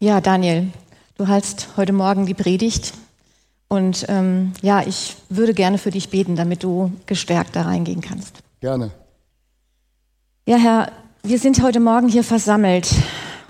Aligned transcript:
Ja, 0.00 0.20
Daniel, 0.20 0.68
du 1.16 1.26
hältst 1.26 1.70
heute 1.76 1.92
Morgen 1.92 2.24
die 2.24 2.34
Predigt 2.34 2.92
und 3.66 4.06
ähm, 4.08 4.52
ja, 4.62 4.86
ich 4.86 5.16
würde 5.28 5.54
gerne 5.54 5.76
für 5.76 5.90
dich 5.90 6.08
beten, 6.08 6.36
damit 6.36 6.62
du 6.62 6.92
gestärkt 7.06 7.56
da 7.56 7.62
reingehen 7.62 8.00
kannst. 8.00 8.36
Gerne. 8.60 8.92
Ja, 10.46 10.56
Herr, 10.56 10.92
wir 11.24 11.40
sind 11.40 11.60
heute 11.64 11.80
Morgen 11.80 12.08
hier 12.08 12.22
versammelt 12.22 12.94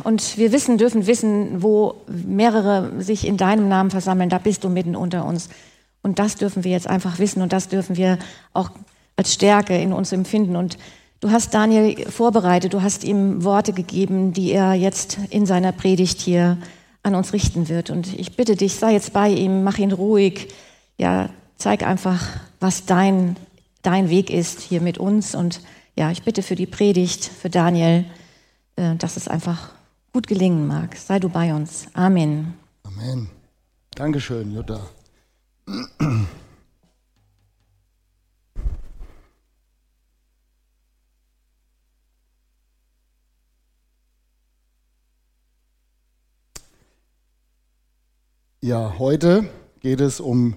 und 0.05 0.39
wir 0.39 0.50
wissen, 0.50 0.79
dürfen 0.79 1.07
wissen, 1.07 1.62
wo 1.62 1.96
mehrere 2.07 3.03
sich 3.03 3.27
in 3.27 3.37
deinem 3.37 3.69
Namen 3.69 3.91
versammeln, 3.91 4.30
da 4.30 4.39
bist 4.39 4.65
du 4.65 4.71
mitten 4.71 4.96
unter 4.96 5.27
uns. 5.27 5.51
Und 6.01 6.19
das 6.19 6.37
dürfen 6.37 6.65
wir 6.65 6.71
jetzt 6.71 6.87
einfach 6.87 7.19
wissen 7.19 7.43
und 7.43 7.53
das 7.53 7.69
dürfen 7.69 7.99
wir 7.99 8.19
auch 8.55 8.71
als 9.17 9.35
Stärke 9.35 9.77
in 9.77 9.93
uns 9.93 10.12
empfinden. 10.12 10.57
Und 10.57 10.79
Du 11.21 11.30
hast 11.30 11.53
Daniel 11.53 12.09
vorbereitet, 12.11 12.75
du 12.75 12.82
hast 12.82 13.03
ihm 13.03 13.43
Worte 13.43 13.73
gegeben, 13.73 14.32
die 14.32 14.53
er 14.53 14.75
jetzt 14.75 15.19
in 15.30 15.46
seiner 15.46 15.73
Predigt 15.73 16.20
hier 16.20 16.59
an 17.02 17.16
uns 17.16 17.33
richten 17.33 17.69
wird. 17.69 17.91
Und 17.91 18.16
ich 18.19 18.37
bitte 18.37 18.55
dich, 18.55 18.77
sei 18.77 18.92
jetzt 18.92 19.12
bei 19.12 19.28
ihm, 19.28 19.65
mach 19.65 19.78
ihn 19.78 19.91
ruhig. 19.91 20.48
Ja, 20.97 21.30
zeig 21.56 21.84
einfach, 21.84 22.25
was 22.61 22.87
dein, 22.87 23.37
dein 23.83 24.11
Weg 24.11 24.30
ist 24.30 24.61
hier 24.61 24.80
mit 24.80 24.98
uns. 24.98 25.34
Und 25.34 25.61
ja, 25.97 26.12
ich 26.12 26.23
bitte 26.23 26.42
für 26.42 26.55
die 26.55 26.66
Predigt, 26.66 27.25
für 27.25 27.50
Daniel, 27.50 28.05
äh, 28.77 28.95
dass 28.95 29.16
es 29.16 29.27
einfach 29.27 29.70
gut 30.12 30.28
gelingen 30.28 30.69
mag. 30.69 30.97
Sei 30.97 31.19
du 31.19 31.28
bei 31.28 31.53
uns. 31.53 31.87
Amen. 31.95 32.55
Amen. 32.84 33.28
Dankeschön, 33.97 34.53
Jutta. 34.53 34.80
Ja, 48.61 48.95
heute 48.98 49.48
geht 49.78 50.01
es 50.01 50.19
um 50.19 50.56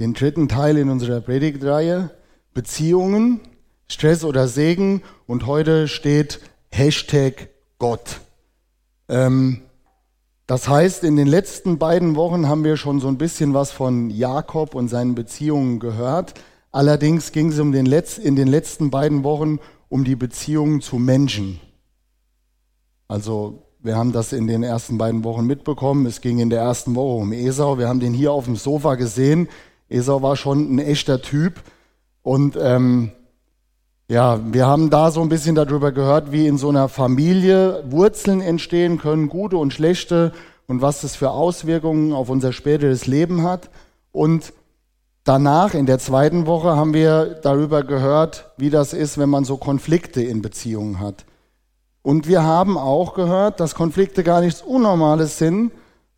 den 0.00 0.12
dritten 0.12 0.48
Teil 0.48 0.76
in 0.76 0.90
unserer 0.90 1.20
Predigtreihe, 1.20 2.10
Beziehungen, 2.52 3.40
Stress 3.86 4.24
oder 4.24 4.48
Segen. 4.48 5.02
Und 5.28 5.46
heute 5.46 5.86
steht 5.86 6.40
Hashtag 6.72 7.50
Gott. 7.78 8.20
Ähm, 9.08 9.62
das 10.48 10.68
heißt, 10.68 11.04
in 11.04 11.14
den 11.14 11.28
letzten 11.28 11.78
beiden 11.78 12.16
Wochen 12.16 12.48
haben 12.48 12.64
wir 12.64 12.76
schon 12.76 12.98
so 12.98 13.06
ein 13.06 13.18
bisschen 13.18 13.54
was 13.54 13.70
von 13.70 14.10
Jakob 14.10 14.74
und 14.74 14.88
seinen 14.88 15.14
Beziehungen 15.14 15.78
gehört. 15.78 16.34
Allerdings 16.72 17.30
ging 17.30 17.50
es 17.50 17.60
um 17.60 17.70
den 17.70 17.86
Letz-, 17.86 18.18
in 18.18 18.34
den 18.34 18.48
letzten 18.48 18.90
beiden 18.90 19.22
Wochen 19.22 19.60
um 19.88 20.02
die 20.02 20.16
Beziehungen 20.16 20.80
zu 20.80 20.96
Menschen. 20.96 21.60
Also 23.06 23.67
wir 23.80 23.96
haben 23.96 24.12
das 24.12 24.32
in 24.32 24.46
den 24.46 24.62
ersten 24.62 24.98
beiden 24.98 25.24
Wochen 25.24 25.44
mitbekommen. 25.44 26.06
Es 26.06 26.20
ging 26.20 26.40
in 26.40 26.50
der 26.50 26.60
ersten 26.60 26.94
Woche 26.94 27.22
um 27.22 27.32
Esau. 27.32 27.78
Wir 27.78 27.88
haben 27.88 28.00
den 28.00 28.12
hier 28.12 28.32
auf 28.32 28.46
dem 28.46 28.56
Sofa 28.56 28.96
gesehen. 28.96 29.48
Esau 29.88 30.22
war 30.22 30.36
schon 30.36 30.74
ein 30.74 30.78
echter 30.78 31.22
Typ. 31.22 31.62
Und 32.22 32.58
ähm, 32.60 33.12
ja, 34.08 34.40
wir 34.52 34.66
haben 34.66 34.90
da 34.90 35.10
so 35.10 35.20
ein 35.20 35.28
bisschen 35.28 35.54
darüber 35.54 35.92
gehört, 35.92 36.32
wie 36.32 36.46
in 36.46 36.58
so 36.58 36.70
einer 36.70 36.88
Familie 36.88 37.84
Wurzeln 37.88 38.40
entstehen 38.40 38.98
können, 38.98 39.28
gute 39.28 39.56
und 39.56 39.72
schlechte, 39.72 40.32
und 40.66 40.82
was 40.82 41.00
das 41.00 41.16
für 41.16 41.30
Auswirkungen 41.30 42.12
auf 42.12 42.28
unser 42.28 42.52
späteres 42.52 43.06
Leben 43.06 43.42
hat. 43.42 43.70
Und 44.12 44.52
danach, 45.24 45.74
in 45.74 45.86
der 45.86 45.98
zweiten 45.98 46.46
Woche, 46.46 46.76
haben 46.76 46.94
wir 46.94 47.38
darüber 47.42 47.82
gehört, 47.82 48.50
wie 48.58 48.70
das 48.70 48.92
ist, 48.92 49.18
wenn 49.18 49.30
man 49.30 49.44
so 49.44 49.56
Konflikte 49.56 50.22
in 50.22 50.42
Beziehungen 50.42 51.00
hat. 51.00 51.24
Und 52.08 52.26
wir 52.26 52.42
haben 52.42 52.78
auch 52.78 53.12
gehört, 53.12 53.60
dass 53.60 53.74
Konflikte 53.74 54.24
gar 54.24 54.40
nichts 54.40 54.62
Unnormales 54.62 55.36
sind, 55.36 55.72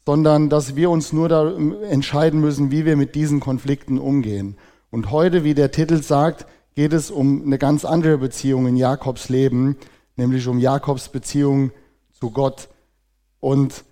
sondern 0.06 0.48
dass 0.48 0.76
wir 0.76 0.88
uns 0.88 1.12
nur 1.12 1.28
da 1.28 1.52
entscheiden 1.90 2.40
müssen, 2.40 2.70
wie 2.70 2.84
wir 2.84 2.94
mit 2.94 3.16
diesen 3.16 3.40
Konflikten 3.40 3.98
umgehen. 3.98 4.56
Und 4.92 5.10
heute, 5.10 5.42
wie 5.42 5.52
der 5.52 5.72
Titel 5.72 6.00
sagt, 6.00 6.46
geht 6.76 6.92
es 6.92 7.10
um 7.10 7.42
eine 7.42 7.58
ganz 7.58 7.84
andere 7.84 8.18
Beziehung 8.18 8.68
in 8.68 8.76
Jakobs 8.76 9.30
Leben, 9.30 9.78
nämlich 10.14 10.46
um 10.46 10.60
Jakobs 10.60 11.08
Beziehung 11.08 11.72
zu 12.12 12.30
Gott. 12.30 12.68
Und 13.40 13.82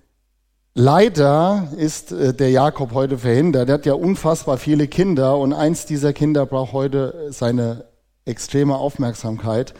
leider 0.74 1.72
ist 1.76 2.12
äh, 2.12 2.32
der 2.32 2.52
Jakob 2.52 2.94
heute 2.94 3.18
verhindert. 3.18 3.70
Er 3.70 3.74
hat 3.74 3.86
ja 3.86 3.94
unfassbar 3.94 4.58
viele 4.58 4.86
Kinder 4.86 5.36
und 5.36 5.52
eins 5.52 5.84
dieser 5.84 6.12
Kinder 6.12 6.46
braucht 6.46 6.72
heute 6.72 7.26
seine 7.30 7.86
extreme 8.24 8.76
Aufmerksamkeit. 8.76 9.74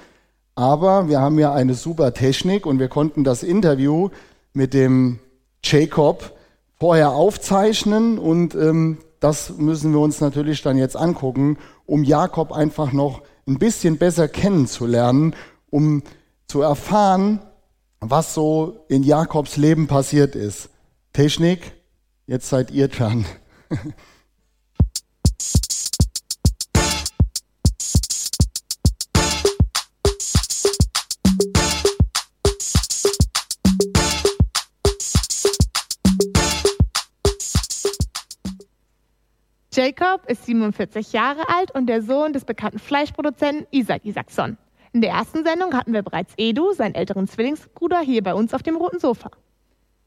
Aber 0.58 1.08
wir 1.08 1.20
haben 1.20 1.38
ja 1.38 1.54
eine 1.54 1.74
super 1.74 2.14
Technik 2.14 2.66
und 2.66 2.80
wir 2.80 2.88
konnten 2.88 3.22
das 3.22 3.44
Interview 3.44 4.08
mit 4.54 4.74
dem 4.74 5.20
Jacob 5.62 6.36
vorher 6.80 7.12
aufzeichnen 7.12 8.18
und 8.18 8.56
ähm, 8.56 8.98
das 9.20 9.56
müssen 9.56 9.92
wir 9.92 10.00
uns 10.00 10.20
natürlich 10.20 10.60
dann 10.62 10.76
jetzt 10.76 10.96
angucken, 10.96 11.58
um 11.86 12.02
Jakob 12.02 12.50
einfach 12.50 12.92
noch 12.92 13.22
ein 13.46 13.60
bisschen 13.60 13.98
besser 13.98 14.26
kennenzulernen, 14.26 15.36
um 15.70 16.02
zu 16.48 16.60
erfahren, 16.60 17.38
was 18.00 18.34
so 18.34 18.84
in 18.88 19.04
Jakobs 19.04 19.56
Leben 19.58 19.86
passiert 19.86 20.34
ist. 20.34 20.70
Technik, 21.12 21.70
jetzt 22.26 22.48
seid 22.48 22.72
ihr 22.72 22.88
dran. 22.88 23.26
Jacob 39.78 40.28
ist 40.28 40.44
47 40.44 41.12
Jahre 41.12 41.48
alt 41.48 41.70
und 41.72 41.86
der 41.86 42.02
Sohn 42.02 42.32
des 42.32 42.44
bekannten 42.44 42.80
Fleischproduzenten 42.80 43.64
Isaac 43.70 44.04
Isaacson. 44.04 44.58
In 44.92 45.02
der 45.02 45.10
ersten 45.10 45.44
Sendung 45.44 45.72
hatten 45.72 45.92
wir 45.92 46.02
bereits 46.02 46.34
Edu, 46.36 46.72
seinen 46.72 46.96
älteren 46.96 47.28
Zwillingsbruder, 47.28 48.00
hier 48.00 48.24
bei 48.24 48.34
uns 48.34 48.54
auf 48.54 48.64
dem 48.64 48.74
roten 48.74 48.98
Sofa. 48.98 49.30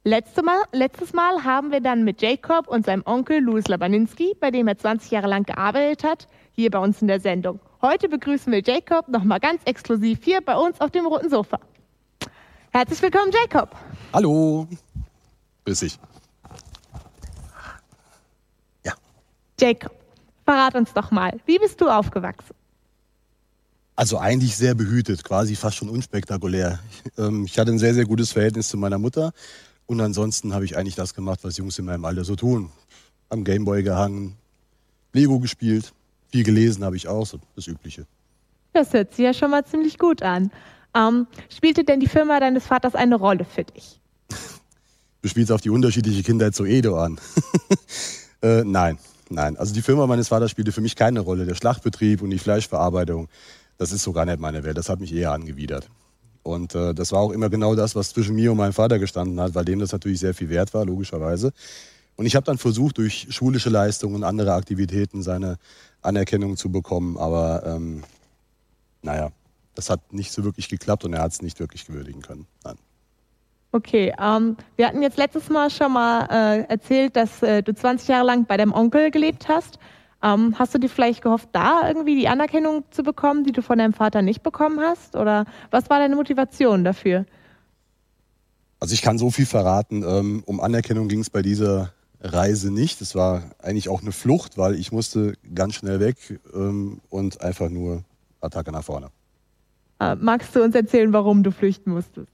Letzte 0.04 0.44
Mal, 0.44 0.58
letztes 0.74 1.14
Mal 1.14 1.46
haben 1.46 1.72
wir 1.72 1.80
dann 1.80 2.04
mit 2.04 2.22
Jacob 2.22 2.68
und 2.68 2.86
seinem 2.86 3.04
Onkel 3.06 3.40
Louis 3.40 3.70
Labaninski, 3.70 4.36
bei 4.38 4.52
dem 4.52 4.68
er 4.68 4.78
20 4.78 5.10
Jahre 5.10 5.28
lang 5.28 5.46
gearbeitet 5.46 6.04
hat, 6.04 6.28
hier 6.52 6.70
bei 6.70 6.80
uns 6.80 7.02
in 7.02 7.08
der 7.08 7.22
Sendung. 7.22 7.62
Heute 7.82 8.10
begrüßen 8.10 8.52
wir 8.52 8.62
Jacob 8.62 9.08
nochmal 9.08 9.40
ganz 9.40 9.62
exklusiv 9.64 10.20
hier 10.22 10.42
bei 10.42 10.58
uns 10.58 10.82
auf 10.82 10.92
dem 10.92 11.06
roten 11.06 11.30
Sofa. 11.30 11.62
Herzlich 12.72 13.02
willkommen, 13.02 13.32
Jacob. 13.32 13.74
Hallo. 14.12 14.68
Grüß 15.64 15.80
dich. 15.80 15.98
Jacob, 19.62 19.92
verrat 20.44 20.74
uns 20.74 20.92
doch 20.94 21.12
mal, 21.12 21.40
wie 21.46 21.60
bist 21.60 21.80
du 21.80 21.88
aufgewachsen? 21.88 22.56
Also 23.96 24.18
eigentlich 24.18 24.58
sehr 24.58 24.74
behütet, 24.74 25.24
quasi 25.24 25.56
fast 25.56 25.78
schon 25.78 25.90
unspektakulär. 25.90 26.80
Ähm, 27.18 27.46
ich 27.46 27.60
hatte 27.60 27.72
ein 27.72 27.78
sehr, 27.78 27.94
sehr 27.94 28.06
gutes 28.06 28.32
Verhältnis 28.32 28.70
zu 28.70 28.78
meiner 28.78 28.98
Mutter 28.98 29.34
und 29.86 30.02
ansonsten 30.02 30.56
habe 30.56 30.66
ich 30.66 30.78
eigentlich 30.78 30.96
das 30.96 31.14
gemacht, 31.14 31.42
was 31.44 31.58
Jungs 31.58 31.78
in 31.78 31.86
meinem 31.86 32.06
Alter 32.06 32.24
so 32.24 32.36
tun. 32.36 32.72
Am 33.30 33.44
Gameboy 33.44 33.84
gehangen, 33.84 34.36
Lego 35.14 35.40
gespielt, 35.40 35.94
viel 36.32 36.44
gelesen 36.44 36.84
habe 36.84 36.96
ich 36.96 37.08
auch, 37.08 37.28
so 37.28 37.40
das 37.56 37.68
Übliche. 37.68 38.08
Das 38.74 38.94
hört 38.94 39.14
sich 39.14 39.26
ja 39.26 39.34
schon 39.34 39.52
mal 39.52 39.64
ziemlich 39.66 40.00
gut 40.00 40.24
an. 40.24 40.50
Ähm, 40.96 41.28
spielte 41.56 41.84
denn 41.84 42.00
die 42.00 42.08
Firma 42.08 42.40
deines 42.40 42.66
Vaters 42.66 42.96
eine 42.96 43.16
Rolle 43.16 43.46
für 43.46 43.64
dich? 43.64 44.00
Du 45.22 45.30
spielst 45.30 45.52
auf 45.52 45.62
die 45.62 45.70
unterschiedliche 45.70 46.24
Kindheit 46.24 46.56
zu 46.56 46.66
Edo 46.66 46.98
an. 46.98 47.20
äh, 48.42 48.64
nein, 48.64 48.98
Nein, 49.32 49.56
also 49.56 49.74
die 49.74 49.82
Firma 49.82 50.08
meines 50.08 50.28
Vaters 50.28 50.52
spielte 50.52 50.74
für 50.74 50.82
mich 50.82 50.98
keine 50.98 51.22
Rolle. 51.22 51.46
Der 51.46 51.56
Schlachtbetrieb 51.56 52.22
und 52.22 52.32
die 52.32 52.38
Fleischverarbeitung, 52.38 53.30
das 53.78 53.94
ist 53.94 54.04
so 54.04 54.12
gar 54.12 54.26
nicht 54.26 54.40
meine 54.40 54.66
Welt. 54.66 54.78
Das 54.78 54.90
hat 54.90 55.00
mich 55.00 55.14
eher 55.14 55.32
angewidert. 55.32 55.90
Und 56.44 56.76
äh, 56.76 56.94
das 56.94 57.14
war 57.14 57.22
auch 57.22 57.32
immer 57.32 57.50
genau 57.50 57.76
das, 57.76 57.96
was 57.96 58.10
zwischen 58.10 58.36
mir 58.36 58.52
und 58.52 58.58
meinem 58.58 58.74
Vater 58.74 59.00
gestanden 59.00 59.40
hat, 59.40 59.56
weil 59.56 59.64
dem 59.64 59.80
das 59.80 59.94
natürlich 59.94 60.20
sehr 60.20 60.34
viel 60.34 60.50
wert 60.50 60.74
war, 60.74 60.86
logischerweise. 60.86 61.54
Und 62.18 62.26
ich 62.26 62.36
habe 62.36 62.46
dann 62.46 62.58
versucht, 62.58 62.98
durch 62.98 63.28
schulische 63.30 63.70
Leistungen 63.70 64.16
und 64.16 64.24
andere 64.26 64.54
Aktivitäten 64.54 65.24
seine 65.24 65.58
Anerkennung 66.02 66.58
zu 66.58 66.70
bekommen. 66.70 67.18
Aber 67.18 67.66
ähm, 67.66 68.04
naja, 69.02 69.32
das 69.76 69.90
hat 69.90 70.12
nicht 70.12 70.34
so 70.34 70.44
wirklich 70.44 70.68
geklappt 70.68 71.06
und 71.06 71.14
er 71.14 71.22
hat 71.22 71.32
es 71.32 71.42
nicht 71.42 71.62
wirklich 71.62 71.86
gewürdigen 71.86 72.22
können. 72.22 72.48
Nein. 72.66 72.76
Okay, 73.74 74.14
ähm, 74.20 74.58
wir 74.76 74.88
hatten 74.88 75.02
jetzt 75.02 75.18
letztes 75.18 75.50
Mal 75.50 75.70
schon 75.70 75.94
mal 75.94 76.28
äh, 76.30 76.62
erzählt, 76.68 77.16
dass 77.16 77.42
äh, 77.42 77.64
du 77.64 77.74
20 77.74 78.10
Jahre 78.10 78.26
lang 78.26 78.46
bei 78.46 78.58
deinem 78.58 78.74
Onkel 78.74 79.12
gelebt 79.12 79.48
hast. 79.48 79.80
Ähm, 80.22 80.56
hast 80.60 80.76
du 80.76 80.78
dir 80.78 80.90
vielleicht 80.90 81.22
gehofft, 81.22 81.50
da 81.54 81.88
irgendwie 81.88 82.16
die 82.16 82.28
Anerkennung 82.28 82.84
zu 82.92 83.02
bekommen, 83.02 83.44
die 83.46 83.54
du 83.54 83.62
von 83.62 83.78
deinem 83.78 83.94
Vater 83.94 84.22
nicht 84.22 84.44
bekommen 84.44 84.80
hast? 84.82 85.16
Oder 85.16 85.46
was 85.72 85.90
war 85.90 86.00
deine 86.00 86.16
Motivation 86.16 86.84
dafür? 86.84 87.26
Also 88.80 88.94
ich 88.94 89.02
kann 89.02 89.18
so 89.18 89.32
viel 89.32 89.46
verraten. 89.46 90.04
Ähm, 90.04 90.44
um 90.46 90.60
Anerkennung 90.60 91.08
ging 91.08 91.22
es 91.22 91.30
bei 91.30 91.42
dieser 91.42 91.94
Reise 92.20 92.72
nicht. 92.72 93.00
Es 93.00 93.16
war 93.16 93.44
eigentlich 93.60 93.88
auch 93.88 94.02
eine 94.02 94.12
Flucht, 94.12 94.58
weil 94.58 94.76
ich 94.76 94.92
musste 94.92 95.34
ganz 95.56 95.76
schnell 95.76 96.00
weg 96.02 96.18
ähm, 96.54 97.00
und 97.10 97.42
einfach 97.42 97.70
nur 97.70 98.04
Attacke 98.42 98.72
nach 98.72 98.84
vorne. 98.84 99.08
Äh, 100.00 100.16
magst 100.16 100.56
du 100.56 100.62
uns 100.62 100.76
erzählen, 100.76 101.14
warum 101.14 101.42
du 101.44 101.52
flüchten 101.52 101.92
musstest? 101.92 102.31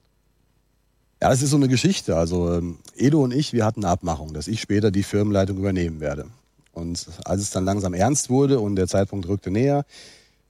Ja, 1.20 1.30
das 1.30 1.42
ist 1.42 1.50
so 1.50 1.56
eine 1.56 1.68
Geschichte. 1.68 2.16
Also 2.16 2.52
ähm, 2.52 2.78
Edo 2.96 3.22
und 3.22 3.32
ich, 3.32 3.52
wir 3.52 3.64
hatten 3.64 3.84
eine 3.84 3.92
Abmachung, 3.92 4.34
dass 4.34 4.48
ich 4.48 4.60
später 4.60 4.90
die 4.90 5.02
Firmenleitung 5.02 5.58
übernehmen 5.58 6.00
werde. 6.00 6.26
Und 6.72 7.08
als 7.24 7.42
es 7.42 7.50
dann 7.50 7.64
langsam 7.64 7.92
ernst 7.92 8.30
wurde 8.30 8.60
und 8.60 8.76
der 8.76 8.86
Zeitpunkt 8.86 9.26
rückte 9.26 9.50
näher, 9.50 9.84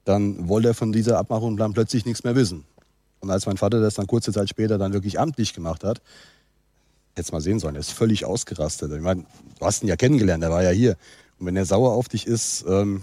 dann 0.04 0.48
wollte 0.48 0.68
er 0.68 0.74
von 0.74 0.92
dieser 0.92 1.18
Abmachung 1.18 1.56
dann 1.56 1.72
plötzlich 1.72 2.04
nichts 2.04 2.22
mehr 2.22 2.36
wissen. 2.36 2.64
Und 3.20 3.30
als 3.30 3.46
mein 3.46 3.56
Vater 3.56 3.80
das 3.80 3.94
dann 3.94 4.06
kurze 4.06 4.32
Zeit 4.32 4.48
später 4.48 4.78
dann 4.78 4.92
wirklich 4.92 5.18
amtlich 5.18 5.54
gemacht 5.54 5.84
hat, 5.84 6.02
hätte 7.14 7.32
mal 7.32 7.40
sehen 7.40 7.58
sollen, 7.58 7.74
er 7.74 7.80
ist 7.80 7.92
völlig 7.92 8.24
ausgerastet. 8.24 8.92
Ich 8.92 9.00
meine, 9.00 9.24
du 9.58 9.66
hast 9.66 9.82
ihn 9.82 9.88
ja 9.88 9.96
kennengelernt, 9.96 10.44
er 10.44 10.50
war 10.50 10.62
ja 10.62 10.70
hier. 10.70 10.96
Und 11.38 11.46
wenn 11.46 11.56
er 11.56 11.64
sauer 11.64 11.92
auf 11.92 12.08
dich 12.08 12.26
ist, 12.26 12.64
ähm, 12.68 13.02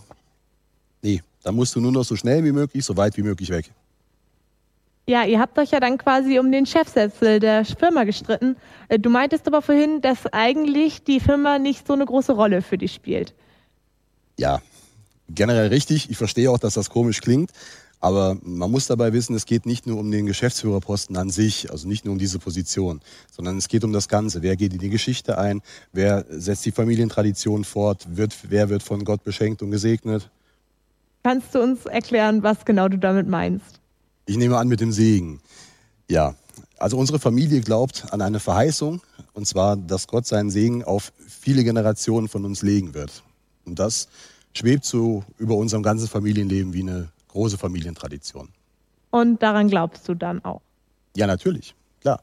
nee, 1.02 1.22
dann 1.44 1.56
musst 1.56 1.76
du 1.76 1.82
nur 1.82 1.92
noch 1.92 2.06
so 2.06 2.16
schnell 2.16 2.44
wie 2.44 2.52
möglich, 2.52 2.86
so 2.86 2.96
weit 2.96 3.18
wie 3.18 3.24
möglich 3.24 3.50
weg. 3.50 3.72
Ja, 5.07 5.24
ihr 5.24 5.40
habt 5.40 5.57
euch 5.60 5.69
ja 5.69 5.80
dann 5.80 6.00
quasi 6.00 6.40
um 6.40 6.52
den 6.52 6.66
Chefsessel 6.66 7.40
der 7.40 7.63
Firma 7.63 8.06
gestritten. 8.06 8.56
Äh, 8.88 8.98
du 8.98 9.10
meintest 9.10 9.48
aber 9.48 9.62
vorhin, 9.62 10.02
dass 10.02 10.25
eigentlich 10.34 11.04
die 11.04 11.19
Firma 11.19 11.60
nicht 11.60 11.86
so 11.86 11.94
eine 11.94 12.06
große 12.06 12.34
Rolle 12.34 12.63
für 12.63 12.78
dich 12.78 12.94
spielt. 12.94 13.36
Ja, 14.40 14.62
generell 15.30 15.68
richtig. 15.68 16.10
Ich 16.10 16.18
verstehe 16.18 16.50
auch, 16.50 16.57
dass 16.57 16.74
das 16.74 16.90
komisch 16.90 17.22
klingt. 17.22 17.52
Aber 18.02 18.38
man 18.44 18.69
muss 18.69 18.88
dabei 18.88 19.13
wissen, 19.13 19.36
es 19.36 19.46
geht 19.46 19.66
nicht 19.66 19.88
nur 19.88 20.00
um 20.00 20.12
den 20.12 20.25
Geschäftsführerposten 20.25 21.18
an 21.18 21.30
sich, 21.30 21.72
also 21.72 21.88
nicht 21.88 22.06
nur 22.06 22.12
um 22.12 22.19
diese 22.19 22.40
Position, 22.40 23.01
sondern 23.31 23.58
es 23.58 23.68
geht 23.68 23.84
um 23.84 23.94
das 23.94 24.08
Ganze. 24.08 24.42
Wer 24.42 24.56
geht 24.56 24.74
in 24.74 24.80
die 24.80 24.90
Geschichte 24.90 25.38
ein? 25.38 25.62
Wer 25.92 26.25
setzt 26.30 26.66
die 26.66 26.72
Familientradition 26.72 27.63
fort? 27.63 28.06
Wird, 28.10 28.36
wer 28.50 28.69
wird 28.69 28.84
von 28.84 29.06
Gott 29.06 29.24
beschenkt 29.24 29.62
und 29.62 29.72
gesegnet? 29.72 30.30
Kannst 31.24 31.56
du 31.56 31.62
uns 31.62 31.86
erklären, 31.86 32.44
was 32.44 32.66
genau 32.66 32.90
du 32.90 32.98
damit 32.98 33.28
meinst? 33.28 33.80
Ich 34.25 34.38
nehme 34.38 34.57
an 34.57 34.68
mit 34.68 34.80
dem 34.80 34.92
Segen. 34.92 35.39
Ja, 36.10 36.36
also 36.77 36.98
unsere 36.98 37.19
Familie 37.19 37.62
glaubt 37.62 38.06
an 38.12 38.22
eine 38.22 38.39
Verheißung, 38.39 39.01
und 39.33 39.48
zwar, 39.48 39.75
dass 39.75 40.07
Gott 40.07 40.25
seinen 40.25 40.50
Segen 40.50 40.83
auf 40.83 41.13
viele 41.27 41.63
Generationen 41.63 42.27
von 42.27 42.45
uns 42.45 42.62
legen 42.62 42.94
wird. 42.94 43.24
Und 43.66 43.80
das 43.80 44.07
schwebt 44.54 44.86
so 44.86 45.24
über 45.38 45.56
unserem 45.56 45.83
ganzen 45.83 46.07
Familienleben 46.07 46.74
wie 46.74 46.81
eine 46.81 47.10
große 47.30 47.57
Familientradition. 47.57 48.50
Und 49.12 49.42
daran 49.42 49.69
glaubst 49.69 50.07
du 50.07 50.13
dann 50.13 50.44
auch? 50.44 50.62
Ja, 51.16 51.27
natürlich, 51.27 51.75
klar. 52.01 52.22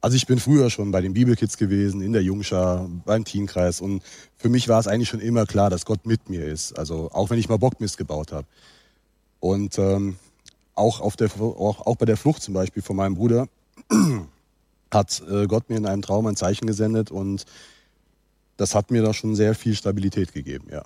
Also 0.00 0.16
ich 0.16 0.26
bin 0.26 0.38
früher 0.38 0.70
schon 0.70 0.90
bei 0.90 1.00
den 1.00 1.14
Bibelkids 1.14 1.56
gewesen, 1.56 2.00
in 2.02 2.12
der 2.12 2.22
Jungschar, 2.22 2.88
beim 3.04 3.24
Teenkreis 3.24 3.80
und 3.80 4.02
für 4.36 4.48
mich 4.48 4.68
war 4.68 4.78
es 4.78 4.86
eigentlich 4.86 5.08
schon 5.08 5.20
immer 5.20 5.46
klar, 5.46 5.70
dass 5.70 5.84
Gott 5.84 6.06
mit 6.06 6.28
mir 6.28 6.44
ist. 6.44 6.78
Also 6.78 7.10
auch 7.12 7.30
wenn 7.30 7.38
ich 7.38 7.48
mal 7.48 7.58
Bockmist 7.58 7.96
gebaut 7.96 8.32
habe. 8.32 8.46
Und 9.40 9.78
ähm, 9.78 10.16
auch, 10.74 11.00
auf 11.00 11.16
der, 11.16 11.30
auch, 11.40 11.86
auch 11.86 11.96
bei 11.96 12.06
der 12.06 12.16
Flucht 12.16 12.42
zum 12.42 12.54
Beispiel 12.54 12.82
von 12.82 12.96
meinem 12.96 13.14
Bruder 13.14 13.48
hat 14.92 15.22
äh, 15.28 15.46
Gott 15.46 15.68
mir 15.70 15.76
in 15.76 15.86
einem 15.86 16.02
Traum 16.02 16.26
ein 16.26 16.36
Zeichen 16.36 16.66
gesendet 16.66 17.10
und 17.10 17.44
das 18.56 18.74
hat 18.74 18.90
mir 18.90 19.02
da 19.02 19.12
schon 19.12 19.34
sehr 19.34 19.54
viel 19.54 19.74
Stabilität 19.74 20.32
gegeben, 20.32 20.68
ja. 20.70 20.82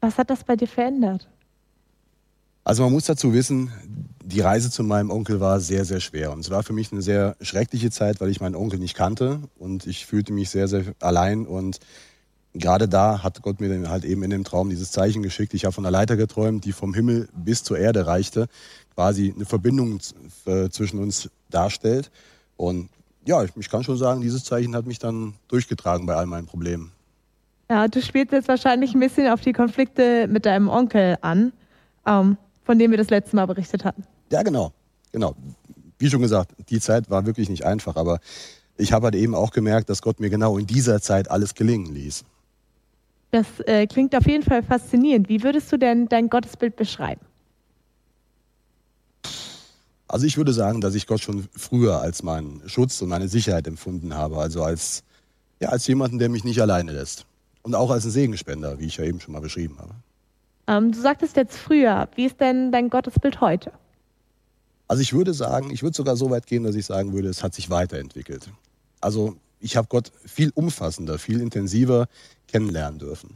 Was 0.00 0.18
hat 0.18 0.30
das 0.30 0.44
bei 0.44 0.56
dir 0.56 0.68
verändert? 0.68 1.28
Also 2.62 2.82
man 2.82 2.92
muss 2.92 3.04
dazu 3.04 3.34
wissen, 3.34 3.70
die 4.24 4.40
Reise 4.40 4.70
zu 4.70 4.82
meinem 4.82 5.10
Onkel 5.10 5.38
war 5.40 5.60
sehr, 5.60 5.84
sehr 5.84 6.00
schwer. 6.00 6.32
Und 6.32 6.40
es 6.40 6.50
war 6.50 6.62
für 6.62 6.72
mich 6.72 6.92
eine 6.92 7.02
sehr 7.02 7.36
schreckliche 7.42 7.90
Zeit, 7.90 8.20
weil 8.20 8.30
ich 8.30 8.40
meinen 8.40 8.54
Onkel 8.54 8.78
nicht 8.78 8.94
kannte 8.94 9.40
und 9.58 9.86
ich 9.86 10.06
fühlte 10.06 10.32
mich 10.32 10.48
sehr, 10.48 10.66
sehr 10.66 10.94
allein. 11.00 11.46
Und 11.46 11.78
gerade 12.54 12.88
da 12.88 13.22
hat 13.22 13.42
Gott 13.42 13.60
mir 13.60 13.68
dann 13.68 13.90
halt 13.90 14.04
eben 14.04 14.22
in 14.22 14.30
dem 14.30 14.44
Traum 14.44 14.70
dieses 14.70 14.92
Zeichen 14.92 15.22
geschickt. 15.22 15.54
Ich 15.54 15.64
habe 15.64 15.72
von 15.72 15.84
einer 15.84 15.90
Leiter 15.90 16.16
geträumt, 16.16 16.64
die 16.64 16.72
vom 16.72 16.94
Himmel 16.94 17.28
bis 17.34 17.64
zur 17.64 17.78
Erde 17.78 18.06
reichte, 18.06 18.46
quasi 18.94 19.32
eine 19.34 19.44
Verbindung 19.44 19.98
äh, 20.46 20.68
zwischen 20.70 21.00
uns 21.00 21.30
darstellt. 21.50 22.10
Und 22.56 22.88
ja, 23.26 23.42
ich, 23.42 23.68
kann 23.68 23.82
schon 23.82 23.96
sagen, 23.96 24.20
dieses 24.20 24.44
Zeichen 24.44 24.76
hat 24.76 24.86
mich 24.86 24.98
dann 24.98 25.34
durchgetragen 25.48 26.06
bei 26.06 26.14
all 26.14 26.26
meinen 26.26 26.46
Problemen. 26.46 26.92
Ja, 27.70 27.88
du 27.88 28.00
spielst 28.02 28.32
jetzt 28.32 28.48
wahrscheinlich 28.48 28.94
ein 28.94 29.00
bisschen 29.00 29.28
auf 29.28 29.40
die 29.40 29.52
Konflikte 29.52 30.28
mit 30.28 30.46
deinem 30.46 30.68
Onkel 30.68 31.16
an, 31.22 31.52
ähm, 32.06 32.36
von 32.64 32.78
dem 32.78 32.90
wir 32.90 32.98
das 32.98 33.10
letzte 33.10 33.36
Mal 33.36 33.46
berichtet 33.46 33.84
hatten. 33.84 34.04
Ja, 34.30 34.42
genau. 34.42 34.72
Genau. 35.12 35.34
Wie 35.98 36.10
schon 36.10 36.20
gesagt, 36.20 36.52
die 36.68 36.80
Zeit 36.80 37.08
war 37.08 37.24
wirklich 37.24 37.48
nicht 37.48 37.64
einfach, 37.64 37.96
aber 37.96 38.20
ich 38.76 38.92
habe 38.92 39.06
halt 39.06 39.14
eben 39.14 39.34
auch 39.34 39.52
gemerkt, 39.52 39.88
dass 39.88 40.02
Gott 40.02 40.20
mir 40.20 40.28
genau 40.28 40.58
in 40.58 40.66
dieser 40.66 41.00
Zeit 41.00 41.30
alles 41.30 41.54
gelingen 41.54 41.94
ließ. 41.94 42.24
Das 43.34 43.58
äh, 43.66 43.88
klingt 43.88 44.14
auf 44.14 44.28
jeden 44.28 44.44
Fall 44.44 44.62
faszinierend. 44.62 45.28
Wie 45.28 45.42
würdest 45.42 45.72
du 45.72 45.76
denn 45.76 46.06
dein 46.06 46.30
Gottesbild 46.30 46.76
beschreiben? 46.76 47.20
Also 50.06 50.24
ich 50.24 50.36
würde 50.36 50.52
sagen, 50.52 50.80
dass 50.80 50.94
ich 50.94 51.08
Gott 51.08 51.20
schon 51.20 51.48
früher 51.50 52.00
als 52.00 52.22
meinen 52.22 52.62
Schutz 52.68 53.02
und 53.02 53.08
meine 53.08 53.26
Sicherheit 53.26 53.66
empfunden 53.66 54.14
habe. 54.14 54.38
Also 54.38 54.62
als, 54.62 55.02
ja, 55.58 55.70
als 55.70 55.84
jemanden, 55.88 56.20
der 56.20 56.28
mich 56.28 56.44
nicht 56.44 56.62
alleine 56.62 56.92
lässt. 56.92 57.26
Und 57.62 57.74
auch 57.74 57.90
als 57.90 58.04
ein 58.04 58.12
Segenspender, 58.12 58.78
wie 58.78 58.86
ich 58.86 58.98
ja 58.98 59.04
eben 59.04 59.18
schon 59.18 59.32
mal 59.32 59.40
beschrieben 59.40 59.78
habe. 59.80 59.94
Ähm, 60.68 60.92
du 60.92 61.00
sagtest 61.00 61.34
jetzt 61.34 61.56
früher. 61.56 62.08
Wie 62.14 62.26
ist 62.26 62.40
denn 62.40 62.70
dein 62.70 62.88
Gottesbild 62.88 63.40
heute? 63.40 63.72
Also 64.86 65.02
ich 65.02 65.12
würde 65.12 65.34
sagen, 65.34 65.70
ich 65.70 65.82
würde 65.82 65.96
sogar 65.96 66.14
so 66.14 66.30
weit 66.30 66.46
gehen, 66.46 66.62
dass 66.62 66.76
ich 66.76 66.86
sagen 66.86 67.12
würde, 67.12 67.30
es 67.30 67.42
hat 67.42 67.52
sich 67.52 67.68
weiterentwickelt. 67.68 68.48
Also 69.00 69.34
ich 69.64 69.78
habe 69.78 69.88
Gott 69.88 70.12
viel 70.26 70.52
umfassender, 70.54 71.18
viel 71.18 71.40
intensiver 71.40 72.06
kennenlernen 72.48 72.98
dürfen. 72.98 73.30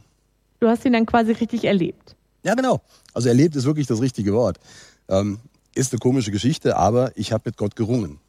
Du 0.59 0.67
hast 0.67 0.85
ihn 0.85 0.93
dann 0.93 1.07
quasi 1.07 1.31
richtig 1.31 1.63
erlebt. 1.63 2.15
Ja, 2.43 2.53
genau. 2.53 2.81
Also 3.13 3.29
erlebt 3.29 3.55
ist 3.55 3.65
wirklich 3.65 3.87
das 3.87 3.99
richtige 3.99 4.31
Wort. 4.33 4.59
Ähm, 5.07 5.39
ist 5.73 5.91
eine 5.91 5.99
komische 5.99 6.29
Geschichte, 6.31 6.77
aber 6.77 7.11
ich 7.15 7.31
habe 7.31 7.43
mit 7.45 7.57
Gott 7.57 7.75
gerungen. 7.75 8.19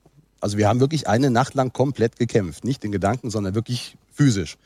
Also 0.40 0.56
wir 0.56 0.66
haben 0.66 0.80
wirklich 0.80 1.08
eine 1.08 1.30
Nacht 1.30 1.52
lang 1.54 1.74
komplett 1.74 2.16
gekämpft. 2.16 2.64
Nicht 2.64 2.82
in 2.84 2.90
Gedanken, 2.90 3.28
sondern 3.28 3.54
wirklich 3.54 3.98
physisch. 4.12 4.56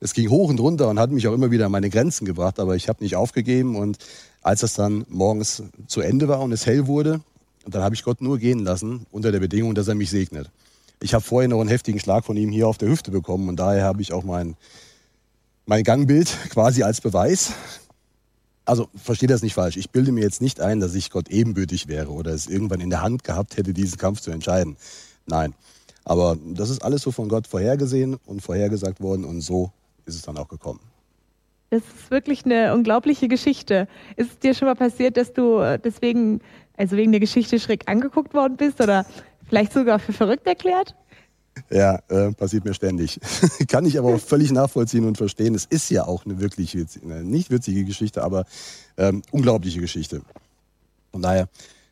Es 0.00 0.12
ging 0.12 0.28
hoch 0.28 0.50
und 0.50 0.60
runter 0.60 0.88
und 0.88 1.00
hat 1.00 1.10
mich 1.10 1.26
auch 1.26 1.32
immer 1.32 1.50
wieder 1.50 1.66
an 1.66 1.72
meine 1.72 1.88
Grenzen 1.88 2.26
gebracht, 2.26 2.60
aber 2.60 2.76
ich 2.76 2.90
habe 2.90 3.02
nicht 3.02 3.16
aufgegeben. 3.16 3.76
Und 3.76 3.96
als 4.42 4.60
das 4.60 4.74
dann 4.74 5.06
morgens 5.08 5.62
zu 5.86 6.02
Ende 6.02 6.28
war 6.28 6.40
und 6.40 6.52
es 6.52 6.66
hell 6.66 6.86
wurde, 6.86 7.22
dann 7.66 7.82
habe 7.82 7.94
ich 7.94 8.04
Gott 8.04 8.20
nur 8.20 8.38
gehen 8.38 8.58
lassen, 8.58 9.06
unter 9.10 9.32
der 9.32 9.40
Bedingung, 9.40 9.74
dass 9.74 9.88
er 9.88 9.94
mich 9.94 10.10
segnet. 10.10 10.50
Ich 11.00 11.14
habe 11.14 11.24
vorher 11.24 11.48
noch 11.48 11.60
einen 11.60 11.68
heftigen 11.68 12.00
Schlag 12.00 12.24
von 12.24 12.36
ihm 12.36 12.50
hier 12.50 12.66
auf 12.66 12.78
der 12.78 12.88
Hüfte 12.88 13.10
bekommen 13.10 13.48
und 13.48 13.56
daher 13.56 13.84
habe 13.84 14.02
ich 14.02 14.12
auch 14.12 14.24
mein, 14.24 14.56
mein 15.66 15.84
Gangbild 15.84 16.28
quasi 16.50 16.82
als 16.82 17.00
Beweis. 17.00 17.52
Also 18.64 18.88
versteht 18.94 19.30
das 19.30 19.42
nicht 19.42 19.54
falsch. 19.54 19.76
Ich 19.76 19.90
bilde 19.90 20.12
mir 20.12 20.22
jetzt 20.22 20.42
nicht 20.42 20.60
ein, 20.60 20.80
dass 20.80 20.94
ich 20.94 21.10
Gott 21.10 21.28
ebenbürtig 21.28 21.88
wäre 21.88 22.10
oder 22.10 22.32
es 22.32 22.46
irgendwann 22.46 22.80
in 22.80 22.90
der 22.90 23.00
Hand 23.00 23.24
gehabt 23.24 23.56
hätte, 23.56 23.72
diesen 23.72 23.96
Kampf 23.96 24.20
zu 24.20 24.30
entscheiden. 24.30 24.76
Nein. 25.26 25.54
Aber 26.04 26.36
das 26.42 26.70
ist 26.70 26.82
alles 26.82 27.02
so 27.02 27.12
von 27.12 27.28
Gott 27.28 27.46
vorhergesehen 27.46 28.16
und 28.26 28.42
vorhergesagt 28.42 29.00
worden 29.00 29.24
und 29.24 29.40
so 29.40 29.72
ist 30.04 30.16
es 30.16 30.22
dann 30.22 30.36
auch 30.36 30.48
gekommen. 30.48 30.80
Das 31.70 31.82
ist 31.82 32.10
wirklich 32.10 32.46
eine 32.46 32.74
unglaubliche 32.74 33.28
Geschichte. 33.28 33.88
Ist 34.16 34.30
es 34.30 34.38
dir 34.38 34.54
schon 34.54 34.68
mal 34.68 34.74
passiert, 34.74 35.18
dass 35.18 35.34
du 35.34 35.58
äh, 35.58 35.78
deswegen, 35.78 36.40
also 36.78 36.96
wegen 36.96 37.12
der 37.12 37.20
Geschichte 37.20 37.60
schräg 37.60 37.88
angeguckt 37.88 38.32
worden 38.32 38.56
bist 38.56 38.80
oder 38.80 39.04
Vielleicht 39.48 39.72
sogar 39.72 39.98
für 39.98 40.12
verrückt 40.12 40.46
erklärt? 40.46 40.94
Ja, 41.70 41.98
äh, 42.08 42.32
passiert 42.32 42.64
mir 42.64 42.74
ständig. 42.74 43.18
Kann 43.68 43.84
ich 43.84 43.98
aber 43.98 44.14
auch 44.14 44.20
völlig 44.20 44.52
nachvollziehen 44.52 45.04
und 45.04 45.16
verstehen. 45.16 45.54
Es 45.54 45.64
ist 45.64 45.90
ja 45.90 46.06
auch 46.06 46.24
eine 46.24 46.40
wirklich 46.40 46.74
witzige, 46.76 47.06
nicht 47.06 47.50
witzige 47.50 47.84
Geschichte, 47.84 48.22
aber 48.22 48.44
ähm, 48.96 49.22
unglaubliche 49.30 49.80
Geschichte. 49.80 50.22
Von 51.10 51.22
daher, 51.22 51.48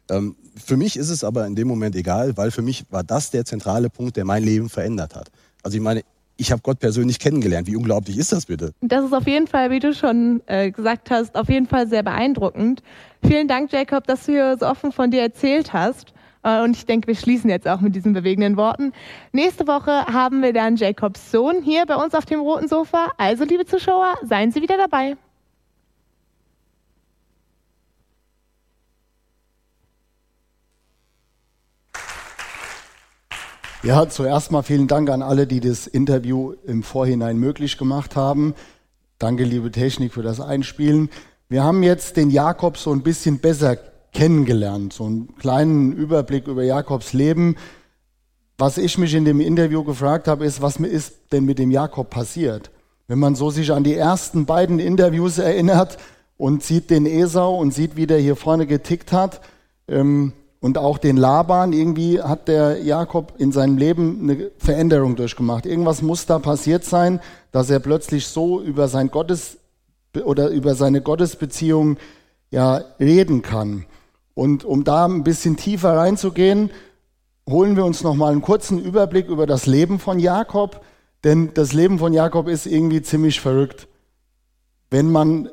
ähm, 0.08 0.36
für 0.56 0.76
mich 0.76 0.96
ist 0.96 1.10
es 1.10 1.24
aber 1.24 1.46
in 1.46 1.56
dem 1.56 1.68
Moment 1.68 1.96
egal, 1.96 2.36
weil 2.36 2.50
für 2.50 2.62
mich 2.62 2.84
war 2.90 3.02
das 3.02 3.30
der 3.30 3.44
zentrale 3.44 3.90
Punkt, 3.90 4.16
der 4.16 4.24
mein 4.24 4.42
Leben 4.42 4.68
verändert 4.68 5.14
hat. 5.14 5.30
Also 5.62 5.76
ich 5.76 5.82
meine, 5.82 6.02
ich 6.36 6.52
habe 6.52 6.60
Gott 6.62 6.78
persönlich 6.78 7.18
kennengelernt. 7.18 7.66
Wie 7.66 7.76
unglaublich 7.76 8.18
ist 8.18 8.32
das 8.32 8.46
bitte? 8.46 8.72
Das 8.82 9.04
ist 9.04 9.12
auf 9.12 9.26
jeden 9.26 9.46
Fall, 9.46 9.70
wie 9.70 9.78
du 9.78 9.94
schon 9.94 10.42
äh, 10.46 10.70
gesagt 10.70 11.10
hast, 11.10 11.34
auf 11.34 11.48
jeden 11.48 11.66
Fall 11.66 11.88
sehr 11.88 12.02
beeindruckend. 12.02 12.82
Vielen 13.26 13.48
Dank, 13.48 13.72
Jacob, 13.72 14.06
dass 14.06 14.26
du 14.26 14.32
hier 14.32 14.56
so 14.58 14.66
offen 14.66 14.92
von 14.92 15.10
dir 15.10 15.22
erzählt 15.22 15.72
hast. 15.72 16.12
Äh, 16.42 16.62
und 16.62 16.76
ich 16.76 16.86
denke, 16.86 17.08
wir 17.08 17.14
schließen 17.14 17.50
jetzt 17.50 17.66
auch 17.66 17.80
mit 17.80 17.94
diesen 17.94 18.12
bewegenden 18.12 18.56
Worten. 18.56 18.92
Nächste 19.32 19.66
Woche 19.66 20.06
haben 20.06 20.42
wir 20.42 20.52
dann 20.52 20.76
Jacobs 20.76 21.30
Sohn 21.30 21.62
hier 21.62 21.86
bei 21.86 21.96
uns 21.96 22.14
auf 22.14 22.24
dem 22.24 22.40
roten 22.40 22.68
Sofa. 22.68 23.12
Also, 23.18 23.44
liebe 23.44 23.66
Zuschauer, 23.66 24.14
seien 24.22 24.52
Sie 24.52 24.62
wieder 24.62 24.76
dabei. 24.76 25.16
Ja, 33.86 34.08
zuerst 34.08 34.50
mal 34.50 34.62
vielen 34.62 34.88
Dank 34.88 35.08
an 35.10 35.22
alle, 35.22 35.46
die 35.46 35.60
das 35.60 35.86
Interview 35.86 36.54
im 36.66 36.82
Vorhinein 36.82 37.38
möglich 37.38 37.78
gemacht 37.78 38.16
haben. 38.16 38.56
Danke, 39.20 39.44
liebe 39.44 39.70
Technik, 39.70 40.12
für 40.12 40.22
das 40.22 40.40
Einspielen. 40.40 41.08
Wir 41.48 41.62
haben 41.62 41.84
jetzt 41.84 42.16
den 42.16 42.30
Jakob 42.30 42.78
so 42.78 42.92
ein 42.92 43.02
bisschen 43.02 43.38
besser 43.38 43.76
kennengelernt, 44.16 44.94
so 44.94 45.04
einen 45.04 45.36
kleinen 45.36 45.92
Überblick 45.92 46.48
über 46.48 46.62
Jakobs 46.62 47.12
Leben. 47.12 47.56
Was 48.56 48.78
ich 48.78 48.96
mich 48.96 49.14
in 49.14 49.26
dem 49.26 49.40
Interview 49.40 49.84
gefragt 49.84 50.26
habe, 50.26 50.46
ist, 50.46 50.62
was 50.62 50.78
ist 50.78 51.32
denn 51.32 51.44
mit 51.44 51.58
dem 51.58 51.70
Jakob 51.70 52.08
passiert? 52.08 52.70
Wenn 53.08 53.18
man 53.18 53.34
so 53.34 53.50
sich 53.50 53.72
an 53.72 53.84
die 53.84 53.94
ersten 53.94 54.46
beiden 54.46 54.78
Interviews 54.78 55.36
erinnert 55.36 55.98
und 56.38 56.62
sieht 56.62 56.88
den 56.88 57.04
Esau 57.04 57.58
und 57.58 57.74
sieht, 57.74 57.96
wie 57.96 58.06
der 58.06 58.18
hier 58.18 58.36
vorne 58.36 58.66
getickt 58.66 59.12
hat, 59.12 59.42
ähm, 59.86 60.32
und 60.60 60.78
auch 60.78 60.96
den 60.96 61.18
Laban, 61.18 61.74
irgendwie 61.74 62.22
hat 62.22 62.48
der 62.48 62.82
Jakob 62.82 63.34
in 63.36 63.52
seinem 63.52 63.76
Leben 63.76 64.20
eine 64.22 64.50
Veränderung 64.56 65.14
durchgemacht. 65.14 65.66
Irgendwas 65.66 66.00
muss 66.00 66.24
da 66.24 66.38
passiert 66.38 66.84
sein, 66.84 67.20
dass 67.52 67.68
er 67.68 67.80
plötzlich 67.80 68.26
so 68.26 68.62
über 68.62 68.88
sein 68.88 69.10
Gottes 69.10 69.58
oder 70.24 70.48
über 70.48 70.74
seine 70.74 71.02
Gottesbeziehung 71.02 71.98
ja 72.50 72.78
reden 72.98 73.42
kann. 73.42 73.84
Und 74.36 74.64
um 74.64 74.84
da 74.84 75.06
ein 75.06 75.24
bisschen 75.24 75.56
tiefer 75.56 75.96
reinzugehen, 75.96 76.70
holen 77.48 77.74
wir 77.74 77.86
uns 77.86 78.02
noch 78.02 78.14
mal 78.14 78.32
einen 78.32 78.42
kurzen 78.42 78.78
Überblick 78.78 79.28
über 79.28 79.46
das 79.46 79.64
Leben 79.64 79.98
von 79.98 80.18
Jakob, 80.18 80.84
denn 81.24 81.54
das 81.54 81.72
Leben 81.72 81.98
von 81.98 82.12
Jakob 82.12 82.46
ist 82.46 82.66
irgendwie 82.66 83.00
ziemlich 83.00 83.40
verrückt. 83.40 83.88
Wenn 84.90 85.10
man 85.10 85.48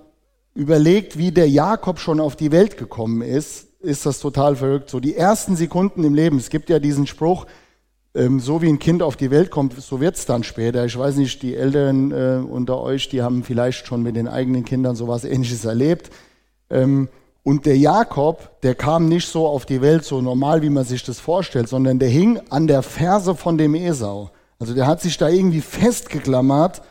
überlegt, 0.53 1.17
wie 1.17 1.31
der 1.31 1.49
Jakob 1.49 1.97
schon 1.97 2.19
auf 2.19 2.35
die 2.35 2.51
Welt 2.51 2.75
gekommen 2.75 3.21
ist, 3.21 3.67
ist 3.79 4.05
das 4.05 4.19
total 4.19 4.57
verrückt. 4.57 4.89
So 4.89 4.99
die 4.99 5.15
ersten 5.15 5.55
Sekunden 5.55 6.03
im 6.03 6.13
Leben, 6.13 6.35
es 6.35 6.49
gibt 6.49 6.69
ja 6.69 6.79
diesen 6.79 7.07
Spruch, 7.07 7.45
ähm, 8.13 8.41
so 8.41 8.61
wie 8.61 8.67
ein 8.67 8.79
Kind 8.79 9.01
auf 9.01 9.15
die 9.15 9.31
Welt 9.31 9.49
kommt, 9.49 9.81
so 9.81 10.01
wird's 10.01 10.25
dann 10.25 10.43
später. 10.43 10.83
Ich 10.83 10.99
weiß 10.99 11.15
nicht, 11.15 11.41
die 11.41 11.55
Älteren 11.55 12.11
äh, 12.11 12.43
unter 12.45 12.81
euch, 12.81 13.07
die 13.07 13.21
haben 13.21 13.45
vielleicht 13.45 13.87
schon 13.87 14.03
mit 14.03 14.17
den 14.17 14.27
eigenen 14.27 14.65
Kindern 14.65 14.97
sowas 14.97 15.23
ähnliches 15.23 15.63
erlebt. 15.63 16.09
Ähm, 16.69 17.07
und 17.43 17.65
der 17.65 17.77
Jakob, 17.77 18.61
der 18.61 18.73
kam 18.73 19.09
nicht 19.09 19.27
so 19.27 19.45
auf 19.47 19.65
die 19.65 19.81
Welt 19.81 20.05
so 20.05 20.21
normal, 20.21 20.61
wie 20.61 20.69
man 20.69 20.85
sich 20.85 21.03
das 21.03 21.19
vorstellt, 21.19 21.67
sondern 21.67 21.99
der 21.99 22.07
hing 22.07 22.41
an 22.49 22.67
der 22.67 22.81
Ferse 22.81 23.35
von 23.35 23.57
dem 23.57 23.75
Esau. 23.75 24.31
Also 24.59 24.73
der 24.73 24.87
hat 24.87 25.01
sich 25.01 25.17
da 25.17 25.27
irgendwie 25.27 25.59
festgeklammert, 25.59 26.81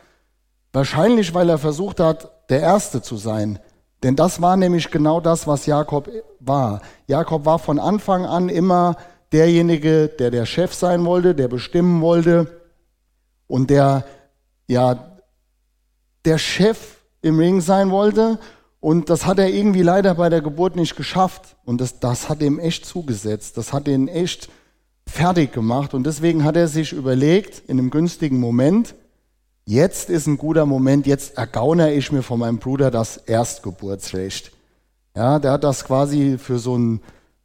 wahrscheinlich 0.72 1.32
weil 1.32 1.48
er 1.48 1.56
versucht 1.56 2.00
hat, 2.00 2.30
der 2.50 2.60
Erste 2.60 3.00
zu 3.00 3.16
sein. 3.16 3.58
Denn 4.02 4.14
das 4.14 4.42
war 4.42 4.58
nämlich 4.58 4.90
genau 4.90 5.20
das, 5.20 5.46
was 5.46 5.64
Jakob 5.64 6.10
war. 6.38 6.82
Jakob 7.06 7.46
war 7.46 7.58
von 7.58 7.78
Anfang 7.78 8.26
an 8.26 8.50
immer 8.50 8.96
derjenige, 9.32 10.08
der 10.08 10.30
der 10.30 10.44
Chef 10.44 10.74
sein 10.74 11.06
wollte, 11.06 11.34
der 11.34 11.48
bestimmen 11.48 12.02
wollte 12.02 12.60
und 13.46 13.70
der, 13.70 14.04
ja, 14.66 15.18
der 16.26 16.36
Chef 16.36 16.98
im 17.22 17.38
Ring 17.38 17.62
sein 17.62 17.90
wollte 17.90 18.38
und 18.82 19.10
das 19.10 19.26
hat 19.26 19.38
er 19.38 19.48
irgendwie 19.48 19.82
leider 19.82 20.16
bei 20.16 20.28
der 20.28 20.40
Geburt 20.40 20.74
nicht 20.74 20.96
geschafft. 20.96 21.54
Und 21.64 21.80
das, 21.80 22.00
das 22.00 22.28
hat 22.28 22.42
ihm 22.42 22.58
echt 22.58 22.84
zugesetzt. 22.84 23.56
Das 23.56 23.72
hat 23.72 23.86
ihn 23.86 24.08
echt 24.08 24.48
fertig 25.06 25.52
gemacht. 25.52 25.94
Und 25.94 26.04
deswegen 26.04 26.42
hat 26.42 26.56
er 26.56 26.66
sich 26.66 26.92
überlegt, 26.92 27.62
in 27.68 27.78
einem 27.78 27.90
günstigen 27.90 28.40
Moment, 28.40 28.96
jetzt 29.66 30.10
ist 30.10 30.26
ein 30.26 30.36
guter 30.36 30.66
Moment, 30.66 31.06
jetzt 31.06 31.38
ergaunere 31.38 31.92
ich 31.92 32.10
mir 32.10 32.24
von 32.24 32.40
meinem 32.40 32.58
Bruder 32.58 32.90
das 32.90 33.18
Erstgeburtsrecht. 33.18 34.50
Ja, 35.14 35.38
der 35.38 35.52
hat 35.52 35.62
das 35.62 35.84
quasi 35.84 36.36
für 36.36 36.58
so 36.58 36.74
einen 36.74 37.02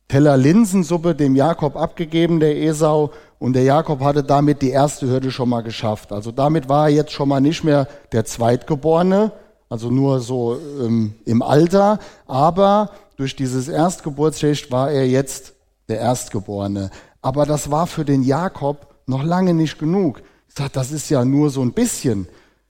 Teller 0.07 0.37
Linsensuppe 0.37 1.13
dem 1.13 1.35
Jakob 1.35 1.75
abgegeben, 1.75 2.39
der 2.39 2.57
Esau. 2.63 3.11
Und 3.37 3.53
der 3.53 3.63
Jakob 3.63 3.99
hatte 3.99 4.23
damit 4.23 4.63
die 4.63 4.71
erste 4.71 5.07
Hürde 5.07 5.29
schon 5.29 5.49
mal 5.49 5.61
geschafft. 5.61 6.11
Also 6.11 6.31
damit 6.31 6.67
war 6.67 6.89
er 6.89 6.95
jetzt 6.95 7.11
schon 7.11 7.29
mal 7.29 7.41
nicht 7.41 7.63
mehr 7.63 7.87
der 8.11 8.25
Zweitgeborene, 8.25 9.33
also 9.69 9.89
nur 9.89 10.19
so 10.19 10.59
ähm, 10.79 11.15
im 11.25 11.41
Alter, 11.41 11.99
aber 12.25 12.91
durch 13.17 13.35
dieses 13.35 13.67
Erstgeburtsrecht 13.67 14.71
war 14.71 14.91
er 14.91 15.07
jetzt 15.07 15.53
der 15.89 15.99
Erstgeborene. 15.99 16.89
Aber 17.21 17.45
das 17.45 17.71
war 17.71 17.87
für 17.87 18.05
den 18.05 18.23
Jakob 18.23 18.95
noch 19.05 19.23
lange 19.23 19.53
nicht 19.53 19.79
genug. 19.79 20.21
Ich 20.47 20.55
sage, 20.55 20.69
das 20.73 20.91
ist 20.91 21.09
ja 21.09 21.25
nur 21.25 21.49
so 21.49 21.61
ein 21.61 21.73
bisschen. 21.73 22.27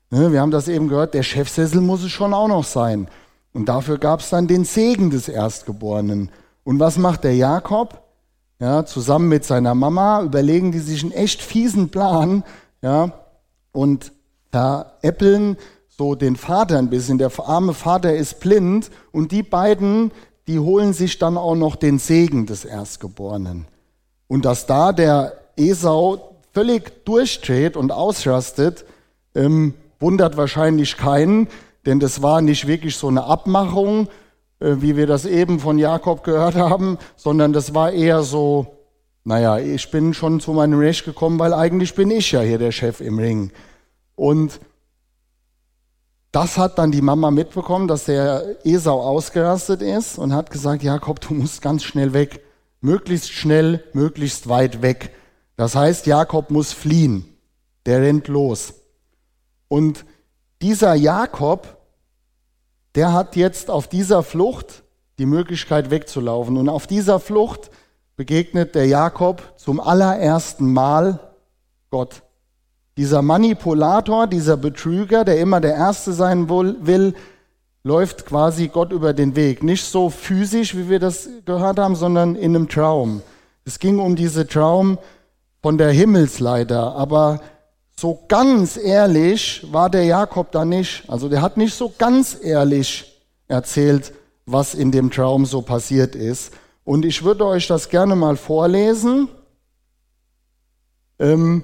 Ne, 0.10 0.32
wir 0.32 0.42
haben 0.42 0.52
das 0.52 0.68
eben 0.68 0.88
gehört, 0.88 1.14
der 1.14 1.24
Chefsessel 1.24 1.82
muss 1.82 2.04
es 2.04 2.12
schon 2.12 2.34
auch 2.34 2.48
noch 2.48 2.64
sein. 2.64 3.08
Und 3.54 3.68
dafür 3.68 3.98
gab 3.98 4.22
es 4.22 4.30
dann 4.30 4.48
den 4.48 4.66
Segen 4.66 5.10
des 5.10 5.28
Erstgeborenen. 5.28 6.30
Und 6.64 6.80
was 6.80 6.98
macht 6.98 7.24
der 7.24 7.36
Jakob? 7.36 8.02
Ja, 8.60 8.86
zusammen 8.86 9.30
mit 9.30 9.46
seiner 9.46 9.76
Mama 9.76 10.22
überlegen 10.24 10.72
die 10.72 10.80
sich 10.80 11.04
einen 11.04 11.12
echt 11.12 11.42
fiesen 11.42 11.90
Plan, 11.90 12.44
ja, 12.82 13.12
und 13.72 14.12
veräppeln 14.52 15.58
so 15.98 16.16
den 16.16 16.36
Vater 16.36 16.78
ein 16.78 16.90
bisschen. 16.90 17.18
Der 17.18 17.32
arme 17.40 17.74
Vater 17.74 18.16
ist 18.16 18.40
blind 18.40 18.92
und 19.12 19.32
die 19.32 19.44
beiden, 19.44 20.12
die 20.48 20.60
holen 20.60 20.94
sich 20.94 21.18
dann 21.18 21.38
auch 21.38 21.56
noch 21.56 21.76
den 21.76 22.00
Segen 22.00 22.46
des 22.46 22.66
Erstgeborenen. 22.66 23.66
Und 24.28 24.46
dass 24.46 24.66
da 24.66 24.94
der 24.94 25.34
Esau 25.56 26.36
völlig 26.54 27.06
durchdreht 27.06 27.76
und 27.76 27.92
ausrastet, 27.92 28.86
ähm, 29.36 29.74
wundert 30.00 30.38
wahrscheinlich 30.38 30.98
keinen, 30.98 31.48
denn 31.86 32.00
das 32.00 32.22
war 32.22 32.42
nicht 32.42 32.68
wirklich 32.68 32.96
so 32.96 33.08
eine 33.08 33.24
Abmachung, 33.24 34.08
äh, 34.60 34.76
wie 34.80 34.96
wir 34.96 35.08
das 35.08 35.26
eben 35.26 35.60
von 35.60 35.80
Jakob 35.80 36.24
gehört 36.24 36.56
haben, 36.56 36.98
sondern 37.16 37.54
das 37.54 37.74
war 37.74 37.92
eher 37.92 38.22
so, 38.24 38.68
naja, 39.24 39.58
ich 39.58 39.90
bin 39.90 40.14
schon 40.14 40.40
zu 40.40 40.52
meinem 40.54 40.80
Recht 40.80 41.06
gekommen, 41.06 41.40
weil 41.40 41.54
eigentlich 41.54 41.96
bin 41.96 42.12
ich 42.12 42.32
ja 42.32 42.42
hier 42.42 42.58
der 42.58 42.72
Chef 42.72 43.02
im 43.02 43.18
Ring. 43.18 43.52
Und 44.16 44.60
das 46.32 46.58
hat 46.58 46.78
dann 46.78 46.92
die 46.92 47.02
Mama 47.02 47.32
mitbekommen, 47.32 47.88
dass 47.88 48.06
der 48.06 48.58
Esau 48.66 49.02
ausgerastet 49.02 49.82
ist 49.82 50.18
und 50.18 50.34
hat 50.34 50.52
gesagt, 50.52 50.84
Jakob, 50.84 51.20
du 51.22 51.34
musst 51.34 51.62
ganz 51.62 51.84
schnell 51.84 52.14
weg. 52.14 52.44
Möglichst 52.82 53.32
schnell, 53.32 53.84
möglichst 53.94 54.48
weit 54.50 54.82
weg. 54.82 55.12
Das 55.56 55.76
heißt, 55.76 56.06
Jakob 56.06 56.52
muss 56.52 56.74
fliehen. 56.74 57.26
Der 57.86 58.02
rennt 58.02 58.28
los. 58.28 58.74
Und 59.68 60.06
dieser 60.62 60.94
Jakob, 60.94 61.78
der 62.96 63.14
hat 63.14 63.36
jetzt 63.36 63.70
auf 63.70 63.88
dieser 63.88 64.24
Flucht 64.24 64.84
die 65.20 65.26
Möglichkeit 65.26 65.90
wegzulaufen. 65.90 66.58
Und 66.58 66.70
auf 66.70 66.88
dieser 66.88 67.20
Flucht 67.20 67.72
begegnet 68.16 68.76
der 68.76 68.86
Jakob 68.86 69.54
zum 69.58 69.80
allerersten 69.80 70.72
Mal 70.74 71.20
Gott. 71.90 72.22
Dieser 72.98 73.22
Manipulator, 73.22 74.26
dieser 74.26 74.58
Betrüger, 74.58 75.24
der 75.24 75.40
immer 75.40 75.62
der 75.62 75.76
Erste 75.76 76.14
sein 76.14 76.50
will, 76.50 77.14
läuft 77.84 78.26
quasi 78.26 78.68
Gott 78.68 78.92
über 78.92 79.14
den 79.14 79.36
Weg. 79.36 79.64
Nicht 79.64 79.86
so 79.86 80.10
physisch, 80.10 80.76
wie 80.76 80.90
wir 80.90 81.00
das 81.00 81.30
gehört 81.46 81.80
haben, 81.80 81.96
sondern 81.96 82.36
in 82.36 82.56
einem 82.56 82.68
Traum. 82.68 83.22
Es 83.66 83.80
ging 83.80 84.00
um 84.00 84.16
diese 84.16 84.48
Traum 84.48 84.98
von 85.62 85.78
der 85.78 85.92
Himmelsleiter, 85.92 86.96
aber 86.96 87.40
so 88.00 88.24
ganz 88.28 88.78
ehrlich 88.78 89.66
war 89.72 89.90
der 89.90 90.04
Jakob 90.06 90.52
da 90.52 90.66
nicht. 90.66 91.04
Also 91.08 91.30
der 91.30 91.42
hat 91.42 91.58
nicht 91.58 91.76
so 91.76 91.94
ganz 91.98 92.38
ehrlich 92.42 93.22
erzählt, 93.48 94.14
was 94.46 94.74
in 94.74 94.92
dem 94.92 95.12
Traum 95.12 95.46
so 95.46 95.62
passiert 95.62 96.16
ist. 96.16 96.52
Und 96.84 97.06
ich 97.06 97.24
würde 97.24 97.46
euch 97.46 97.68
das 97.68 97.90
gerne 97.90 98.16
mal 98.16 98.38
vorlesen. 98.38 99.30
Ähm, 101.20 101.64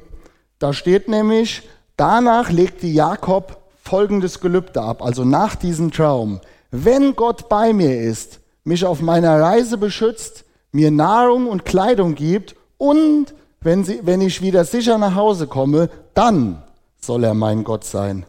da 0.60 0.74
steht 0.74 1.07
nämlich, 1.07 1.67
danach 1.98 2.50
legte 2.50 2.88
Jakob 2.88 3.57
folgendes 3.81 4.39
Gelübde 4.39 4.81
ab, 4.81 5.01
also 5.01 5.25
nach 5.25 5.55
diesem 5.55 5.91
Traum. 5.91 6.39
Wenn 6.72 7.15
Gott 7.15 7.50
bei 7.50 7.74
mir 7.74 8.01
ist, 8.01 8.39
mich 8.63 8.86
auf 8.86 9.01
meiner 9.01 9.39
Reise 9.39 9.77
beschützt, 9.77 10.45
mir 10.72 10.89
Nahrung 10.89 11.48
und 11.48 11.65
Kleidung 11.65 12.15
gibt 12.15 12.55
und 12.77 13.33
wenn, 13.62 13.83
sie, 13.83 14.00
wenn 14.03 14.22
ich 14.22 14.41
wieder 14.41 14.65
sicher 14.65 14.98
nach 14.98 15.15
Hause 15.15 15.48
komme, 15.48 15.89
dann 16.13 16.63
soll 17.00 17.24
er 17.24 17.33
mein 17.33 17.63
Gott 17.63 17.83
sein. 17.83 18.25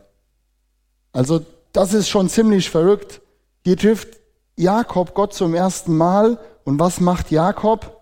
Also 1.13 1.41
das 1.73 1.95
ist 1.95 2.09
schon 2.09 2.29
ziemlich 2.29 2.71
verrückt. 2.71 3.21
Hier 3.65 3.77
trifft 3.77 4.21
Jakob 4.57 5.15
Gott 5.15 5.35
zum 5.35 5.55
ersten 5.55 5.97
Mal 5.97 6.39
und 6.65 6.79
was 6.79 7.01
macht 7.01 7.31
Jakob? 7.31 8.01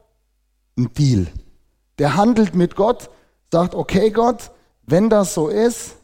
Ein 0.77 0.93
Deal. 0.95 1.27
Der 1.99 2.17
handelt 2.17 2.55
mit 2.55 2.77
Gott 2.77 3.11
sagt, 3.53 3.75
okay 3.75 4.11
Gott, 4.11 4.51
wenn 4.85 5.11
das 5.11 5.35
so 5.35 5.49
ist, 5.49 5.97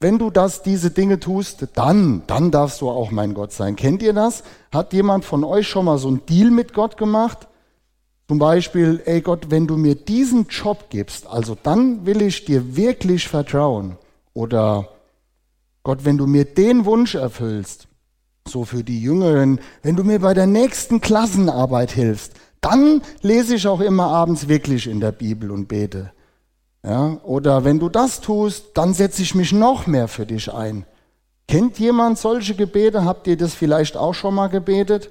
wenn 0.00 0.18
du 0.18 0.30
das, 0.30 0.62
diese 0.62 0.90
Dinge 0.90 1.20
tust, 1.20 1.68
dann, 1.74 2.22
dann 2.26 2.50
darfst 2.50 2.80
du 2.80 2.88
auch 2.88 3.10
mein 3.10 3.34
Gott 3.34 3.52
sein. 3.52 3.76
Kennt 3.76 4.02
ihr 4.02 4.14
das? 4.14 4.42
Hat 4.72 4.92
jemand 4.92 5.24
von 5.24 5.44
euch 5.44 5.68
schon 5.68 5.84
mal 5.84 5.98
so 5.98 6.08
einen 6.08 6.24
Deal 6.24 6.50
mit 6.50 6.72
Gott 6.72 6.96
gemacht? 6.96 7.46
Zum 8.26 8.38
Beispiel, 8.38 9.02
ey 9.04 9.20
Gott, 9.20 9.50
wenn 9.50 9.66
du 9.66 9.76
mir 9.76 9.96
diesen 9.96 10.46
Job 10.46 10.86
gibst, 10.88 11.26
also 11.26 11.56
dann 11.62 12.06
will 12.06 12.22
ich 12.22 12.44
dir 12.44 12.76
wirklich 12.76 13.28
vertrauen. 13.28 13.98
Oder 14.32 14.88
Gott, 15.82 16.04
wenn 16.04 16.16
du 16.16 16.26
mir 16.26 16.44
den 16.44 16.84
Wunsch 16.84 17.16
erfüllst, 17.16 17.88
so 18.46 18.64
für 18.64 18.84
die 18.84 19.02
Jüngeren, 19.02 19.60
wenn 19.82 19.96
du 19.96 20.04
mir 20.04 20.20
bei 20.20 20.32
der 20.32 20.46
nächsten 20.46 21.00
Klassenarbeit 21.00 21.90
hilfst, 21.90 22.32
dann 22.60 23.02
lese 23.22 23.54
ich 23.54 23.66
auch 23.66 23.80
immer 23.80 24.06
abends 24.06 24.48
wirklich 24.48 24.86
in 24.86 25.00
der 25.00 25.12
Bibel 25.12 25.50
und 25.50 25.68
bete. 25.68 26.12
Ja, 26.84 27.18
oder 27.24 27.64
wenn 27.64 27.78
du 27.78 27.88
das 27.88 28.20
tust, 28.20 28.66
dann 28.74 28.94
setze 28.94 29.22
ich 29.22 29.34
mich 29.34 29.52
noch 29.52 29.86
mehr 29.86 30.08
für 30.08 30.26
dich 30.26 30.52
ein. 30.52 30.86
Kennt 31.46 31.78
jemand 31.78 32.18
solche 32.18 32.54
Gebete? 32.54 33.04
Habt 33.04 33.26
ihr 33.26 33.36
das 33.36 33.54
vielleicht 33.54 33.96
auch 33.96 34.14
schon 34.14 34.34
mal 34.34 34.48
gebetet? 34.48 35.10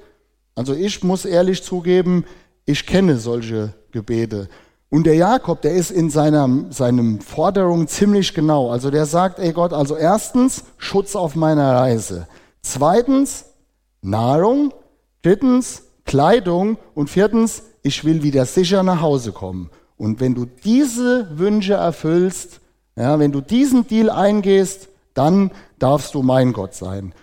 Also 0.56 0.74
ich 0.74 1.04
muss 1.04 1.26
ehrlich 1.26 1.64
zugeben, 1.64 2.26
ich 2.66 2.86
kenne 2.86 3.18
solche 3.18 3.74
Gebete. 3.92 4.50
Und 4.90 5.06
der 5.06 5.16
Jakob, 5.16 5.62
der 5.62 5.74
ist 5.74 5.92
in 5.92 6.10
seiner 6.10 6.50
seinem 6.70 7.20
Forderung 7.20 7.88
ziemlich 7.88 8.34
genau. 8.34 8.72
Also 8.72 8.90
der 8.90 9.06
sagt, 9.06 9.40
ey 9.40 9.52
Gott, 9.52 9.74
also 9.74 9.98
erstens 9.98 10.64
Schutz 10.78 11.16
auf 11.16 11.36
meiner 11.36 11.76
Reise. 11.76 12.28
Zweitens 12.62 13.46
Nahrung. 14.02 14.74
Drittens 15.24 15.84
Kleidung 16.08 16.78
und 16.96 17.10
viertens, 17.12 17.64
ich 17.84 18.04
will 18.04 18.24
wieder 18.24 18.46
sicher 18.46 18.82
nach 18.82 19.02
Hause 19.02 19.32
kommen. 19.32 19.70
Und 19.98 20.20
wenn 20.20 20.34
du 20.34 20.46
diese 20.46 21.38
Wünsche 21.38 21.74
erfüllst, 21.76 22.62
ja, 22.96 23.20
wenn 23.20 23.32
du 23.32 23.42
diesen 23.42 23.88
Deal 23.88 24.10
eingehst, 24.10 24.90
dann 25.14 25.52
darfst 25.78 26.16
du 26.16 26.24
mein 26.24 26.54
Gott 26.54 26.74
sein. 26.74 27.14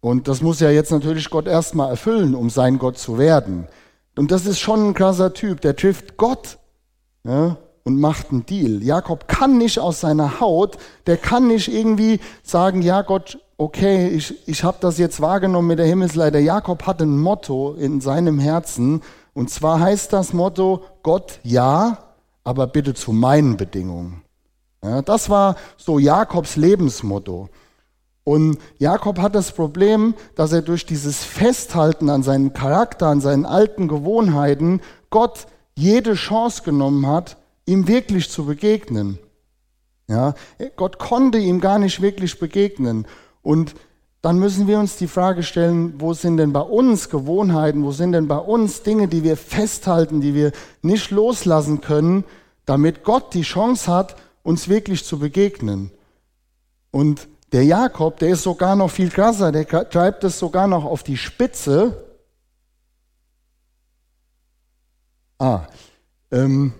Und 0.00 0.28
das 0.28 0.40
muss 0.40 0.60
ja 0.60 0.70
jetzt 0.70 0.90
natürlich 0.90 1.30
Gott 1.30 1.46
erstmal 1.46 1.90
erfüllen, 1.90 2.34
um 2.34 2.50
sein 2.50 2.78
Gott 2.78 2.98
zu 2.98 3.18
werden. 3.18 3.68
Und 4.16 4.30
das 4.30 4.46
ist 4.46 4.58
schon 4.58 4.88
ein 4.88 4.94
krasser 4.94 5.32
Typ, 5.32 5.60
der 5.60 5.76
trifft 5.76 6.16
Gott 6.16 6.58
ja, 7.24 7.56
und 7.84 8.00
macht 8.00 8.30
einen 8.30 8.46
Deal. 8.46 8.82
Jakob 8.82 9.28
kann 9.28 9.58
nicht 9.58 9.78
aus 9.78 10.00
seiner 10.00 10.40
Haut, 10.40 10.78
der 11.06 11.16
kann 11.16 11.48
nicht 11.48 11.72
irgendwie 11.72 12.20
sagen, 12.42 12.82
ja 12.82 13.02
Gott, 13.02 13.38
okay, 13.60 14.08
ich, 14.08 14.48
ich 14.48 14.64
habe 14.64 14.78
das 14.80 14.96
jetzt 14.96 15.20
wahrgenommen 15.20 15.68
mit 15.68 15.78
der 15.78 15.86
Himmelsleiter. 15.86 16.38
Jakob 16.38 16.86
hat 16.86 17.02
ein 17.02 17.18
Motto 17.18 17.74
in 17.74 18.00
seinem 18.00 18.38
Herzen 18.38 19.02
und 19.34 19.50
zwar 19.50 19.80
heißt 19.80 20.14
das 20.14 20.32
Motto, 20.32 20.82
Gott 21.02 21.40
ja, 21.42 21.98
aber 22.42 22.66
bitte 22.66 22.94
zu 22.94 23.12
meinen 23.12 23.58
Bedingungen. 23.58 24.22
Ja, 24.82 25.02
das 25.02 25.28
war 25.28 25.56
so 25.76 25.98
Jakobs 25.98 26.56
Lebensmotto. 26.56 27.50
Und 28.24 28.58
Jakob 28.78 29.18
hat 29.18 29.34
das 29.34 29.52
Problem, 29.52 30.14
dass 30.36 30.52
er 30.52 30.62
durch 30.62 30.86
dieses 30.86 31.22
Festhalten 31.22 32.08
an 32.08 32.22
seinem 32.22 32.54
Charakter, 32.54 33.08
an 33.08 33.20
seinen 33.20 33.44
alten 33.44 33.88
Gewohnheiten, 33.88 34.80
Gott 35.10 35.46
jede 35.74 36.14
Chance 36.14 36.62
genommen 36.62 37.06
hat, 37.06 37.36
ihm 37.66 37.86
wirklich 37.88 38.30
zu 38.30 38.46
begegnen. 38.46 39.18
Ja, 40.08 40.34
Gott 40.76 40.98
konnte 40.98 41.36
ihm 41.36 41.60
gar 41.60 41.78
nicht 41.78 42.00
wirklich 42.00 42.38
begegnen. 42.38 43.06
Und 43.42 43.74
dann 44.22 44.38
müssen 44.38 44.66
wir 44.66 44.78
uns 44.78 44.96
die 44.96 45.08
Frage 45.08 45.42
stellen, 45.42 45.98
wo 45.98 46.12
sind 46.12 46.36
denn 46.36 46.52
bei 46.52 46.60
uns 46.60 47.08
Gewohnheiten, 47.08 47.84
wo 47.84 47.90
sind 47.90 48.12
denn 48.12 48.28
bei 48.28 48.36
uns 48.36 48.82
Dinge, 48.82 49.08
die 49.08 49.24
wir 49.24 49.36
festhalten, 49.36 50.20
die 50.20 50.34
wir 50.34 50.52
nicht 50.82 51.10
loslassen 51.10 51.80
können, 51.80 52.24
damit 52.66 53.02
Gott 53.02 53.32
die 53.32 53.42
Chance 53.42 53.90
hat, 53.90 54.16
uns 54.42 54.68
wirklich 54.68 55.04
zu 55.04 55.18
begegnen. 55.18 55.90
Und 56.90 57.28
der 57.52 57.64
Jakob, 57.64 58.18
der 58.18 58.30
ist 58.30 58.42
sogar 58.42 58.76
noch 58.76 58.90
viel 58.90 59.08
krasser, 59.08 59.52
der 59.52 59.66
treibt 59.66 60.22
es 60.24 60.38
sogar 60.38 60.66
noch 60.66 60.84
auf 60.84 61.02
die 61.02 61.16
Spitze. 61.16 62.04
Ah, 65.38 65.66
ähm, 66.30 66.74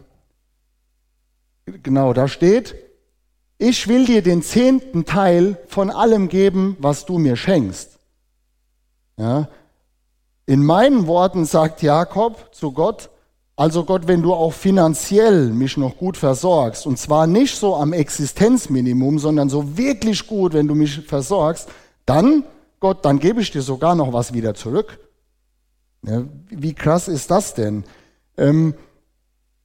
genau, 1.65 2.13
da 2.13 2.29
steht, 2.29 2.75
ich 3.61 3.89
will 3.89 4.07
dir 4.07 4.23
den 4.23 4.43
zehnten 4.43 5.05
Teil 5.05 5.59
von 5.69 5.91
allem 5.91 6.29
geben, 6.29 6.79
was 6.81 7.05
du 7.05 7.19
mir 7.19 7.37
schenkst. 7.37 7.99
Ja. 9.19 9.49
In 10.47 10.65
meinen 10.65 11.07
Worten 11.07 11.45
sagt 11.45 11.83
Jakob 11.83 12.55
zu 12.55 12.73
Gott, 12.73 13.11
also 13.57 13.85
Gott, 13.85 14.09
wenn 14.09 14.23
du 14.23 14.33
auch 14.33 14.55
finanziell 14.55 15.51
mich 15.51 15.77
noch 15.77 15.99
gut 15.99 16.17
versorgst, 16.17 16.87
und 16.87 16.99
zwar 16.99 17.27
nicht 17.27 17.55
so 17.55 17.77
am 17.77 17.93
Existenzminimum, 17.93 19.19
sondern 19.19 19.51
so 19.51 19.77
wirklich 19.77 20.27
gut, 20.27 20.55
wenn 20.55 20.67
du 20.67 20.75
mich 20.75 21.03
versorgst, 21.03 21.69
dann, 22.07 22.45
Gott, 22.81 23.05
dann 23.05 23.19
gebe 23.19 23.43
ich 23.43 23.51
dir 23.51 23.61
sogar 23.61 23.95
noch 23.95 24.15
was 24.15 24.33
wieder 24.33 24.55
zurück. 24.55 24.99
Ja, 26.03 26.23
wie 26.49 26.73
krass 26.73 27.09
ist 27.09 27.31
das 27.31 27.53
denn? 27.53 27.85
Ähm, 28.39 28.73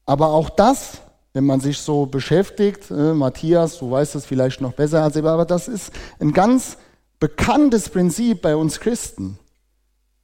aber 0.06 0.28
auch 0.28 0.50
das 0.50 1.00
wenn 1.36 1.46
man 1.46 1.60
sich 1.60 1.80
so 1.80 2.06
beschäftigt, 2.06 2.90
äh, 2.90 3.14
Matthias, 3.14 3.80
du 3.80 3.92
weißt 3.92 4.16
es 4.16 4.26
vielleicht 4.26 4.62
noch 4.62 4.72
besser 4.72 5.04
als 5.04 5.18
ich, 5.18 5.26
aber 5.26 5.44
das 5.44 5.68
ist 5.68 5.92
ein 6.18 6.32
ganz 6.32 6.78
bekanntes 7.20 7.90
Prinzip 7.90 8.42
bei 8.42 8.56
uns 8.56 8.80
Christen. 8.80 9.38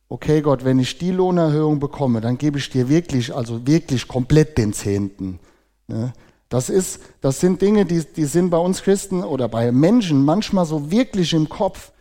Okay, 0.08 0.42
Gott, 0.42 0.64
wenn 0.64 0.80
ich 0.80 0.98
die 1.00 1.12
Lohnerhöhung 1.12 1.82
bekomme, 1.82 2.22
dann 2.22 2.38
gebe 2.38 2.60
ich 2.60 2.70
dir 2.70 2.88
wirklich, 2.88 3.36
also 3.36 3.68
wirklich 3.68 4.08
komplett 4.08 4.58
den 4.58 4.72
Zehnten. 4.72 5.40
Ne? 5.88 6.14
Das, 6.48 6.70
ist, 6.70 7.02
das 7.20 7.42
sind 7.42 7.62
Dinge, 7.62 7.86
die, 7.86 8.06
die 8.06 8.26
sind 8.26 8.50
bei 8.50 8.58
uns 8.58 8.82
Christen 8.82 9.22
oder 9.22 9.50
bei 9.50 9.74
Menschen 9.74 10.24
manchmal 10.24 10.66
so 10.66 10.92
wirklich 10.92 11.34
im 11.34 11.50
Kopf. 11.50 11.92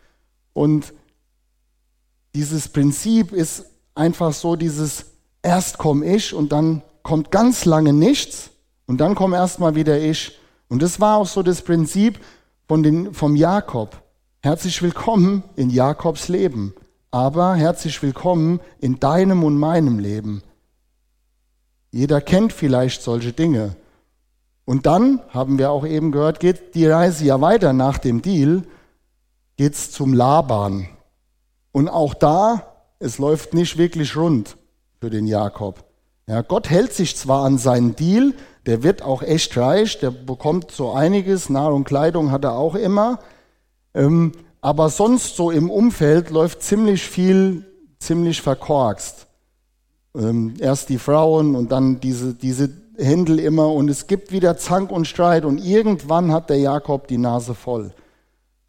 Und 0.52 0.92
dieses 2.36 2.68
Prinzip 2.68 3.32
ist 3.32 3.64
einfach 3.96 4.32
so 4.32 4.54
dieses, 4.54 5.06
erst 5.42 5.78
komme 5.78 6.06
ich 6.06 6.32
und 6.32 6.52
dann 6.52 6.82
kommt 7.02 7.32
ganz 7.32 7.64
lange 7.64 7.92
nichts 7.92 8.50
und 8.90 8.96
dann 8.96 9.14
komme 9.14 9.36
erstmal 9.36 9.76
wieder 9.76 10.00
ich. 10.00 10.36
Und 10.68 10.82
das 10.82 10.98
war 10.98 11.18
auch 11.18 11.26
so 11.28 11.44
das 11.44 11.62
Prinzip 11.62 12.18
von 12.66 12.82
den, 12.82 13.14
vom 13.14 13.36
Jakob. 13.36 14.02
Herzlich 14.42 14.82
willkommen 14.82 15.44
in 15.54 15.70
Jakobs 15.70 16.26
Leben, 16.26 16.74
aber 17.12 17.54
herzlich 17.54 18.02
willkommen 18.02 18.58
in 18.80 18.98
deinem 18.98 19.44
und 19.44 19.56
meinem 19.58 20.00
Leben. 20.00 20.42
Jeder 21.92 22.20
kennt 22.20 22.52
vielleicht 22.52 23.02
solche 23.02 23.32
Dinge. 23.32 23.76
Und 24.64 24.86
dann, 24.86 25.20
haben 25.28 25.58
wir 25.58 25.70
auch 25.70 25.86
eben 25.86 26.10
gehört, 26.10 26.40
geht 26.40 26.74
die 26.74 26.88
Reise 26.88 27.24
ja 27.24 27.40
weiter 27.40 27.72
nach 27.72 27.98
dem 27.98 28.22
Deal, 28.22 28.64
geht's 29.56 29.92
zum 29.92 30.14
Laban. 30.14 30.88
Und 31.70 31.88
auch 31.88 32.12
da, 32.12 32.74
es 32.98 33.18
läuft 33.18 33.54
nicht 33.54 33.78
wirklich 33.78 34.16
rund 34.16 34.56
für 35.00 35.10
den 35.10 35.28
Jakob. 35.28 35.84
Ja, 36.26 36.42
Gott 36.42 36.68
hält 36.68 36.92
sich 36.92 37.16
zwar 37.16 37.44
an 37.44 37.56
seinen 37.56 37.94
Deal, 37.94 38.34
der 38.66 38.82
wird 38.82 39.02
auch 39.02 39.22
echt 39.22 39.56
reich, 39.56 39.98
der 39.98 40.10
bekommt 40.10 40.70
so 40.70 40.92
einiges, 40.92 41.48
Nahrung, 41.48 41.84
Kleidung 41.84 42.30
hat 42.30 42.44
er 42.44 42.54
auch 42.54 42.74
immer. 42.74 43.18
Ähm, 43.94 44.32
aber 44.60 44.90
sonst 44.90 45.36
so 45.36 45.50
im 45.50 45.70
Umfeld 45.70 46.30
läuft 46.30 46.62
ziemlich 46.62 47.02
viel, 47.02 47.64
ziemlich 47.98 48.42
verkorkst. 48.42 49.26
Ähm, 50.14 50.54
erst 50.58 50.88
die 50.88 50.98
Frauen 50.98 51.54
und 51.54 51.72
dann 51.72 52.00
diese, 52.00 52.34
diese 52.34 52.70
Händel 52.96 53.38
immer 53.38 53.72
und 53.72 53.88
es 53.88 54.06
gibt 54.06 54.32
wieder 54.32 54.58
Zank 54.58 54.90
und 54.90 55.06
Streit 55.06 55.44
und 55.44 55.58
irgendwann 55.58 56.32
hat 56.32 56.50
der 56.50 56.58
Jakob 56.58 57.08
die 57.08 57.18
Nase 57.18 57.54
voll. 57.54 57.92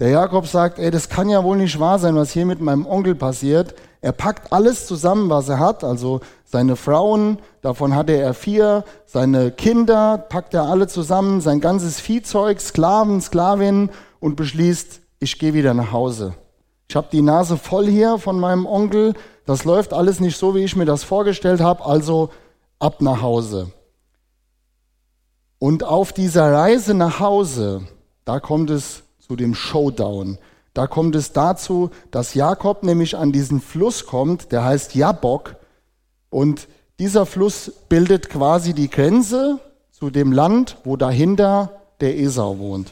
Der 0.02 0.10
Jakob 0.10 0.48
sagt, 0.48 0.80
ey, 0.80 0.90
das 0.90 1.10
kann 1.10 1.30
ja 1.30 1.44
wohl 1.44 1.58
nicht 1.58 1.80
wahr 1.80 2.00
sein, 2.00 2.16
was 2.16 2.32
hier 2.32 2.48
mit 2.48 2.60
meinem 2.60 2.88
Onkel 2.88 3.14
passiert. 3.14 3.76
Er 4.02 4.14
packt 4.14 4.52
alles 4.52 4.88
zusammen, 4.88 5.30
was 5.30 5.48
er 5.48 5.60
hat, 5.60 5.84
also 5.84 6.22
seine 6.44 6.76
Frauen, 6.76 7.38
davon 7.62 7.94
hatte 7.94 8.14
er 8.14 8.34
vier, 8.34 8.84
seine 9.06 9.52
Kinder 9.52 10.18
packt 10.18 10.56
er 10.56 10.64
alle 10.64 10.88
zusammen, 10.88 11.40
sein 11.40 11.62
ganzes 11.62 12.00
Viehzeug, 12.00 12.60
Sklaven, 12.62 13.22
Sklavinnen 13.22 13.92
und 14.20 14.38
beschließt, 14.38 15.02
ich 15.20 15.38
gehe 15.38 15.54
wieder 15.54 15.76
nach 15.76 15.92
Hause. 15.92 16.34
Ich 16.90 16.96
habe 16.96 17.10
die 17.12 17.22
Nase 17.22 17.56
voll 17.56 17.86
hier 17.86 18.18
von 18.18 18.40
meinem 18.40 18.66
Onkel, 18.66 19.14
das 19.46 19.66
läuft 19.66 19.94
alles 19.94 20.20
nicht 20.20 20.36
so, 20.36 20.56
wie 20.56 20.64
ich 20.64 20.76
mir 20.76 20.86
das 20.86 21.04
vorgestellt 21.04 21.62
habe, 21.62 21.86
also 21.86 22.32
ab 22.80 23.04
nach 23.04 23.22
Hause. 23.22 23.72
Und 25.60 25.84
auf 25.84 26.12
dieser 26.12 26.52
Reise 26.52 26.96
nach 26.96 27.20
Hause, 27.20 27.84
da 28.26 28.40
kommt 28.40 28.72
es 28.72 29.04
zu 29.32 29.38
dem 29.38 29.56
Showdown. 29.56 30.40
Da 30.74 30.88
kommt 30.88 31.16
es 31.16 31.32
dazu, 31.32 31.90
dass 32.12 32.34
Jakob 32.34 32.84
nämlich 32.84 33.16
an 33.16 33.32
diesen 33.32 33.62
Fluss 33.62 34.06
kommt, 34.06 34.52
der 34.52 34.66
heißt 34.66 34.94
Jabok. 34.94 35.56
Und 36.30 36.68
dieser 37.00 37.26
Fluss 37.26 37.72
bildet 37.88 38.28
quasi 38.28 38.74
die 38.74 38.90
Grenze 38.90 39.60
zu 39.90 40.10
dem 40.10 40.34
Land, 40.34 40.80
wo 40.84 40.98
dahinter 40.98 41.80
der 42.02 42.20
Esau 42.20 42.58
wohnt. 42.58 42.92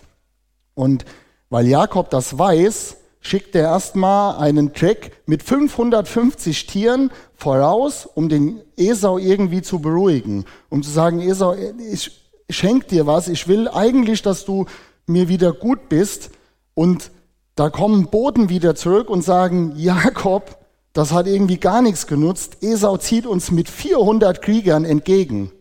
Und 0.76 1.04
weil 1.50 1.68
Jakob 1.68 2.10
das 2.10 2.38
weiß, 2.38 2.96
schickt 3.20 3.54
er 3.54 3.64
erstmal 3.64 4.38
einen 4.38 4.74
Track 4.74 5.12
mit 5.26 5.44
550 5.44 6.68
Tieren 6.68 7.12
voraus, 7.36 8.06
um 8.06 8.30
den 8.30 8.62
Esau 8.78 9.18
irgendwie 9.18 9.62
zu 9.62 9.80
beruhigen. 9.80 10.46
Um 10.70 10.84
zu 10.84 10.90
sagen, 10.90 11.20
Esau, 11.20 11.54
ich 11.92 12.12
schenke 12.50 12.88
dir 12.88 13.08
was, 13.08 13.28
ich 13.28 13.50
will 13.50 13.68
eigentlich, 13.68 14.22
dass 14.22 14.46
du 14.46 14.68
mir 15.10 15.28
wieder 15.28 15.52
gut 15.52 15.90
bist. 15.90 16.32
Und 16.74 17.12
da 17.56 17.70
kommen 17.70 18.08
Boten 18.08 18.50
wieder 18.50 18.76
zurück 18.76 19.10
und 19.10 19.24
sagen, 19.24 19.74
Jakob, 19.76 20.58
das 20.94 21.12
hat 21.12 21.28
irgendwie 21.28 21.58
gar 21.58 21.82
nichts 21.82 22.08
genutzt. 22.08 22.58
Esau 22.62 22.98
zieht 22.98 23.26
uns 23.26 23.52
mit 23.52 23.68
400 23.70 24.42
Kriegern 24.42 24.86
entgegen. 24.86 25.52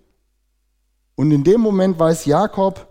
Und 1.17 1.33
in 1.33 1.43
dem 1.43 1.61
Moment 1.61 1.99
weiß 1.99 2.27
Jakob, 2.27 2.87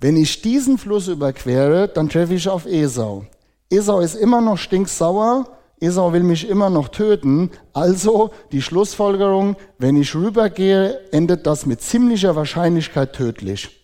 wenn 0.00 0.16
ich 0.16 0.42
diesen 0.42 0.78
Fluss 0.78 1.08
überquere, 1.08 1.88
dann 1.88 2.08
treffe 2.08 2.34
ich 2.34 2.48
auf 2.48 2.66
Esau. 2.66 3.24
Esau 3.70 4.00
ist 4.00 4.14
immer 4.14 4.40
noch 4.40 4.58
stinksauer, 4.58 5.46
Esau 5.80 6.12
will 6.12 6.22
mich 6.22 6.48
immer 6.48 6.70
noch 6.70 6.88
töten. 6.88 7.50
Also 7.72 8.30
die 8.50 8.62
Schlussfolgerung, 8.62 9.56
wenn 9.78 9.96
ich 9.96 10.14
rübergehe, 10.14 10.98
endet 11.12 11.46
das 11.46 11.66
mit 11.66 11.80
ziemlicher 11.80 12.34
Wahrscheinlichkeit 12.34 13.12
tödlich. 13.12 13.77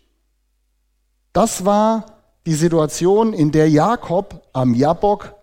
Das 1.35 1.65
war 1.65 2.07
die 2.47 2.55
Situation, 2.55 3.33
in 3.33 3.51
der 3.51 3.69
Jakob 3.69 4.41
am 4.53 4.73
Jabok 4.73 5.35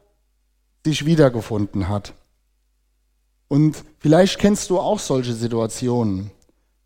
sich 0.86 1.06
wiedergefunden 1.06 1.90
hat. 1.90 2.14
Und 3.50 3.84
vielleicht 4.00 4.40
kennst 4.40 4.70
du 4.70 4.80
auch 4.80 5.00
solche 5.00 5.34
Situationen, 5.34 6.32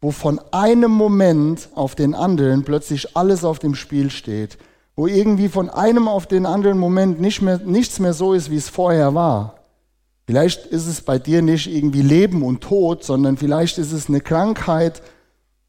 wo 0.02 0.10
von 0.10 0.41
einem 0.52 0.89
Moment 0.89 1.70
auf 1.76 1.94
den 1.94 2.15
anderen 2.15 2.63
plötzlich 2.63 3.15
alles 3.15 3.44
auf 3.44 3.60
dem 3.60 3.76
Spiel 3.76 4.10
steht, 4.10 4.58
wo 4.96 5.06
irgendwie 5.06 5.50
von 5.50 5.70
einem 5.70 6.08
auf 6.08 6.26
den 6.26 6.48
anderen 6.48 6.80
Moment 6.80 7.22
nicht 7.22 7.44
mehr, 7.44 7.60
nichts 7.60 8.00
mehr 8.00 8.13
so 8.13 8.34
ist, 8.34 8.50
wie 8.50 8.58
es 8.58 8.70
vorher 8.70 9.13
war. 9.13 9.60
Vielleicht 10.26 10.65
ist 10.65 10.88
es 10.88 11.02
bei 11.02 11.20
dir 11.20 11.44
nicht 11.44 11.68
irgendwie 11.68 12.02
Leben 12.02 12.41
und 12.41 12.62
Tod, 12.62 13.04
sondern 13.04 13.38
vielleicht 13.38 13.78
ist 13.78 13.91
es 13.91 14.10
eine 14.10 14.22
Krankheit 14.22 15.04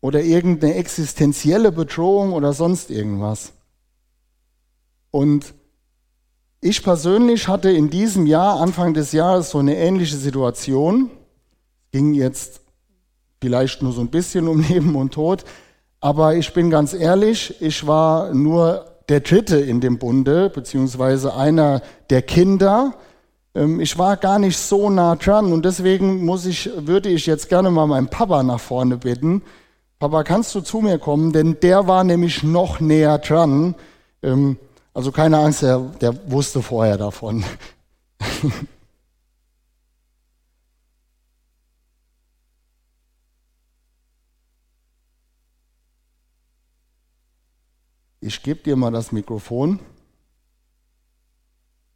oder 0.06 0.22
irgendeine 0.22 0.74
existenzielle 0.74 1.72
Bedrohung 1.72 2.32
oder 2.32 2.52
sonst 2.52 2.92
irgendwas. 2.92 3.52
Und 5.10 5.52
ich 6.60 6.84
persönlich 6.84 7.48
hatte 7.48 7.72
in 7.72 7.90
diesem 7.90 8.24
Jahr, 8.24 8.60
Anfang 8.60 8.94
des 8.94 9.10
Jahres, 9.10 9.50
so 9.50 9.58
eine 9.58 9.76
ähnliche 9.76 10.16
Situation. 10.16 11.10
Ging 11.90 12.14
jetzt 12.14 12.60
vielleicht 13.40 13.82
nur 13.82 13.92
so 13.92 14.00
ein 14.00 14.06
bisschen 14.06 14.46
um 14.46 14.60
Leben 14.68 14.94
und 14.94 15.12
Tod. 15.12 15.44
Aber 15.98 16.36
ich 16.36 16.54
bin 16.54 16.70
ganz 16.70 16.94
ehrlich, 16.94 17.60
ich 17.60 17.84
war 17.84 18.32
nur 18.32 18.84
der 19.08 19.18
Dritte 19.18 19.56
in 19.56 19.80
dem 19.80 19.98
Bunde, 19.98 20.50
beziehungsweise 20.50 21.34
einer 21.34 21.82
der 22.10 22.22
Kinder. 22.22 22.94
Ähm, 23.56 23.80
ich 23.80 23.98
war 23.98 24.16
gar 24.16 24.38
nicht 24.38 24.56
so 24.56 24.88
nah 24.88 25.16
dran 25.16 25.52
und 25.52 25.64
deswegen 25.64 26.24
muss 26.24 26.46
ich, 26.46 26.70
würde 26.76 27.08
ich 27.08 27.26
jetzt 27.26 27.48
gerne 27.48 27.72
mal 27.72 27.86
meinen 27.88 28.06
Papa 28.06 28.44
nach 28.44 28.60
vorne 28.60 28.98
bitten. 28.98 29.42
Papa, 29.98 30.24
kannst 30.24 30.54
du 30.54 30.60
zu 30.60 30.80
mir 30.80 30.98
kommen? 30.98 31.32
Denn 31.32 31.58
der 31.60 31.88
war 31.88 32.04
nämlich 32.04 32.42
noch 32.42 32.80
näher 32.80 33.18
dran. 33.18 33.74
Ähm, 34.22 34.58
also 34.92 35.12
keine 35.12 35.38
Angst, 35.38 35.62
der, 35.62 35.78
der 36.00 36.30
wusste 36.30 36.62
vorher 36.62 36.98
davon. 36.98 37.44
Ich 48.26 48.42
gebe 48.42 48.60
dir 48.60 48.74
mal 48.74 48.90
das 48.90 49.12
Mikrofon. 49.12 49.78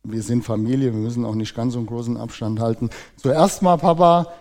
Wir 0.05 0.23
sind 0.23 0.45
Familie, 0.45 0.93
wir 0.93 1.01
müssen 1.01 1.25
auch 1.25 1.35
nicht 1.35 1.57
ganz 1.57 1.73
so 1.73 1.81
einen 1.81 1.89
großen 1.89 2.17
Abstand 2.17 2.61
halten. 2.61 2.89
Zuerst 3.17 3.63
mal, 3.63 3.77
Papa, 3.79 4.33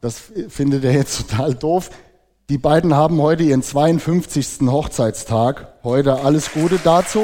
das 0.00 0.18
findet 0.48 0.82
er 0.82 0.92
jetzt 0.92 1.16
total 1.30 1.54
doof. 1.54 1.90
Die 2.50 2.56
beiden 2.56 2.94
haben 2.94 3.20
heute 3.20 3.42
ihren 3.42 3.62
52. 3.62 4.60
Hochzeitstag. 4.70 5.74
Heute 5.84 6.20
alles 6.20 6.50
Gute 6.50 6.78
dazu. 6.82 7.22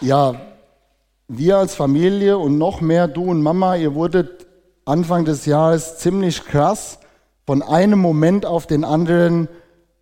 Ja, 0.00 0.40
wir 1.28 1.58
als 1.58 1.74
Familie 1.74 2.38
und 2.38 2.56
noch 2.56 2.80
mehr 2.80 3.06
du 3.06 3.24
und 3.24 3.42
Mama, 3.42 3.76
ihr 3.76 3.94
wurdet 3.94 4.46
Anfang 4.86 5.26
des 5.26 5.44
Jahres 5.44 5.98
ziemlich 5.98 6.42
krass 6.46 6.98
von 7.46 7.60
einem 7.60 7.98
Moment 7.98 8.46
auf 8.46 8.66
den 8.66 8.84
anderen 8.84 9.48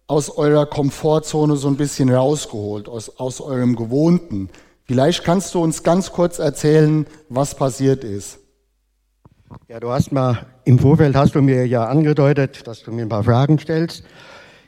aus 0.07 0.31
eurer 0.31 0.67
Komfortzone 0.67 1.57
so 1.57 1.67
ein 1.67 1.77
bisschen 1.77 2.09
rausgeholt, 2.09 2.89
aus, 2.89 3.19
aus 3.19 3.41
eurem 3.41 3.75
Gewohnten. 3.75 4.49
Vielleicht 4.85 5.25
kannst 5.25 5.55
du 5.55 5.61
uns 5.61 5.83
ganz 5.83 6.13
kurz 6.13 6.39
erzählen, 6.39 7.09
was 7.29 7.57
passiert 7.57 8.05
ist. 8.05 8.39
Ja, 9.69 9.81
du 9.81 9.91
hast 9.91 10.13
mal 10.13 10.47
im 10.65 10.79
Vorfeld 10.79 11.15
hast 11.15 11.35
du 11.35 11.43
mir 11.43 11.67
ja 11.67 11.85
angedeutet, 11.85 12.67
dass 12.67 12.83
du 12.83 12.93
mir 12.93 13.03
ein 13.03 13.09
paar 13.09 13.25
Fragen 13.25 13.59
stellst. 13.59 14.05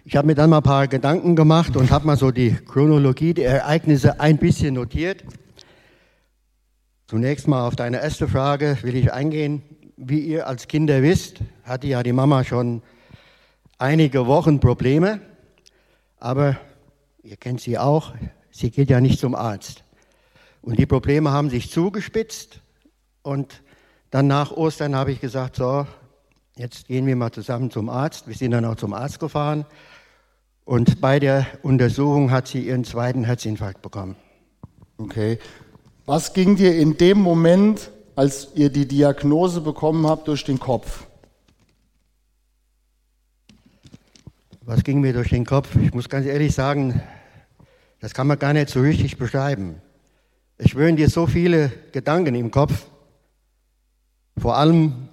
Ich 0.04 0.16
habe 0.16 0.26
mir 0.26 0.34
dann 0.34 0.50
mal 0.50 0.58
ein 0.58 0.62
paar 0.62 0.88
Gedanken 0.88 1.36
gemacht 1.36 1.76
und 1.76 1.90
habe 1.90 2.06
mal 2.06 2.16
so 2.16 2.30
die 2.30 2.54
Chronologie 2.54 3.34
der 3.34 3.50
Ereignisse 3.50 4.20
ein 4.20 4.38
bisschen 4.38 4.74
notiert. 4.74 5.24
Zunächst 7.06 7.48
mal 7.48 7.66
auf 7.66 7.76
deine 7.76 8.02
erste 8.02 8.28
Frage 8.28 8.78
will 8.82 8.96
ich 8.96 9.12
eingehen 9.12 9.62
wie 9.96 10.20
ihr 10.20 10.46
als 10.46 10.68
Kinder 10.68 11.02
wisst, 11.02 11.38
hatte 11.62 11.86
ja 11.86 12.02
die 12.02 12.12
Mama 12.12 12.44
schon 12.44 12.82
einige 13.78 14.26
Wochen 14.26 14.60
Probleme, 14.60 15.20
aber 16.18 16.58
ihr 17.22 17.36
kennt 17.36 17.60
sie 17.60 17.78
auch, 17.78 18.14
sie 18.50 18.70
geht 18.70 18.90
ja 18.90 19.00
nicht 19.00 19.20
zum 19.20 19.34
Arzt. 19.34 19.84
Und 20.62 20.78
die 20.78 20.86
Probleme 20.86 21.30
haben 21.30 21.50
sich 21.50 21.70
zugespitzt 21.70 22.60
und 23.22 23.62
dann 24.14 24.28
nach 24.28 24.52
Ostern 24.52 24.94
habe 24.94 25.10
ich 25.10 25.20
gesagt, 25.20 25.56
so, 25.56 25.88
jetzt 26.54 26.86
gehen 26.86 27.04
wir 27.04 27.16
mal 27.16 27.32
zusammen 27.32 27.72
zum 27.72 27.88
Arzt. 27.88 28.28
Wir 28.28 28.36
sind 28.36 28.52
dann 28.52 28.64
auch 28.64 28.76
zum 28.76 28.94
Arzt 28.94 29.18
gefahren 29.18 29.66
und 30.64 31.00
bei 31.00 31.18
der 31.18 31.48
Untersuchung 31.62 32.30
hat 32.30 32.46
sie 32.46 32.60
ihren 32.60 32.84
zweiten 32.84 33.24
Herzinfarkt 33.24 33.82
bekommen. 33.82 34.14
Okay. 34.98 35.40
Was 36.06 36.32
ging 36.32 36.54
dir 36.54 36.76
in 36.76 36.96
dem 36.96 37.18
Moment 37.18 37.90
als 38.14 38.50
ihr 38.54 38.70
die 38.70 38.86
Diagnose 38.86 39.60
bekommen 39.60 40.06
habt 40.06 40.28
durch 40.28 40.44
den 40.44 40.60
Kopf? 40.60 41.08
Was 44.60 44.84
ging 44.84 45.00
mir 45.00 45.12
durch 45.12 45.30
den 45.30 45.44
Kopf? 45.44 45.74
Ich 45.74 45.92
muss 45.92 46.08
ganz 46.08 46.24
ehrlich 46.24 46.54
sagen, 46.54 47.02
das 47.98 48.14
kann 48.14 48.28
man 48.28 48.38
gar 48.38 48.52
nicht 48.52 48.68
so 48.68 48.80
richtig 48.80 49.18
beschreiben. 49.18 49.82
Es 50.56 50.70
schwören 50.70 50.94
dir 50.94 51.10
so 51.10 51.26
viele 51.26 51.72
Gedanken 51.90 52.36
im 52.36 52.52
Kopf. 52.52 52.86
Vor 54.36 54.56
allem 54.56 55.08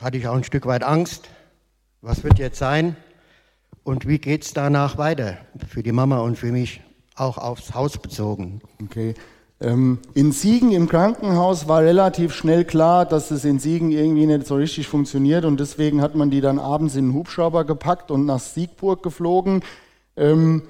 hatte 0.00 0.18
ich 0.18 0.26
auch 0.26 0.34
ein 0.34 0.44
Stück 0.44 0.66
weit 0.66 0.82
Angst. 0.82 1.28
Was 2.00 2.24
wird 2.24 2.38
jetzt 2.38 2.58
sein? 2.58 2.96
Und 3.84 4.06
wie 4.06 4.18
geht 4.18 4.44
es 4.44 4.52
danach 4.52 4.98
weiter? 4.98 5.38
Für 5.68 5.82
die 5.82 5.92
Mama 5.92 6.20
und 6.20 6.36
für 6.36 6.52
mich 6.52 6.80
auch 7.16 7.38
aufs 7.38 7.74
Haus 7.74 7.98
bezogen. 7.98 8.60
Okay. 8.82 9.14
Ähm, 9.60 9.98
in 10.14 10.32
Siegen 10.32 10.72
im 10.72 10.88
Krankenhaus 10.88 11.68
war 11.68 11.82
relativ 11.82 12.34
schnell 12.34 12.64
klar, 12.64 13.06
dass 13.06 13.30
es 13.30 13.44
in 13.44 13.60
Siegen 13.60 13.92
irgendwie 13.92 14.26
nicht 14.26 14.46
so 14.46 14.56
richtig 14.56 14.88
funktioniert 14.88 15.44
und 15.44 15.60
deswegen 15.60 16.02
hat 16.02 16.16
man 16.16 16.30
die 16.30 16.40
dann 16.40 16.58
abends 16.58 16.96
in 16.96 17.08
den 17.08 17.14
Hubschrauber 17.14 17.64
gepackt 17.64 18.10
und 18.10 18.26
nach 18.26 18.40
Siegburg 18.40 19.02
geflogen. 19.02 19.62
Ähm, 20.16 20.62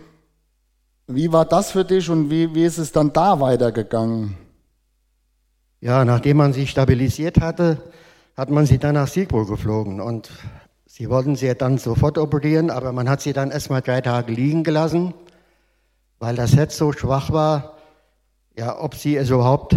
wie 1.06 1.32
war 1.32 1.46
das 1.46 1.70
für 1.70 1.84
dich 1.84 2.10
und 2.10 2.30
wie, 2.30 2.54
wie 2.54 2.64
ist 2.64 2.78
es 2.78 2.92
dann 2.92 3.12
da 3.12 3.40
weitergegangen? 3.40 4.36
Ja, 5.82 6.04
nachdem 6.04 6.36
man 6.36 6.52
sie 6.52 6.68
stabilisiert 6.68 7.40
hatte, 7.40 7.76
hat 8.36 8.50
man 8.50 8.66
sie 8.66 8.78
dann 8.78 8.94
nach 8.94 9.08
Siegburg 9.08 9.48
geflogen 9.48 10.00
und 10.00 10.30
sie 10.86 11.10
wollten 11.10 11.34
sie 11.34 11.52
dann 11.56 11.76
sofort 11.76 12.18
operieren, 12.18 12.70
aber 12.70 12.92
man 12.92 13.08
hat 13.08 13.20
sie 13.20 13.32
dann 13.32 13.50
erstmal 13.50 13.82
drei 13.82 14.00
Tage 14.00 14.32
liegen 14.32 14.62
gelassen, 14.62 15.12
weil 16.20 16.36
das 16.36 16.54
Herz 16.54 16.76
so 16.78 16.92
schwach 16.92 17.32
war, 17.32 17.78
ja, 18.56 18.80
ob 18.80 18.94
sie 18.94 19.16
es 19.16 19.30
überhaupt 19.30 19.74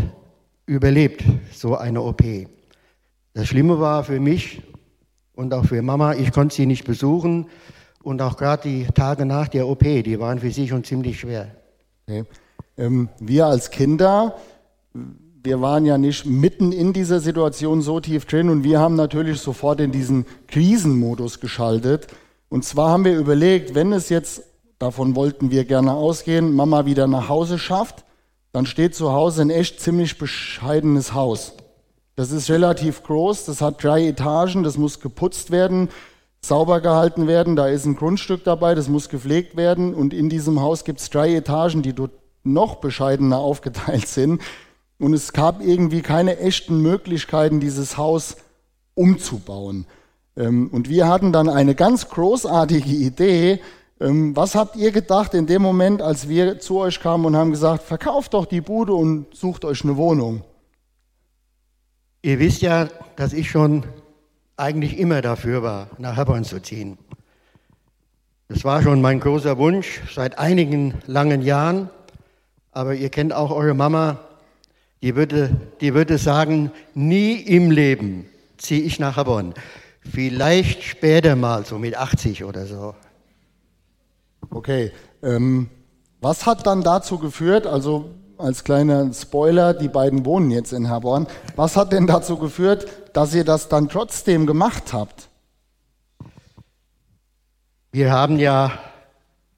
überlebt, 0.68 1.24
so 1.52 1.76
eine 1.76 2.04
OP. 2.04 2.22
Das 3.34 3.48
Schlimme 3.48 3.80
war 3.80 4.04
für 4.04 4.20
mich 4.20 4.62
und 5.34 5.56
auch 5.56 5.66
für 5.66 5.82
Mama, 5.82 6.14
ich 6.14 6.32
konnte 6.32 6.54
sie 6.54 6.68
nicht 6.68 6.86
besuchen 6.86 7.48
und 8.04 8.22
auch 8.22 8.38
gerade 8.38 8.70
die 8.70 8.86
Tage 8.94 9.26
nach 9.26 9.48
der 9.48 9.68
OP, 9.68 9.80
die 9.80 10.20
waren 10.20 10.38
für 10.38 10.52
sie 10.52 10.68
schon 10.68 10.84
ziemlich 10.84 11.20
schwer. 11.20 11.56
Okay. 12.06 12.26
Ähm, 12.78 13.10
wir 13.20 13.48
als 13.48 13.72
Kinder, 13.72 14.36
wir 15.46 15.62
waren 15.62 15.86
ja 15.86 15.98
nicht 15.98 16.26
mitten 16.26 16.72
in 16.72 16.92
dieser 16.92 17.20
Situation 17.20 17.82
so 17.82 18.00
tief 18.00 18.26
drin 18.26 18.50
und 18.50 18.64
wir 18.64 18.80
haben 18.80 18.96
natürlich 18.96 19.40
sofort 19.40 19.80
in 19.80 19.92
diesen 19.92 20.26
Krisenmodus 20.48 21.40
geschaltet. 21.40 22.08
Und 22.50 22.66
zwar 22.66 22.90
haben 22.90 23.06
wir 23.06 23.18
überlegt, 23.18 23.76
wenn 23.76 23.94
es 23.94 24.10
jetzt, 24.10 24.44
davon 24.80 25.16
wollten 25.16 25.52
wir 25.52 25.64
gerne 25.66 25.94
ausgehen, 25.94 26.54
Mama 26.54 26.86
wieder 26.86 27.08
nach 27.08 27.30
Hause 27.30 27.60
schafft, 27.60 28.04
dann 28.52 28.66
steht 28.66 28.96
zu 28.96 29.12
Hause 29.14 29.44
ein 29.44 29.50
echt 29.50 29.80
ziemlich 29.80 30.18
bescheidenes 30.18 31.14
Haus. 31.14 31.54
Das 32.16 32.32
ist 32.32 32.50
relativ 32.50 33.04
groß, 33.04 33.46
das 33.46 33.62
hat 33.62 33.84
drei 33.84 34.08
Etagen, 34.08 34.64
das 34.64 34.78
muss 34.78 35.00
geputzt 35.00 35.52
werden, 35.52 35.90
sauber 36.42 36.82
gehalten 36.82 37.28
werden, 37.28 37.56
da 37.56 37.68
ist 37.68 37.86
ein 37.86 37.96
Grundstück 37.96 38.44
dabei, 38.44 38.74
das 38.74 38.88
muss 38.88 39.10
gepflegt 39.10 39.58
werden 39.58 39.94
und 39.94 40.14
in 40.14 40.30
diesem 40.30 40.62
Haus 40.62 40.86
gibt 40.86 41.02
es 41.02 41.10
drei 41.10 41.36
Etagen, 41.36 41.82
die 41.82 41.94
dort 41.94 42.12
noch 42.44 42.76
bescheidener 42.76 43.40
aufgeteilt 43.40 44.08
sind 44.08 44.42
und 45.00 45.14
es 45.14 45.34
gab 45.34 45.62
irgendwie 45.62 46.02
keine 46.02 46.40
echten 46.40 46.82
Möglichkeiten, 46.82 47.60
dieses 47.60 47.98
Haus 47.98 48.38
umzubauen. 48.94 49.86
Ähm, 50.38 50.70
und 50.72 50.90
wir 50.90 51.08
hatten 51.08 51.32
dann 51.32 51.50
eine 51.50 51.76
ganz 51.76 52.10
großartige 52.10 52.90
Idee, 52.90 53.60
ähm, 54.00 54.36
was 54.36 54.56
habt 54.56 54.76
ihr 54.76 54.92
gedacht 54.92 55.34
in 55.34 55.48
dem 55.48 55.62
Moment, 55.62 56.02
als 56.02 56.28
wir 56.28 56.60
zu 56.60 56.80
euch 56.80 57.00
kamen 57.00 57.26
und 57.26 57.36
haben 57.36 57.52
gesagt, 57.52 57.84
verkauft 57.84 58.34
doch 58.34 58.46
die 58.46 58.62
Bude 58.62 58.94
und 58.94 59.34
sucht 59.34 59.64
euch 59.64 59.84
eine 59.84 59.96
Wohnung? 59.96 60.44
Ihr 62.22 62.40
wisst 62.40 62.62
ja, 62.62 62.90
dass 63.16 63.32
ich 63.32 63.50
schon 63.50 63.86
eigentlich 64.58 64.98
immer 64.98 65.22
dafür 65.22 65.64
war, 65.64 65.90
nach 65.98 66.18
Herborn 66.18 66.44
zu 66.44 66.62
ziehen. 66.62 66.98
Das 68.48 68.64
war 68.64 68.82
schon 68.82 69.02
mein 69.02 69.20
großer 69.20 69.58
Wunsch 69.58 70.02
seit 70.14 70.38
einigen 70.38 70.96
langen 71.08 71.42
Jahren. 71.42 71.90
Aber 72.72 72.94
ihr 72.94 73.10
kennt 73.10 73.32
auch 73.32 73.52
eure 73.52 73.74
Mama, 73.74 74.20
die 75.06 75.16
würde, 75.16 75.52
die 75.82 75.94
würde 75.94 76.18
sagen, 76.18 76.72
nie 76.96 77.34
im 77.34 77.70
Leben 77.70 78.26
ziehe 78.58 78.82
ich 78.82 78.98
nach 78.98 79.18
Herborn. 79.18 79.54
Vielleicht 80.02 80.82
später 80.82 81.36
mal, 81.36 81.64
so 81.64 81.78
mit 81.78 81.96
80 81.96 82.44
oder 82.44 82.66
so. 82.66 82.96
Okay, 84.50 84.92
ähm, 85.22 85.70
was 86.22 86.48
hat 86.48 86.66
dann 86.66 86.82
dazu 86.82 87.20
geführt, 87.20 87.68
also 87.68 88.16
als 88.40 88.64
kleiner 88.64 89.14
Spoiler, 89.14 89.76
die 89.76 89.90
beiden 89.90 90.26
wohnen 90.26 90.50
jetzt 90.50 90.74
in 90.74 90.88
Herborn, 90.88 91.28
was 91.56 91.78
hat 91.78 91.94
denn 91.94 92.08
dazu 92.08 92.38
geführt, 92.38 92.88
dass 93.14 93.36
ihr 93.36 93.44
das 93.44 93.70
dann 93.70 93.90
trotzdem 93.90 94.48
gemacht 94.48 94.92
habt? 94.92 95.30
Wir 97.92 98.12
haben 98.12 98.40
ja, 98.40 98.72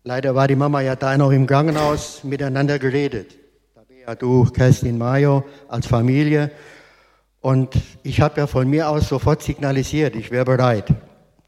leider 0.03 0.35
war 0.35 0.49
die 0.49 0.57
Mama 0.57 0.81
ja 0.81 0.97
da 0.97 1.17
noch 1.17 1.31
im 1.31 1.47
Krankenhaus, 1.47 2.25
miteinander 2.25 2.79
geredet. 2.79 3.46
Ja, 4.07 4.15
du, 4.15 4.45
Kerstin 4.45 4.97
Mayo, 4.97 5.43
als 5.67 5.85
Familie. 5.85 6.49
Und 7.41 7.75
ich 8.03 8.21
habe 8.21 8.39
ja 8.39 8.47
von 8.47 8.69
mir 8.69 8.87
aus 8.87 9.09
sofort 9.09 9.43
signalisiert, 9.43 10.15
ich 10.15 10.31
wäre 10.31 10.45
bereit. 10.45 10.85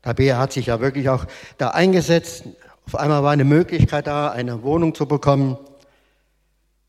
Tabea 0.01 0.37
hat 0.37 0.51
sich 0.51 0.65
ja 0.65 0.81
wirklich 0.81 1.07
auch 1.07 1.23
da 1.57 1.69
eingesetzt. 1.69 2.43
Auf 2.85 2.95
einmal 2.95 3.23
war 3.23 3.31
eine 3.31 3.45
Möglichkeit 3.45 4.07
da, 4.07 4.31
eine 4.31 4.61
Wohnung 4.61 4.93
zu 4.93 5.05
bekommen. 5.05 5.57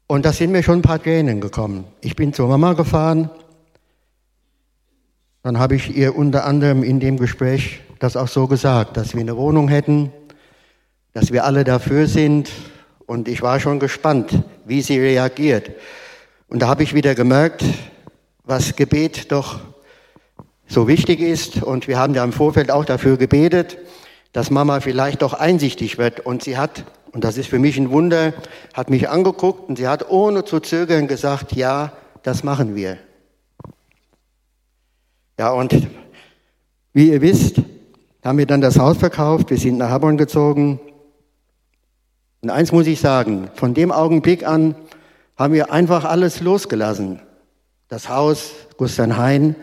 Und 0.08 0.24
da 0.24 0.32
sind 0.32 0.50
mir 0.50 0.64
schon 0.64 0.80
ein 0.80 0.82
paar 0.82 1.00
Tränen 1.00 1.40
gekommen. 1.40 1.84
Ich 2.00 2.16
bin 2.16 2.32
zur 2.32 2.48
Mama 2.48 2.72
gefahren. 2.72 3.30
Dann 5.44 5.60
habe 5.60 5.76
ich 5.76 5.96
ihr 5.96 6.16
unter 6.16 6.46
anderem 6.46 6.82
in 6.82 6.98
dem 6.98 7.16
Gespräch 7.16 7.80
das 8.00 8.16
auch 8.16 8.26
so 8.26 8.48
gesagt, 8.48 8.96
dass 8.96 9.14
wir 9.14 9.20
eine 9.20 9.36
Wohnung 9.36 9.68
hätten, 9.68 10.12
dass 11.12 11.30
wir 11.30 11.44
alle 11.44 11.62
dafür 11.62 12.08
sind. 12.08 12.50
Und 13.06 13.28
ich 13.28 13.40
war 13.40 13.60
schon 13.60 13.78
gespannt, 13.78 14.42
wie 14.70 14.82
sie 14.82 15.00
reagiert. 15.00 15.72
Und 16.48 16.62
da 16.62 16.68
habe 16.68 16.84
ich 16.84 16.94
wieder 16.94 17.16
gemerkt, 17.16 17.64
was 18.44 18.76
Gebet 18.76 19.32
doch 19.32 19.58
so 20.68 20.86
wichtig 20.86 21.20
ist. 21.20 21.62
Und 21.62 21.88
wir 21.88 21.98
haben 21.98 22.14
ja 22.14 22.22
im 22.22 22.32
Vorfeld 22.32 22.70
auch 22.70 22.84
dafür 22.84 23.16
gebetet, 23.16 23.78
dass 24.32 24.50
Mama 24.50 24.78
vielleicht 24.78 25.22
doch 25.22 25.34
einsichtig 25.34 25.98
wird. 25.98 26.20
Und 26.20 26.44
sie 26.44 26.56
hat, 26.56 26.84
und 27.10 27.24
das 27.24 27.36
ist 27.36 27.48
für 27.48 27.58
mich 27.58 27.76
ein 27.78 27.90
Wunder, 27.90 28.32
hat 28.72 28.90
mich 28.90 29.08
angeguckt 29.08 29.68
und 29.68 29.76
sie 29.76 29.88
hat 29.88 30.08
ohne 30.08 30.44
zu 30.44 30.60
zögern 30.60 31.08
gesagt, 31.08 31.52
ja, 31.52 31.92
das 32.22 32.44
machen 32.44 32.76
wir. 32.76 32.96
Ja, 35.36 35.50
und 35.50 35.88
wie 36.92 37.10
ihr 37.10 37.20
wisst, 37.22 37.56
haben 38.24 38.38
wir 38.38 38.46
dann 38.46 38.60
das 38.60 38.78
Haus 38.78 38.98
verkauft, 38.98 39.50
wir 39.50 39.58
sind 39.58 39.78
nach 39.78 39.90
Habborn 39.90 40.16
gezogen. 40.16 40.78
Und 42.42 42.50
eins 42.50 42.72
muss 42.72 42.86
ich 42.86 43.00
sagen, 43.00 43.50
von 43.54 43.74
dem 43.74 43.92
Augenblick 43.92 44.46
an 44.46 44.74
haben 45.36 45.52
wir 45.52 45.72
einfach 45.72 46.04
alles 46.04 46.40
losgelassen. 46.40 47.20
Das 47.88 48.08
Haus, 48.08 48.52
Gustav 48.76 49.16
Hein, 49.16 49.56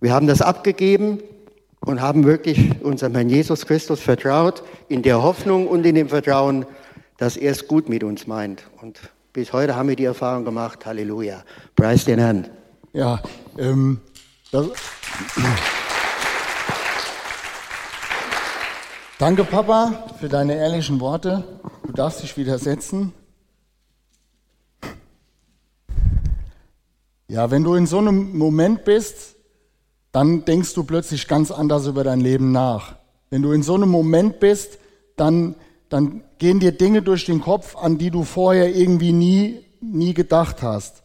wir 0.00 0.12
haben 0.12 0.26
das 0.26 0.42
abgegeben 0.42 1.20
und 1.80 2.00
haben 2.00 2.24
wirklich 2.24 2.82
unserem 2.82 3.14
Herrn 3.14 3.28
Jesus 3.28 3.66
Christus 3.66 4.00
vertraut, 4.00 4.62
in 4.88 5.02
der 5.02 5.22
Hoffnung 5.22 5.68
und 5.68 5.84
in 5.86 5.94
dem 5.94 6.08
Vertrauen, 6.08 6.66
dass 7.18 7.36
er 7.36 7.52
es 7.52 7.66
gut 7.66 7.88
mit 7.88 8.04
uns 8.04 8.26
meint. 8.26 8.64
Und 8.80 9.00
bis 9.32 9.52
heute 9.52 9.76
haben 9.76 9.88
wir 9.88 9.96
die 9.96 10.04
Erfahrung 10.04 10.44
gemacht, 10.44 10.84
Halleluja. 10.86 11.44
Preis 11.74 12.04
den 12.04 12.18
Herrn. 12.18 12.48
Ja, 12.92 13.22
ähm, 13.58 14.00
das, 14.52 14.68
Danke, 19.18 19.44
Papa, 19.44 20.04
für 20.20 20.28
deine 20.28 20.56
ehrlichen 20.56 21.00
Worte. 21.00 21.42
Du 21.86 21.92
darfst 21.92 22.22
dich 22.22 22.36
wieder 22.36 22.58
setzen. 22.58 23.14
Ja, 27.26 27.50
wenn 27.50 27.64
du 27.64 27.76
in 27.76 27.86
so 27.86 27.96
einem 27.96 28.36
Moment 28.36 28.84
bist, 28.84 29.36
dann 30.12 30.44
denkst 30.44 30.74
du 30.74 30.84
plötzlich 30.84 31.28
ganz 31.28 31.50
anders 31.50 31.86
über 31.86 32.04
dein 32.04 32.20
Leben 32.20 32.52
nach. 32.52 32.96
Wenn 33.30 33.40
du 33.40 33.52
in 33.52 33.62
so 33.62 33.74
einem 33.74 33.88
Moment 33.88 34.38
bist, 34.38 34.78
dann, 35.16 35.54
dann 35.88 36.22
gehen 36.36 36.60
dir 36.60 36.72
Dinge 36.72 37.00
durch 37.00 37.24
den 37.24 37.40
Kopf, 37.40 37.74
an 37.74 37.96
die 37.96 38.10
du 38.10 38.22
vorher 38.22 38.76
irgendwie 38.76 39.12
nie, 39.12 39.64
nie 39.80 40.12
gedacht 40.12 40.62
hast. 40.62 41.02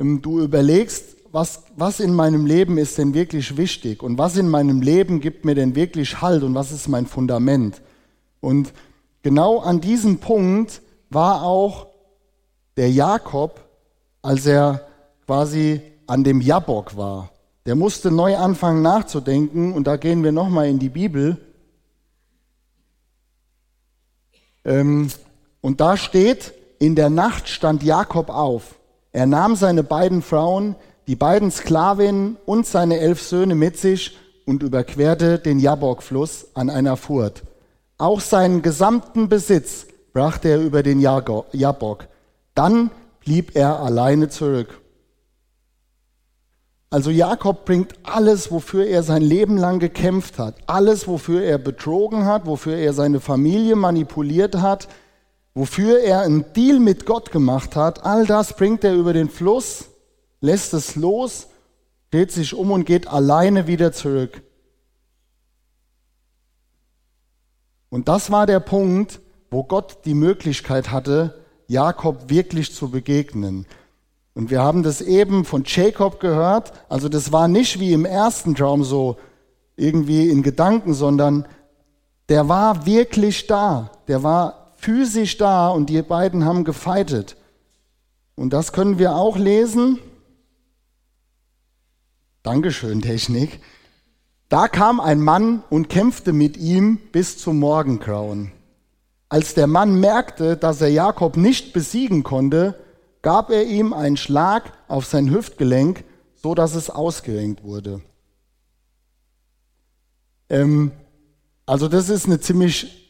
Ähm, 0.00 0.20
du 0.20 0.40
überlegst, 0.40 1.16
was, 1.32 1.62
was 1.76 1.98
in 1.98 2.14
meinem 2.14 2.44
Leben 2.44 2.76
ist 2.76 2.98
denn 2.98 3.14
wirklich 3.14 3.56
wichtig 3.56 4.02
und 4.02 4.18
was 4.18 4.36
in 4.36 4.48
meinem 4.48 4.82
Leben 4.82 5.20
gibt 5.20 5.46
mir 5.46 5.54
denn 5.54 5.74
wirklich 5.74 6.20
Halt 6.20 6.42
und 6.42 6.54
was 6.54 6.70
ist 6.70 6.88
mein 6.88 7.06
Fundament. 7.06 7.80
Und 8.40 8.72
genau 9.22 9.60
an 9.60 9.80
diesem 9.80 10.18
Punkt 10.18 10.82
war 11.08 11.42
auch 11.42 11.86
der 12.76 12.90
Jakob, 12.90 13.66
als 14.20 14.44
er 14.46 14.86
quasi 15.26 15.80
an 16.06 16.22
dem 16.22 16.42
Jabok 16.42 16.96
war. 16.96 17.30
Der 17.64 17.76
musste 17.76 18.10
neu 18.10 18.36
anfangen 18.36 18.82
nachzudenken 18.82 19.72
und 19.72 19.86
da 19.86 19.96
gehen 19.96 20.22
wir 20.22 20.32
nochmal 20.32 20.68
in 20.68 20.78
die 20.78 20.90
Bibel. 20.90 21.38
Ähm, 24.64 25.08
und 25.62 25.80
da 25.80 25.96
steht, 25.96 26.52
in 26.78 26.94
der 26.94 27.08
Nacht 27.08 27.48
stand 27.48 27.82
Jakob 27.82 28.28
auf. 28.28 28.74
Er 29.12 29.26
nahm 29.26 29.56
seine 29.56 29.82
beiden 29.82 30.20
Frauen, 30.20 30.74
die 31.06 31.16
beiden 31.16 31.50
Sklavinnen 31.50 32.36
und 32.46 32.66
seine 32.66 32.98
elf 32.98 33.22
Söhne 33.22 33.54
mit 33.54 33.76
sich 33.76 34.16
und 34.46 34.62
überquerte 34.62 35.38
den 35.38 35.58
Jabok-Fluss 35.58 36.48
an 36.54 36.70
einer 36.70 36.96
Furt. 36.96 37.42
Auch 37.98 38.20
seinen 38.20 38.62
gesamten 38.62 39.28
Besitz 39.28 39.86
brachte 40.12 40.48
er 40.48 40.60
über 40.60 40.82
den 40.82 41.00
Jabok. 41.00 42.06
Dann 42.54 42.90
blieb 43.20 43.54
er 43.54 43.80
alleine 43.80 44.28
zurück. 44.28 44.80
Also 46.90 47.10
Jakob 47.10 47.64
bringt 47.64 47.94
alles, 48.02 48.50
wofür 48.50 48.86
er 48.86 49.02
sein 49.02 49.22
Leben 49.22 49.56
lang 49.56 49.78
gekämpft 49.78 50.38
hat, 50.38 50.56
alles, 50.66 51.08
wofür 51.08 51.42
er 51.42 51.56
betrogen 51.56 52.26
hat, 52.26 52.44
wofür 52.44 52.76
er 52.76 52.92
seine 52.92 53.20
Familie 53.20 53.76
manipuliert 53.76 54.56
hat, 54.56 54.88
wofür 55.54 56.00
er 56.00 56.20
einen 56.20 56.44
Deal 56.52 56.80
mit 56.80 57.06
Gott 57.06 57.32
gemacht 57.32 57.76
hat, 57.76 58.04
all 58.04 58.26
das 58.26 58.56
bringt 58.56 58.84
er 58.84 58.94
über 58.94 59.14
den 59.14 59.30
Fluss, 59.30 59.86
lässt 60.42 60.74
es 60.74 60.96
los, 60.96 61.46
dreht 62.10 62.30
sich 62.30 62.52
um 62.52 62.70
und 62.70 62.84
geht 62.84 63.06
alleine 63.06 63.66
wieder 63.66 63.92
zurück. 63.92 64.42
Und 67.88 68.08
das 68.08 68.30
war 68.30 68.46
der 68.46 68.60
Punkt, 68.60 69.20
wo 69.50 69.64
Gott 69.64 70.04
die 70.04 70.14
Möglichkeit 70.14 70.90
hatte, 70.90 71.40
Jakob 71.68 72.28
wirklich 72.28 72.74
zu 72.74 72.90
begegnen. 72.90 73.66
Und 74.34 74.50
wir 74.50 74.62
haben 74.62 74.82
das 74.82 75.00
eben 75.00 75.44
von 75.44 75.64
Jacob 75.66 76.20
gehört. 76.20 76.72
Also 76.88 77.08
das 77.08 77.32
war 77.32 77.48
nicht 77.48 77.80
wie 77.80 77.92
im 77.92 78.04
ersten 78.04 78.54
Traum 78.54 78.82
so 78.82 79.18
irgendwie 79.76 80.28
in 80.28 80.42
Gedanken, 80.42 80.94
sondern 80.94 81.46
der 82.28 82.48
war 82.48 82.86
wirklich 82.86 83.46
da. 83.46 83.90
Der 84.08 84.22
war 84.22 84.72
physisch 84.76 85.36
da 85.36 85.68
und 85.68 85.90
die 85.90 86.02
beiden 86.02 86.44
haben 86.44 86.64
gefeitet. 86.64 87.36
Und 88.34 88.52
das 88.52 88.72
können 88.72 88.98
wir 88.98 89.16
auch 89.16 89.36
lesen. 89.36 89.98
Dankeschön, 92.42 93.02
Technik. 93.02 93.60
Da 94.48 94.66
kam 94.66 94.98
ein 94.98 95.20
Mann 95.20 95.62
und 95.70 95.88
kämpfte 95.88 96.32
mit 96.32 96.56
ihm 96.56 96.98
bis 97.12 97.38
zum 97.38 97.60
Morgengrauen. 97.60 98.50
Als 99.28 99.54
der 99.54 99.68
Mann 99.68 100.00
merkte, 100.00 100.56
dass 100.56 100.80
er 100.80 100.88
Jakob 100.88 101.36
nicht 101.36 101.72
besiegen 101.72 102.24
konnte, 102.24 102.78
gab 103.22 103.50
er 103.50 103.64
ihm 103.64 103.92
einen 103.92 104.16
Schlag 104.16 104.72
auf 104.88 105.06
sein 105.06 105.30
Hüftgelenk, 105.30 106.04
so 106.34 106.54
dass 106.54 106.74
es 106.74 106.90
ausgerenkt 106.90 107.62
wurde. 107.62 108.02
Ähm, 110.50 110.90
also 111.64 111.86
das 111.86 112.08
ist 112.08 112.26
eine 112.26 112.40
ziemlich 112.40 113.08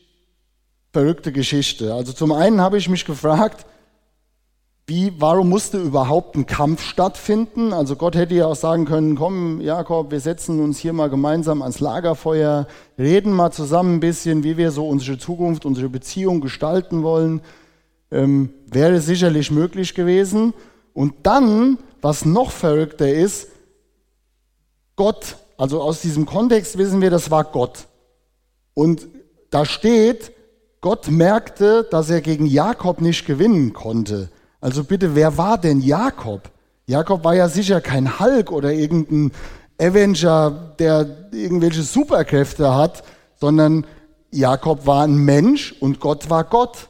verrückte 0.92 1.32
Geschichte. 1.32 1.94
Also 1.94 2.12
zum 2.12 2.32
einen 2.32 2.60
habe 2.60 2.76
ich 2.76 2.90
mich 2.90 3.06
gefragt, 3.06 3.64
wie, 4.92 5.12
warum 5.18 5.48
musste 5.48 5.78
überhaupt 5.78 6.36
ein 6.36 6.44
Kampf 6.44 6.82
stattfinden? 6.82 7.72
Also 7.72 7.96
Gott 7.96 8.14
hätte 8.14 8.34
ja 8.34 8.44
auch 8.44 8.56
sagen 8.56 8.84
können, 8.84 9.16
komm 9.16 9.62
Jakob, 9.62 10.10
wir 10.10 10.20
setzen 10.20 10.60
uns 10.60 10.78
hier 10.78 10.92
mal 10.92 11.08
gemeinsam 11.08 11.62
ans 11.62 11.80
Lagerfeuer, 11.80 12.66
reden 12.98 13.32
mal 13.32 13.52
zusammen 13.52 13.96
ein 13.96 14.00
bisschen, 14.00 14.44
wie 14.44 14.58
wir 14.58 14.70
so 14.70 14.86
unsere 14.86 15.16
Zukunft, 15.16 15.64
unsere 15.64 15.88
Beziehung 15.88 16.42
gestalten 16.42 17.02
wollen 17.02 17.40
ähm, 18.10 18.50
wäre 18.66 19.00
sicherlich 19.00 19.50
möglich 19.50 19.94
gewesen. 19.94 20.52
Und 20.92 21.14
dann, 21.22 21.78
was 22.02 22.24
noch 22.24 22.50
verrückter 22.50 23.08
ist, 23.08 23.48
Gott, 24.94 25.36
also 25.56 25.80
aus 25.80 26.02
diesem 26.02 26.26
Kontext 26.26 26.76
wissen 26.76 27.00
wir, 27.00 27.10
das 27.10 27.30
war 27.30 27.44
Gott. 27.44 27.86
Und 28.74 29.08
da 29.50 29.64
steht, 29.64 30.32
Gott 30.82 31.08
merkte, 31.08 31.86
dass 31.90 32.10
er 32.10 32.20
gegen 32.20 32.46
Jakob 32.46 33.00
nicht 33.00 33.24
gewinnen 33.24 33.72
konnte. 33.72 34.28
Also 34.62 34.84
bitte, 34.84 35.16
wer 35.16 35.36
war 35.36 35.58
denn 35.58 35.80
Jakob? 35.80 36.48
Jakob 36.86 37.24
war 37.24 37.34
ja 37.34 37.48
sicher 37.48 37.80
kein 37.80 38.20
Hulk 38.20 38.52
oder 38.52 38.72
irgendein 38.72 39.32
Avenger, 39.76 40.74
der 40.78 41.28
irgendwelche 41.32 41.82
Superkräfte 41.82 42.72
hat, 42.72 43.02
sondern 43.40 43.84
Jakob 44.30 44.86
war 44.86 45.02
ein 45.02 45.16
Mensch 45.16 45.74
und 45.80 45.98
Gott 45.98 46.30
war 46.30 46.44
Gott. 46.44 46.88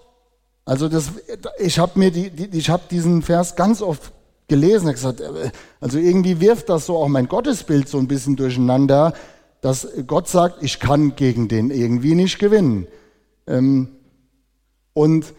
Also 0.66 0.90
das, 0.90 1.12
ich 1.58 1.78
habe 1.78 1.98
mir 1.98 2.10
die, 2.10 2.28
die, 2.28 2.58
ich 2.58 2.68
habe 2.68 2.82
diesen 2.90 3.22
Vers 3.22 3.56
ganz 3.56 3.80
oft 3.80 4.12
gelesen 4.48 4.88
und 4.88 4.92
gesagt, 4.92 5.20
äh, 5.22 5.50
also 5.80 5.98
irgendwie 5.98 6.40
wirft 6.40 6.68
das 6.68 6.84
so 6.84 6.98
auch 6.98 7.08
mein 7.08 7.26
Gottesbild 7.26 7.88
so 7.88 7.96
ein 7.96 8.06
bisschen 8.06 8.36
durcheinander, 8.36 9.14
dass 9.62 9.88
Gott 10.06 10.28
sagt, 10.28 10.62
ich 10.62 10.78
kann 10.78 11.16
gegen 11.16 11.48
den 11.48 11.70
irgendwie 11.70 12.14
nicht 12.14 12.38
gewinnen. 12.38 12.86
Ähm, 13.46 13.88
und 14.92 15.32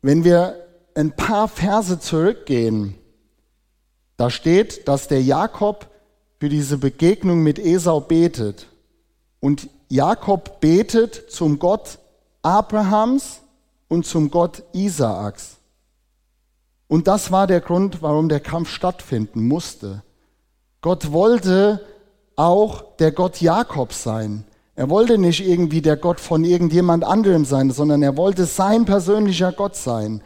wenn 0.00 0.24
wir 0.24 0.63
ein 0.94 1.14
paar 1.14 1.48
Verse 1.48 1.98
zurückgehen, 1.98 2.94
da 4.16 4.30
steht, 4.30 4.86
dass 4.86 5.08
der 5.08 5.22
Jakob 5.22 5.90
für 6.38 6.48
diese 6.48 6.78
Begegnung 6.78 7.42
mit 7.42 7.58
Esau 7.58 8.00
betet. 8.00 8.68
Und 9.40 9.68
Jakob 9.88 10.60
betet 10.60 11.30
zum 11.30 11.58
Gott 11.58 11.98
Abrahams, 12.42 13.40
und 13.88 14.06
zum 14.06 14.30
Gott 14.30 14.62
Isaaks. 14.72 15.56
Und 16.88 17.08
das 17.08 17.30
war 17.30 17.46
der 17.46 17.60
Grund, 17.60 18.02
warum 18.02 18.28
der 18.28 18.40
Kampf 18.40 18.68
stattfinden 18.68 19.48
musste. 19.48 20.02
Gott 20.80 21.12
wollte 21.12 21.80
auch 22.36 22.96
der 22.98 23.12
Gott 23.12 23.40
Jakobs 23.40 24.02
sein. 24.02 24.44
Er 24.74 24.90
wollte 24.90 25.18
nicht 25.18 25.46
irgendwie 25.46 25.80
der 25.80 25.96
Gott 25.96 26.20
von 26.20 26.44
irgendjemand 26.44 27.04
anderem 27.04 27.44
sein, 27.44 27.70
sondern 27.70 28.02
er 28.02 28.16
wollte 28.16 28.44
sein 28.44 28.84
persönlicher 28.84 29.52
Gott 29.52 29.76
sein. 29.76 30.20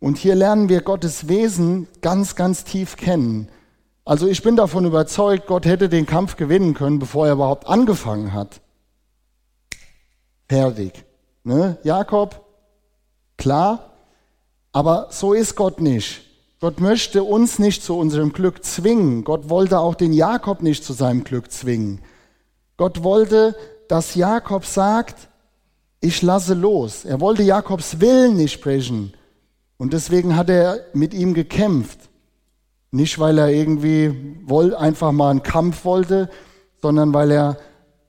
Und 0.00 0.16
hier 0.18 0.34
lernen 0.34 0.68
wir 0.68 0.80
Gottes 0.80 1.28
Wesen 1.28 1.86
ganz, 2.00 2.34
ganz 2.34 2.64
tief 2.64 2.96
kennen. 2.96 3.48
Also 4.04 4.26
ich 4.26 4.42
bin 4.42 4.56
davon 4.56 4.86
überzeugt, 4.86 5.46
Gott 5.46 5.66
hätte 5.66 5.88
den 5.88 6.06
Kampf 6.06 6.36
gewinnen 6.36 6.74
können, 6.74 6.98
bevor 6.98 7.26
er 7.26 7.34
überhaupt 7.34 7.68
angefangen 7.68 8.32
hat. 8.32 8.60
Fertig. 10.48 11.04
Ne? 11.44 11.78
Jakob, 11.84 12.44
klar, 13.36 13.92
aber 14.72 15.08
so 15.10 15.34
ist 15.34 15.54
Gott 15.54 15.80
nicht. 15.80 16.22
Gott 16.60 16.80
möchte 16.80 17.22
uns 17.22 17.58
nicht 17.58 17.82
zu 17.82 17.96
unserem 17.96 18.32
Glück 18.32 18.64
zwingen. 18.64 19.22
Gott 19.24 19.48
wollte 19.48 19.78
auch 19.78 19.94
den 19.94 20.12
Jakob 20.12 20.62
nicht 20.62 20.84
zu 20.84 20.92
seinem 20.92 21.24
Glück 21.24 21.52
zwingen. 21.52 22.02
Gott 22.76 23.02
wollte, 23.02 23.54
dass 23.88 24.14
Jakob 24.14 24.64
sagt, 24.64 25.28
ich 26.00 26.22
lasse 26.22 26.54
los. 26.54 27.04
Er 27.04 27.20
wollte 27.20 27.42
Jakobs 27.42 28.00
Willen 28.00 28.36
nicht 28.36 28.52
sprechen. 28.52 29.14
Und 29.80 29.94
deswegen 29.94 30.36
hat 30.36 30.50
er 30.50 30.84
mit 30.92 31.14
ihm 31.14 31.32
gekämpft. 31.32 32.10
Nicht, 32.90 33.18
weil 33.18 33.38
er 33.38 33.48
irgendwie 33.48 34.36
einfach 34.76 35.10
mal 35.10 35.30
einen 35.30 35.42
Kampf 35.42 35.86
wollte, 35.86 36.28
sondern 36.82 37.14
weil 37.14 37.30
er 37.30 37.56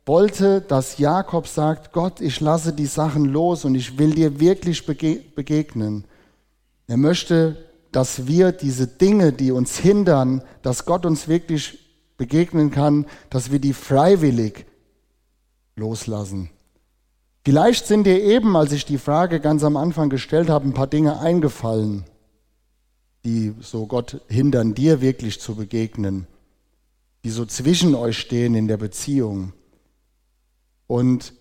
wollte, 0.06 0.60
dass 0.60 0.98
Jakob 0.98 1.48
sagt, 1.48 1.94
Gott, 1.94 2.20
ich 2.20 2.42
lasse 2.42 2.74
die 2.74 2.88
Sachen 2.88 3.24
los 3.24 3.64
und 3.64 3.76
ich 3.76 3.98
will 3.98 4.12
dir 4.12 4.42
wirklich 4.42 4.86
begegnen. 4.86 6.04
Er 6.88 6.98
möchte, 6.98 7.56
dass 7.94 8.28
wir 8.28 8.52
diese 8.52 8.88
Dinge, 8.88 9.32
die 9.32 9.54
uns 9.54 9.78
hindern, 9.78 10.44
dass 10.64 10.84
Gott 10.86 11.06
uns 11.06 11.30
wirklich 11.30 11.80
begegnen 12.18 12.72
kann, 12.72 13.06
dass 13.30 13.50
wir 13.50 13.60
die 13.60 13.72
freiwillig 13.72 14.66
loslassen. 15.78 16.50
Vielleicht 17.44 17.88
sind 17.88 18.06
dir 18.06 18.22
eben, 18.22 18.56
als 18.56 18.72
ich 18.72 18.86
die 18.86 19.00
Frage 19.00 19.40
ganz 19.40 19.64
am 19.64 19.76
Anfang 19.76 20.10
gestellt 20.10 20.50
habe, 20.50 20.68
ein 20.68 20.74
paar 20.74 20.88
Dinge 20.88 21.20
eingefallen, 21.20 22.04
die 23.26 23.56
so 23.62 23.88
Gott 23.88 24.22
hindern, 24.28 24.76
dir 24.76 25.02
wirklich 25.02 25.40
zu 25.40 25.56
begegnen, 25.56 26.28
die 27.24 27.32
so 27.32 27.46
zwischen 27.46 27.96
euch 27.96 28.20
stehen 28.20 28.54
in 28.54 28.68
der 28.68 28.78
Beziehung. 28.78 29.54
Und 30.86 31.34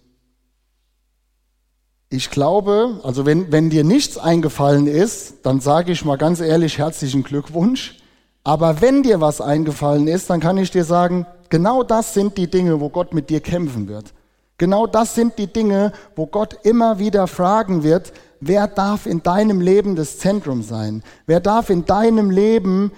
ich 2.09 2.31
glaube, 2.31 3.01
also 3.03 3.27
wenn, 3.27 3.53
wenn 3.53 3.69
dir 3.69 3.85
nichts 3.85 4.17
eingefallen 4.17 4.87
ist, 4.87 5.45
dann 5.45 5.61
sage 5.61 5.93
ich 5.93 6.05
mal 6.05 6.17
ganz 6.17 6.41
ehrlich 6.41 6.79
herzlichen 6.79 7.23
Glückwunsch. 7.23 7.99
Aber 8.43 8.81
wenn 8.81 9.03
dir 9.03 9.21
was 9.21 9.41
eingefallen 9.41 10.09
ist, 10.09 10.31
dann 10.31 10.41
kann 10.41 10.57
ich 10.57 10.71
dir 10.71 10.85
sagen, 10.85 11.27
genau 11.51 11.83
das 11.83 12.15
sind 12.15 12.39
die 12.39 12.51
Dinge, 12.51 12.81
wo 12.81 12.89
Gott 12.89 13.13
mit 13.13 13.29
dir 13.29 13.41
kämpfen 13.41 13.87
wird. 13.87 14.15
Genau 14.61 14.87
das 14.87 15.15
sind 15.15 15.39
die 15.39 15.47
Dinge, 15.47 15.91
wo 16.15 16.27
Gott 16.27 16.59
immer 16.65 16.99
wieder 16.99 17.27
fragen 17.27 17.83
wird, 17.83 18.13
wer 18.41 18.69
darf 18.69 19.07
in 19.07 19.23
deinem 19.23 19.63
Leben 19.63 19.97
das 19.97 20.19
Zentrum 20.19 20.63
sein? 20.63 21.03
Wer 21.25 21.41
darf 21.41 21.71
in 21.71 21.87
deinem 21.87 22.29
Leben 22.29 22.93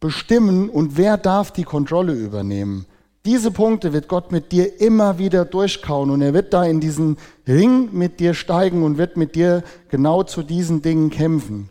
bestimmen 0.00 0.70
und 0.70 0.96
wer 0.96 1.18
darf 1.18 1.50
die 1.50 1.64
Kontrolle 1.64 2.14
übernehmen? 2.14 2.86
Diese 3.26 3.50
Punkte 3.50 3.92
wird 3.92 4.08
Gott 4.08 4.32
mit 4.32 4.50
dir 4.50 4.80
immer 4.80 5.18
wieder 5.18 5.44
durchkauen 5.44 6.08
und 6.08 6.22
er 6.22 6.32
wird 6.32 6.54
da 6.54 6.64
in 6.64 6.80
diesen 6.80 7.18
Ring 7.46 7.90
mit 7.92 8.18
dir 8.18 8.32
steigen 8.32 8.82
und 8.82 8.96
wird 8.96 9.18
mit 9.18 9.34
dir 9.34 9.64
genau 9.90 10.22
zu 10.22 10.42
diesen 10.42 10.80
Dingen 10.80 11.10
kämpfen. 11.10 11.68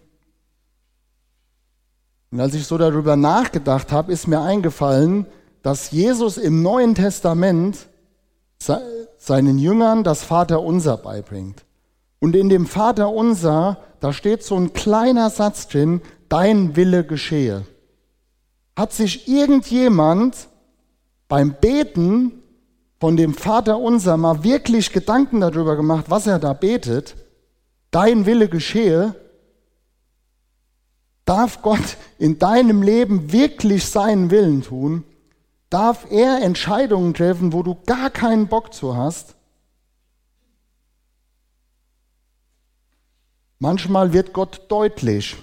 Und 2.30 2.39
als 2.39 2.53
ich 2.53 2.67
so 2.67 2.77
darüber 2.77 3.15
nachgedacht 3.15 3.91
habe, 3.91 4.12
ist 4.12 4.27
mir 4.27 4.41
eingefallen, 4.41 5.25
dass 5.63 5.89
Jesus 5.89 6.38
im 6.38 6.62
Neuen 6.62 6.93
Testament 6.93 7.87
seinen 8.60 9.60
Jüngern 9.60 10.04
das 10.04 10.24
Vaterunser 10.24 10.98
beibringt. 10.98 11.63
Und 12.20 12.36
in 12.36 12.50
dem 12.50 12.65
Vaterunser, 12.65 13.78
da 14.00 14.13
steht 14.13 14.43
so 14.43 14.56
ein 14.56 14.74
kleiner 14.74 15.30
Satz 15.30 15.67
drin, 15.67 16.02
dein 16.30 16.76
Wille 16.76 17.06
geschehe. 17.06 17.65
Hat 18.76 18.93
sich 18.93 19.28
irgendjemand 19.28 20.48
beim 21.28 21.56
Beten 21.60 22.43
von 23.00 23.15
dem 23.15 23.34
Vater 23.34 23.78
unser 23.78 24.17
mal 24.17 24.43
wirklich 24.43 24.91
Gedanken 24.91 25.41
darüber 25.41 25.76
gemacht, 25.76 26.06
was 26.10 26.26
er 26.28 26.39
da 26.39 26.54
betet, 26.54 27.15
dein 27.91 28.26
Wille 28.26 28.50
geschehe, 28.50 29.15
darf 31.26 31.62
Gott 31.62 31.98
in 32.17 32.39
deinem 32.39 32.82
Leben 32.82 33.32
wirklich 33.32 33.86
seinen 33.86 34.32
Willen 34.32 34.63
tun? 34.63 35.04
Darf 35.69 36.10
er 36.10 36.41
Entscheidungen 36.41 37.13
treffen, 37.13 37.51
wo 37.51 37.62
du 37.63 37.75
gar 37.86 38.10
keinen 38.10 38.47
Bock 38.47 38.73
zu 38.73 38.95
hast? 38.95 39.36
Manchmal 43.60 44.13
wird 44.13 44.34
Gott 44.34 44.65
deutlich. 44.69 45.36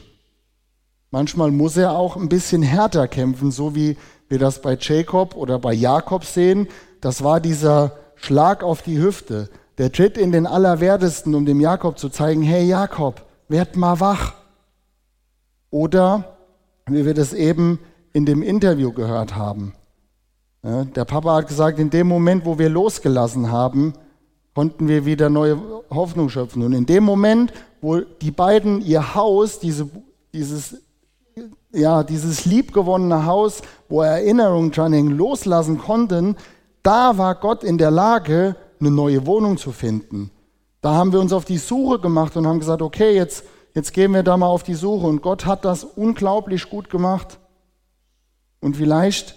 Manchmal 1.11 1.51
muss 1.51 1.77
er 1.77 1.93
auch 1.93 2.17
ein 2.17 2.29
bisschen 2.29 2.63
härter 2.63 3.07
kämpfen, 3.07 3.51
so 3.51 3.75
wie 3.75 3.97
wir 4.29 4.39
das 4.39 4.63
bei 4.63 4.77
Jakob 4.81 5.37
oder 5.37 5.59
bei 5.59 5.73
Jakob 5.73 6.25
sehen, 6.25 6.69
das 7.01 7.23
war 7.23 7.41
dieser 7.41 7.93
Schlag 8.17 8.63
auf 8.63 8.83
die 8.83 8.99
Hüfte. 8.99 9.51
Der 9.79 9.93
tritt 9.93 10.17
in 10.17 10.33
den 10.33 10.47
Allerwertesten, 10.47 11.35
um 11.35 11.45
dem 11.45 11.61
Jakob 11.61 11.99
zu 11.99 12.09
zeigen, 12.09 12.43
hey 12.43 12.65
Jakob, 12.65 13.27
werd 13.49 13.77
mal 13.77 14.01
wach. 14.01 14.35
Oder, 15.71 16.37
wie 16.87 17.05
wir 17.05 17.15
das 17.15 17.33
eben 17.33 17.79
in 18.13 18.25
dem 18.25 18.43
Interview 18.43 18.93
gehört 18.93 19.35
haben, 19.35 19.75
der 20.65 21.05
Papa 21.05 21.35
hat 21.35 21.49
gesagt, 21.49 21.79
in 21.79 21.91
dem 21.91 22.09
Moment, 22.09 22.47
wo 22.47 22.59
wir 22.59 22.71
losgelassen 22.71 23.53
haben, 23.53 23.93
konnten 24.55 24.89
wir 24.89 25.05
wieder 25.05 25.29
neue 25.29 25.61
Hoffnung 25.91 26.31
schöpfen. 26.31 26.63
Und 26.63 26.73
in 26.73 26.87
dem 26.87 27.05
Moment, 27.05 27.53
wo 27.81 28.01
die 28.01 28.31
beiden 28.31 28.81
ihr 28.81 29.15
Haus, 29.15 29.59
diese, 29.59 29.91
dieses 30.33 30.77
ja, 31.75 32.03
dieses 32.03 32.45
liebgewonnene 32.45 33.27
Haus, 33.27 33.63
wo 33.89 34.03
Erinnerungen 34.03 34.71
dran 34.71 34.93
hängen, 34.93 35.17
loslassen 35.17 35.79
konnten, 35.79 36.37
da 36.83 37.19
war 37.19 37.35
Gott 37.35 37.65
in 37.65 37.79
der 37.79 37.91
Lage, 37.91 38.57
eine 38.81 38.91
neue 38.91 39.27
Wohnung 39.27 39.57
zu 39.57 39.73
finden. 39.73 40.31
Da 40.81 40.95
haben 40.95 41.13
wir 41.13 41.21
uns 41.21 41.33
auf 41.33 41.45
die 41.45 41.59
Suche 41.59 41.99
gemacht 41.99 42.37
und 42.37 42.47
haben 42.47 42.61
gesagt, 42.61 42.83
okay, 42.83 43.15
jetzt, 43.15 43.45
jetzt 43.75 43.93
gehen 43.93 44.13
wir 44.13 44.23
da 44.23 44.37
mal 44.37 44.47
auf 44.47 44.63
die 44.63 44.75
Suche. 44.75 45.07
Und 45.07 45.23
Gott 45.23 45.47
hat 45.47 45.65
das 45.65 45.85
unglaublich 45.85 46.69
gut 46.69 46.91
gemacht. 46.91 47.39
Und 48.61 48.77
vielleicht 48.77 49.37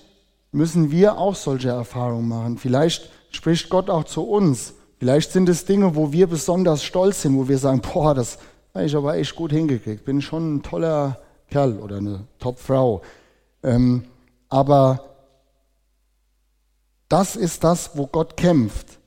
müssen 0.52 0.92
wir 0.92 1.18
auch 1.18 1.36
solche 1.36 1.70
Erfahrungen 1.70 2.28
machen. 2.28 2.58
Vielleicht 2.58 3.10
spricht 3.32 3.70
Gott 3.70 3.90
auch 3.90 4.04
zu 4.04 4.24
uns. 4.24 4.74
Vielleicht 5.00 5.32
sind 5.32 5.48
es 5.50 5.66
Dinge, 5.66 5.96
wo 5.96 6.12
wir 6.12 6.28
besonders 6.28 6.84
stolz 6.84 7.22
sind, 7.22 7.38
wo 7.38 7.48
wir 7.48 7.58
sagen, 7.58 7.82
boah, 7.82 8.16
das 8.16 8.40
habe 8.74 8.86
ich 8.86 8.96
aber 8.96 9.16
echt 9.16 9.36
gut 9.36 9.52
hingekriegt. 9.52 10.06
Bin 10.06 10.22
schon 10.22 10.56
ein 10.56 10.64
toller 10.64 11.20
Kerl 11.50 11.80
oder 11.80 11.98
eine 11.98 12.28
Top-Frau. 12.40 13.02
Ähm, 13.64 14.06
aber 14.50 15.04
das 17.10 17.36
ist 17.36 17.64
das, 17.64 17.92
wo 17.96 18.08
Gott 18.08 18.38
kämpft. 18.38 19.00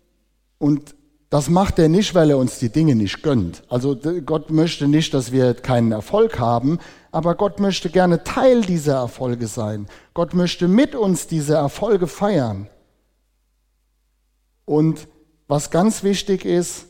Und 0.58 0.94
das 1.30 1.48
macht 1.48 1.78
er 1.78 1.88
nicht, 1.88 2.16
weil 2.16 2.30
er 2.30 2.38
uns 2.38 2.58
die 2.58 2.70
Dinge 2.70 2.96
nicht 2.96 3.22
gönnt. 3.22 3.62
Also 3.68 3.96
Gott 4.26 4.50
möchte 4.50 4.88
nicht, 4.88 5.14
dass 5.14 5.30
wir 5.30 5.54
keinen 5.54 5.92
Erfolg 5.92 6.40
haben, 6.40 6.80
aber 7.12 7.36
Gott 7.36 7.60
möchte 7.60 7.88
gerne 7.88 8.24
Teil 8.24 8.62
dieser 8.62 8.96
Erfolge 8.96 9.46
sein. 9.46 9.86
Gott 10.12 10.34
möchte 10.34 10.66
mit 10.66 10.96
uns 10.96 11.28
diese 11.28 11.54
Erfolge 11.54 12.08
feiern. 12.08 12.68
Und 14.64 15.06
was 15.46 15.70
ganz 15.70 16.02
wichtig 16.02 16.44
ist, 16.44 16.86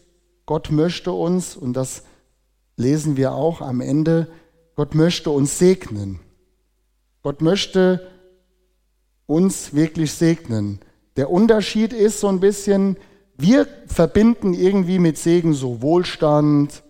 Gott 0.46 0.70
möchte 0.70 1.12
uns, 1.12 1.55
und 1.55 1.74
das 1.74 2.03
lesen 2.76 3.18
wir 3.18 3.35
auch 3.35 3.61
am 3.61 3.83
Ende, 3.83 4.26
Gott 4.74 4.95
möchte 4.95 5.30
uns 5.30 5.59
segnen. 5.59 6.18
Gott 7.22 7.43
möchte 7.43 8.09
uns 9.26 9.74
wirklich 9.74 10.12
segnen. 10.12 10.80
Der 11.16 11.30
Unterschied 11.30 11.93
ist 11.93 12.20
so 12.20 12.28
ein 12.28 12.41
bisschen, 12.41 12.97
wir 13.41 13.66
verbinden 13.86 14.55
irgendwie 14.55 14.99
mit 14.99 15.18
Segen 15.18 15.55
so 15.55 15.82
Wohlstand, 15.82 16.82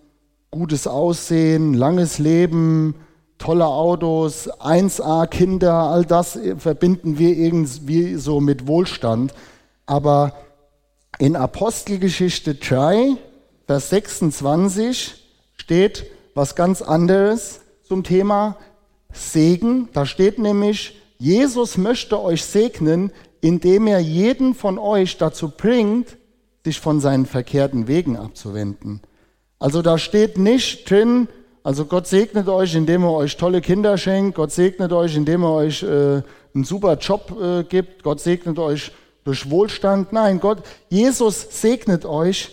gutes 0.49 0.87
Aussehen, 0.87 1.73
langes 1.73 2.19
Leben, 2.19 2.95
tolle 3.37 3.65
Autos, 3.65 4.49
1A 4.49 5.27
Kinder, 5.27 5.73
all 5.73 6.05
das 6.05 6.37
verbinden 6.57 7.17
wir 7.17 7.35
irgendwie 7.35 8.15
so 8.15 8.39
mit 8.39 8.67
Wohlstand. 8.67 9.33
Aber 9.85 10.33
in 11.19 11.35
Apostelgeschichte 11.35 12.55
3, 12.55 13.17
Vers 13.67 13.89
26 13.89 15.23
steht 15.55 16.05
was 16.35 16.55
ganz 16.55 16.81
anderes 16.81 17.61
zum 17.83 18.03
Thema 18.03 18.57
Segen. 19.13 19.89
Da 19.93 20.05
steht 20.05 20.39
nämlich, 20.39 20.99
Jesus 21.17 21.77
möchte 21.77 22.21
euch 22.21 22.43
segnen, 22.43 23.11
indem 23.41 23.87
er 23.87 23.99
jeden 23.99 24.55
von 24.55 24.77
euch 24.77 25.17
dazu 25.17 25.49
bringt, 25.49 26.17
sich 26.63 26.79
von 26.79 26.99
seinen 26.99 27.25
verkehrten 27.25 27.87
Wegen 27.87 28.17
abzuwenden. 28.17 29.01
Also 29.59 29.81
da 29.81 29.97
steht 29.97 30.37
nicht 30.37 30.89
drin, 30.89 31.27
Also 31.63 31.85
Gott 31.85 32.07
segnet 32.07 32.47
euch, 32.47 32.73
indem 32.73 33.03
er 33.03 33.11
euch 33.11 33.37
tolle 33.37 33.61
Kinder 33.61 33.97
schenkt. 33.97 34.35
Gott 34.35 34.51
segnet 34.51 34.91
euch, 34.91 35.15
indem 35.15 35.43
er 35.43 35.51
euch 35.51 35.83
äh, 35.83 36.21
einen 36.55 36.63
super 36.63 36.97
Job 36.97 37.37
äh, 37.39 37.63
gibt. 37.63 38.03
Gott 38.03 38.19
segnet 38.19 38.57
euch 38.57 38.91
durch 39.23 39.49
Wohlstand. 39.49 40.11
Nein, 40.11 40.39
Gott, 40.39 40.63
Jesus 40.89 41.47
segnet 41.61 42.05
euch, 42.05 42.49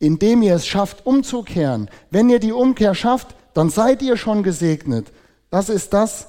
indem 0.00 0.42
ihr 0.42 0.56
es 0.56 0.66
schafft, 0.66 1.06
umzukehren. 1.06 1.88
Wenn 2.10 2.28
ihr 2.28 2.40
die 2.40 2.52
Umkehr 2.52 2.94
schafft, 2.96 3.36
dann 3.54 3.70
seid 3.70 4.02
ihr 4.02 4.16
schon 4.16 4.42
gesegnet. 4.42 5.12
Das 5.50 5.68
ist 5.68 5.92
das, 5.92 6.28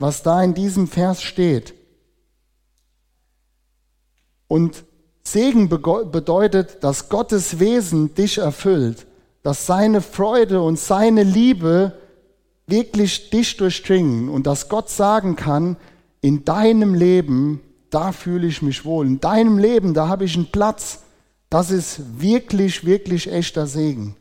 was 0.00 0.22
da 0.24 0.42
in 0.42 0.54
diesem 0.54 0.88
Vers 0.88 1.22
steht. 1.22 1.74
Und 4.48 4.84
Segen 5.32 5.68
bedeutet, 5.68 6.82
dass 6.82 7.08
Gottes 7.08 7.58
Wesen 7.58 8.14
dich 8.14 8.38
erfüllt 8.38 9.06
dass 9.48 9.66
seine 9.66 10.02
Freude 10.02 10.60
und 10.60 10.78
seine 10.78 11.22
Liebe 11.22 11.94
wirklich 12.66 13.30
dich 13.30 13.56
durchdringen 13.56 14.28
und 14.28 14.46
dass 14.46 14.68
Gott 14.68 14.90
sagen 14.90 15.36
kann, 15.36 15.76
in 16.20 16.44
deinem 16.44 16.94
Leben, 16.94 17.62
da 17.90 18.12
fühle 18.12 18.46
ich 18.46 18.60
mich 18.60 18.84
wohl, 18.84 19.06
in 19.06 19.20
deinem 19.20 19.56
Leben, 19.56 19.94
da 19.94 20.08
habe 20.08 20.24
ich 20.24 20.36
einen 20.36 20.50
Platz. 20.50 21.00
Das 21.48 21.70
ist 21.70 22.20
wirklich, 22.20 22.84
wirklich 22.84 23.32
echter 23.32 23.66
Segen. 23.66 24.16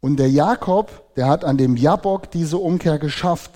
Und 0.00 0.18
der 0.18 0.28
Jakob, 0.28 1.14
der 1.16 1.28
hat 1.28 1.44
an 1.44 1.56
dem 1.56 1.76
Jabok 1.76 2.30
diese 2.30 2.58
Umkehr 2.58 2.98
geschafft. 2.98 3.52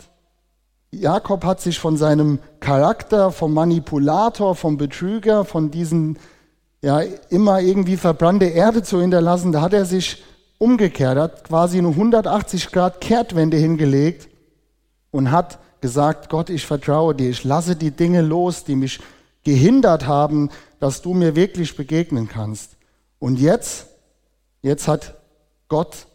Jakob 0.91 1.45
hat 1.45 1.61
sich 1.61 1.79
von 1.79 1.97
seinem 1.97 2.39
Charakter, 2.61 3.31
vom 3.31 3.53
Manipulator, 3.53 4.55
vom 4.55 4.77
Betrüger, 4.79 5.45
von 5.45 5.71
diesen 5.71 6.19
ja 6.81 7.01
immer 7.29 7.61
irgendwie 7.61 7.97
verbrannte 7.97 8.47
Erde 8.47 8.83
zu 8.83 9.01
hinterlassen, 9.01 9.53
da 9.53 9.61
hat 9.61 9.73
er 9.73 9.85
sich 9.85 10.23
umgekehrt, 10.59 11.19
hat 11.19 11.45
quasi 11.45 11.79
eine 11.79 11.89
180 11.89 12.71
Grad 12.73 13.01
Kehrtwende 13.01 13.57
hingelegt 13.57 14.29
und 15.11 15.31
hat 15.31 15.59
gesagt, 15.81 16.29
Gott, 16.29 16.51
ich 16.51 16.67
vertraue 16.67 17.15
dir, 17.15 17.31
ich 17.31 17.45
lasse 17.45 17.77
die 17.77 17.91
Dinge 17.91 18.23
los, 18.23 18.65
die 18.65 18.77
mich 18.77 19.01
gehindert 19.45 20.07
haben, 20.07 20.51
dass 20.81 21.03
du 21.03 21.15
mir 21.15 21.37
wirklich 21.37 21.77
begegnen 21.77 22.29
kannst. 22.29 22.77
Und 23.19 23.39
jetzt, 23.39 23.87
jetzt 24.63 24.89
hat 24.89 25.15
Gott 25.69 26.07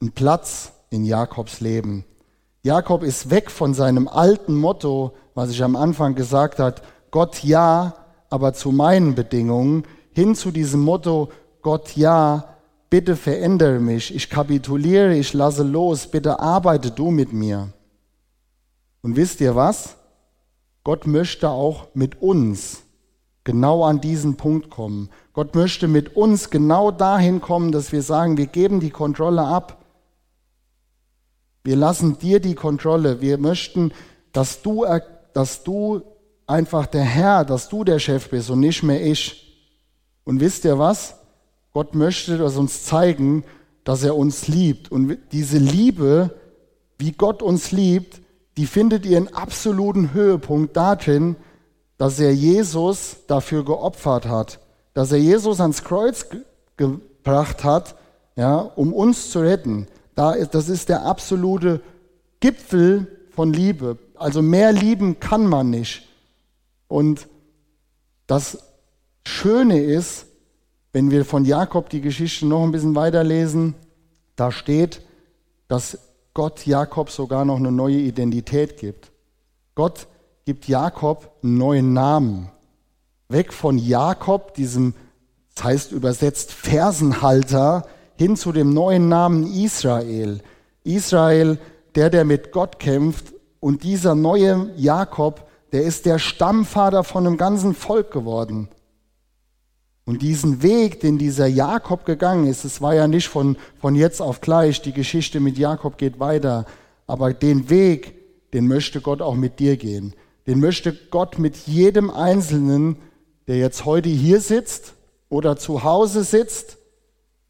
einen 0.00 0.12
Platz 0.12 0.72
in 0.90 1.04
Jakobs 1.04 1.60
Leben. 1.60 2.04
Jakob 2.62 3.02
ist 3.02 3.30
weg 3.30 3.50
von 3.50 3.72
seinem 3.72 4.06
alten 4.06 4.54
Motto, 4.54 5.14
was 5.34 5.50
ich 5.50 5.62
am 5.64 5.76
Anfang 5.76 6.14
gesagt 6.14 6.58
habe, 6.58 6.82
Gott 7.10 7.42
ja, 7.42 7.94
aber 8.28 8.52
zu 8.52 8.70
meinen 8.70 9.14
Bedingungen, 9.14 9.84
hin 10.12 10.34
zu 10.34 10.50
diesem 10.50 10.80
Motto, 10.80 11.30
Gott 11.62 11.96
ja, 11.96 12.56
bitte 12.90 13.16
verändere 13.16 13.80
mich, 13.80 14.14
ich 14.14 14.28
kapituliere, 14.28 15.14
ich 15.16 15.32
lasse 15.32 15.62
los, 15.62 16.06
bitte 16.08 16.40
arbeite 16.40 16.90
du 16.90 17.10
mit 17.10 17.32
mir. 17.32 17.72
Und 19.02 19.16
wisst 19.16 19.40
ihr 19.40 19.56
was? 19.56 19.96
Gott 20.84 21.06
möchte 21.06 21.48
auch 21.48 21.88
mit 21.94 22.20
uns 22.20 22.82
genau 23.44 23.84
an 23.84 24.00
diesen 24.00 24.36
Punkt 24.36 24.70
kommen. 24.70 25.08
Gott 25.32 25.54
möchte 25.54 25.88
mit 25.88 26.16
uns 26.16 26.50
genau 26.50 26.90
dahin 26.90 27.40
kommen, 27.40 27.72
dass 27.72 27.92
wir 27.92 28.02
sagen, 28.02 28.36
wir 28.36 28.46
geben 28.46 28.80
die 28.80 28.90
Kontrolle 28.90 29.42
ab. 29.42 29.79
Wir 31.62 31.76
lassen 31.76 32.18
dir 32.18 32.40
die 32.40 32.54
Kontrolle. 32.54 33.20
Wir 33.20 33.38
möchten, 33.38 33.92
dass 34.32 34.62
du, 34.62 34.86
dass 35.32 35.62
du 35.62 36.02
einfach 36.46 36.86
der 36.86 37.04
Herr, 37.04 37.44
dass 37.44 37.68
du 37.68 37.84
der 37.84 37.98
Chef 37.98 38.30
bist 38.30 38.50
und 38.50 38.60
nicht 38.60 38.82
mehr 38.82 39.04
ich. 39.04 39.56
Und 40.24 40.40
wisst 40.40 40.64
ihr 40.64 40.78
was? 40.78 41.16
Gott 41.72 41.94
möchte 41.94 42.38
das 42.38 42.56
uns 42.56 42.84
zeigen, 42.84 43.44
dass 43.84 44.02
er 44.02 44.16
uns 44.16 44.48
liebt. 44.48 44.90
Und 44.90 45.18
diese 45.32 45.58
Liebe, 45.58 46.34
wie 46.98 47.12
Gott 47.12 47.42
uns 47.42 47.70
liebt, 47.70 48.20
die 48.56 48.66
findet 48.66 49.06
ihren 49.06 49.32
absoluten 49.34 50.12
Höhepunkt 50.12 50.76
darin, 50.76 51.36
dass 51.96 52.18
er 52.18 52.34
Jesus 52.34 53.18
dafür 53.26 53.64
geopfert 53.64 54.26
hat, 54.26 54.58
dass 54.94 55.12
er 55.12 55.18
Jesus 55.18 55.60
ans 55.60 55.84
Kreuz 55.84 56.28
ge 56.30 56.40
gebracht 56.76 57.62
hat, 57.62 57.94
ja, 58.36 58.56
um 58.56 58.94
uns 58.94 59.30
zu 59.30 59.40
retten. 59.40 59.86
Da 60.20 60.32
ist, 60.32 60.54
das 60.54 60.68
ist 60.68 60.90
der 60.90 61.06
absolute 61.06 61.80
Gipfel 62.40 63.06
von 63.30 63.54
Liebe. 63.54 63.96
Also 64.16 64.42
mehr 64.42 64.70
lieben 64.70 65.18
kann 65.18 65.46
man 65.46 65.70
nicht. 65.70 66.06
Und 66.88 67.26
das 68.26 68.58
Schöne 69.26 69.80
ist, 69.82 70.26
wenn 70.92 71.10
wir 71.10 71.24
von 71.24 71.46
Jakob 71.46 71.88
die 71.88 72.02
Geschichte 72.02 72.44
noch 72.44 72.64
ein 72.64 72.70
bisschen 72.70 72.94
weiterlesen, 72.94 73.76
da 74.36 74.52
steht, 74.52 75.00
dass 75.68 75.96
Gott 76.34 76.66
Jakob 76.66 77.08
sogar 77.08 77.46
noch 77.46 77.56
eine 77.56 77.72
neue 77.72 77.96
Identität 77.96 78.76
gibt. 78.76 79.12
Gott 79.74 80.06
gibt 80.44 80.68
Jakob 80.68 81.32
einen 81.42 81.56
neuen 81.56 81.94
Namen. 81.94 82.50
Weg 83.30 83.54
von 83.54 83.78
Jakob, 83.78 84.52
diesem, 84.52 84.92
das 85.54 85.64
heißt 85.64 85.92
übersetzt 85.92 86.52
Fersenhalter, 86.52 87.86
hin 88.20 88.36
zu 88.36 88.52
dem 88.52 88.74
neuen 88.74 89.08
Namen 89.08 89.50
Israel. 89.50 90.42
Israel, 90.84 91.58
der, 91.94 92.10
der 92.10 92.26
mit 92.26 92.52
Gott 92.52 92.78
kämpft. 92.78 93.32
Und 93.60 93.82
dieser 93.82 94.14
neue 94.14 94.70
Jakob, 94.76 95.48
der 95.72 95.84
ist 95.84 96.04
der 96.04 96.18
Stammvater 96.18 97.02
von 97.02 97.26
einem 97.26 97.38
ganzen 97.38 97.72
Volk 97.72 98.10
geworden. 98.10 98.68
Und 100.04 100.20
diesen 100.20 100.62
Weg, 100.62 101.00
den 101.00 101.16
dieser 101.16 101.46
Jakob 101.46 102.04
gegangen 102.04 102.46
ist, 102.46 102.66
es 102.66 102.82
war 102.82 102.94
ja 102.94 103.08
nicht 103.08 103.28
von, 103.28 103.56
von 103.80 103.94
jetzt 103.94 104.20
auf 104.20 104.42
gleich, 104.42 104.82
die 104.82 104.92
Geschichte 104.92 105.40
mit 105.40 105.56
Jakob 105.56 105.96
geht 105.96 106.20
weiter, 106.20 106.66
aber 107.06 107.32
den 107.32 107.70
Weg, 107.70 108.50
den 108.52 108.68
möchte 108.68 109.00
Gott 109.00 109.22
auch 109.22 109.34
mit 109.34 109.60
dir 109.60 109.78
gehen. 109.78 110.12
Den 110.46 110.60
möchte 110.60 110.92
Gott 110.92 111.38
mit 111.38 111.56
jedem 111.66 112.10
Einzelnen, 112.10 112.96
der 113.46 113.56
jetzt 113.56 113.86
heute 113.86 114.10
hier 114.10 114.42
sitzt 114.42 114.92
oder 115.30 115.56
zu 115.56 115.84
Hause 115.84 116.22
sitzt, 116.22 116.76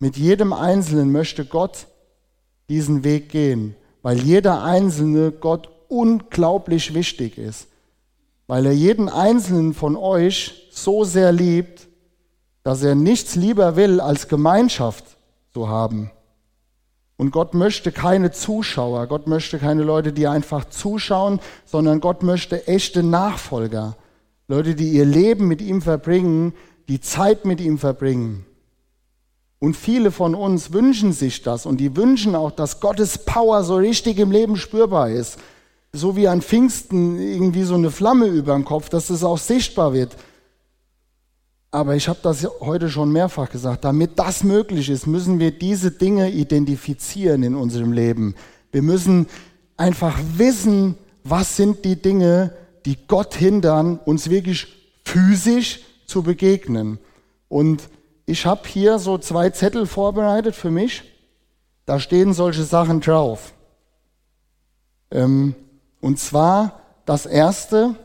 mit 0.01 0.17
jedem 0.17 0.53
Einzelnen 0.53 1.13
möchte 1.13 1.45
Gott 1.45 1.87
diesen 2.69 3.05
Weg 3.05 3.29
gehen, 3.29 3.77
weil 4.03 4.19
jeder 4.19 4.65
Einzelne 4.65 5.31
Gott 5.31 5.69
unglaublich 5.89 6.95
wichtig 6.95 7.39
ist, 7.39 7.69
weil 8.47 8.67
er 8.67 8.73
jeden 8.73 9.09
Einzelnen 9.09 9.75
von 9.75 9.97
euch 9.97 10.69
so 10.73 11.05
sehr 11.05 11.33
liebt, 11.33 11.87
dass 12.63 12.83
er 12.83 12.95
nichts 12.95 13.37
lieber 13.37 13.77
will, 13.77 14.01
als 14.01 14.27
Gemeinschaft 14.27 15.05
zu 15.53 15.69
haben. 15.69 16.11
Und 17.17 17.33
Gott 17.33 17.53
möchte 17.53 17.93
keine 17.93 18.31
Zuschauer, 18.31 19.07
Gott 19.07 19.27
möchte 19.27 19.59
keine 19.59 19.83
Leute, 19.83 20.13
die 20.13 20.27
einfach 20.27 20.65
zuschauen, 20.65 21.41
sondern 21.67 22.01
Gott 22.01 22.23
möchte 22.23 22.67
echte 22.67 23.03
Nachfolger, 23.03 23.97
Leute, 24.49 24.75
die 24.75 24.89
ihr 24.89 25.05
Leben 25.05 25.47
mit 25.47 25.61
ihm 25.61 25.83
verbringen, 25.83 26.55
die 26.89 27.01
Zeit 27.01 27.45
mit 27.45 27.61
ihm 27.61 27.77
verbringen. 27.77 28.47
Und 29.61 29.77
viele 29.77 30.11
von 30.11 30.35
uns 30.35 30.73
wünschen 30.73 31.13
sich 31.13 31.43
das 31.43 31.67
und 31.67 31.77
die 31.77 31.95
wünschen 31.95 32.35
auch, 32.35 32.51
dass 32.51 32.81
Gottes 32.81 33.19
Power 33.19 33.63
so 33.63 33.77
richtig 33.77 34.19
im 34.19 34.33
Leben 34.33 34.57
spürbar 34.57 35.11
ist. 35.11 35.39
So 35.93 36.17
wie 36.17 36.29
an 36.29 36.41
Pfingsten 36.41 37.19
irgendwie 37.19 37.65
so 37.65 37.75
eine 37.75 37.91
Flamme 37.91 38.27
über 38.27 38.55
dem 38.55 38.65
Kopf, 38.65 38.89
dass 38.89 39.11
es 39.11 39.23
auch 39.23 39.39
sichtbar 39.39 39.93
wird. 39.93 40.17
Aber 41.71 41.95
ich 41.95 42.09
habe 42.09 42.19
das 42.23 42.49
heute 42.61 42.89
schon 42.89 43.13
mehrfach 43.13 43.51
gesagt, 43.51 43.85
damit 43.85 44.19
das 44.19 44.43
möglich 44.43 44.89
ist, 44.89 45.07
müssen 45.07 45.39
wir 45.39 45.51
diese 45.51 45.91
Dinge 45.91 46.31
identifizieren 46.31 47.43
in 47.43 47.55
unserem 47.55 47.93
Leben. 47.93 48.35
Wir 48.73 48.83
müssen 48.83 49.27
einfach 49.77 50.19
wissen, 50.37 50.97
was 51.23 51.57
sind 51.57 51.85
die 51.85 52.01
Dinge, 52.01 52.55
die 52.87 52.97
Gott 53.07 53.35
hindern, 53.35 54.01
uns 54.05 54.31
wirklich 54.31 54.69
physisch 55.05 55.81
zu 56.07 56.23
begegnen. 56.23 56.99
Und 57.49 57.83
ich 58.27 58.47
habe 58.47 58.69
hier 58.69 58.99
so 58.99 59.19
zwei 59.19 59.51
Zettel 59.51 59.87
vorbereitet 59.87 60.55
für 60.55 60.71
mich. 60.71 61.03
Da 61.87 61.99
stehen 61.99 62.33
solche 62.33 62.63
Sachen 62.63 63.01
drauf. 63.01 63.53
Ähm, 65.11 65.55
und 66.01 66.19
zwar 66.19 66.81
das 67.05 67.27
erste 67.27 67.97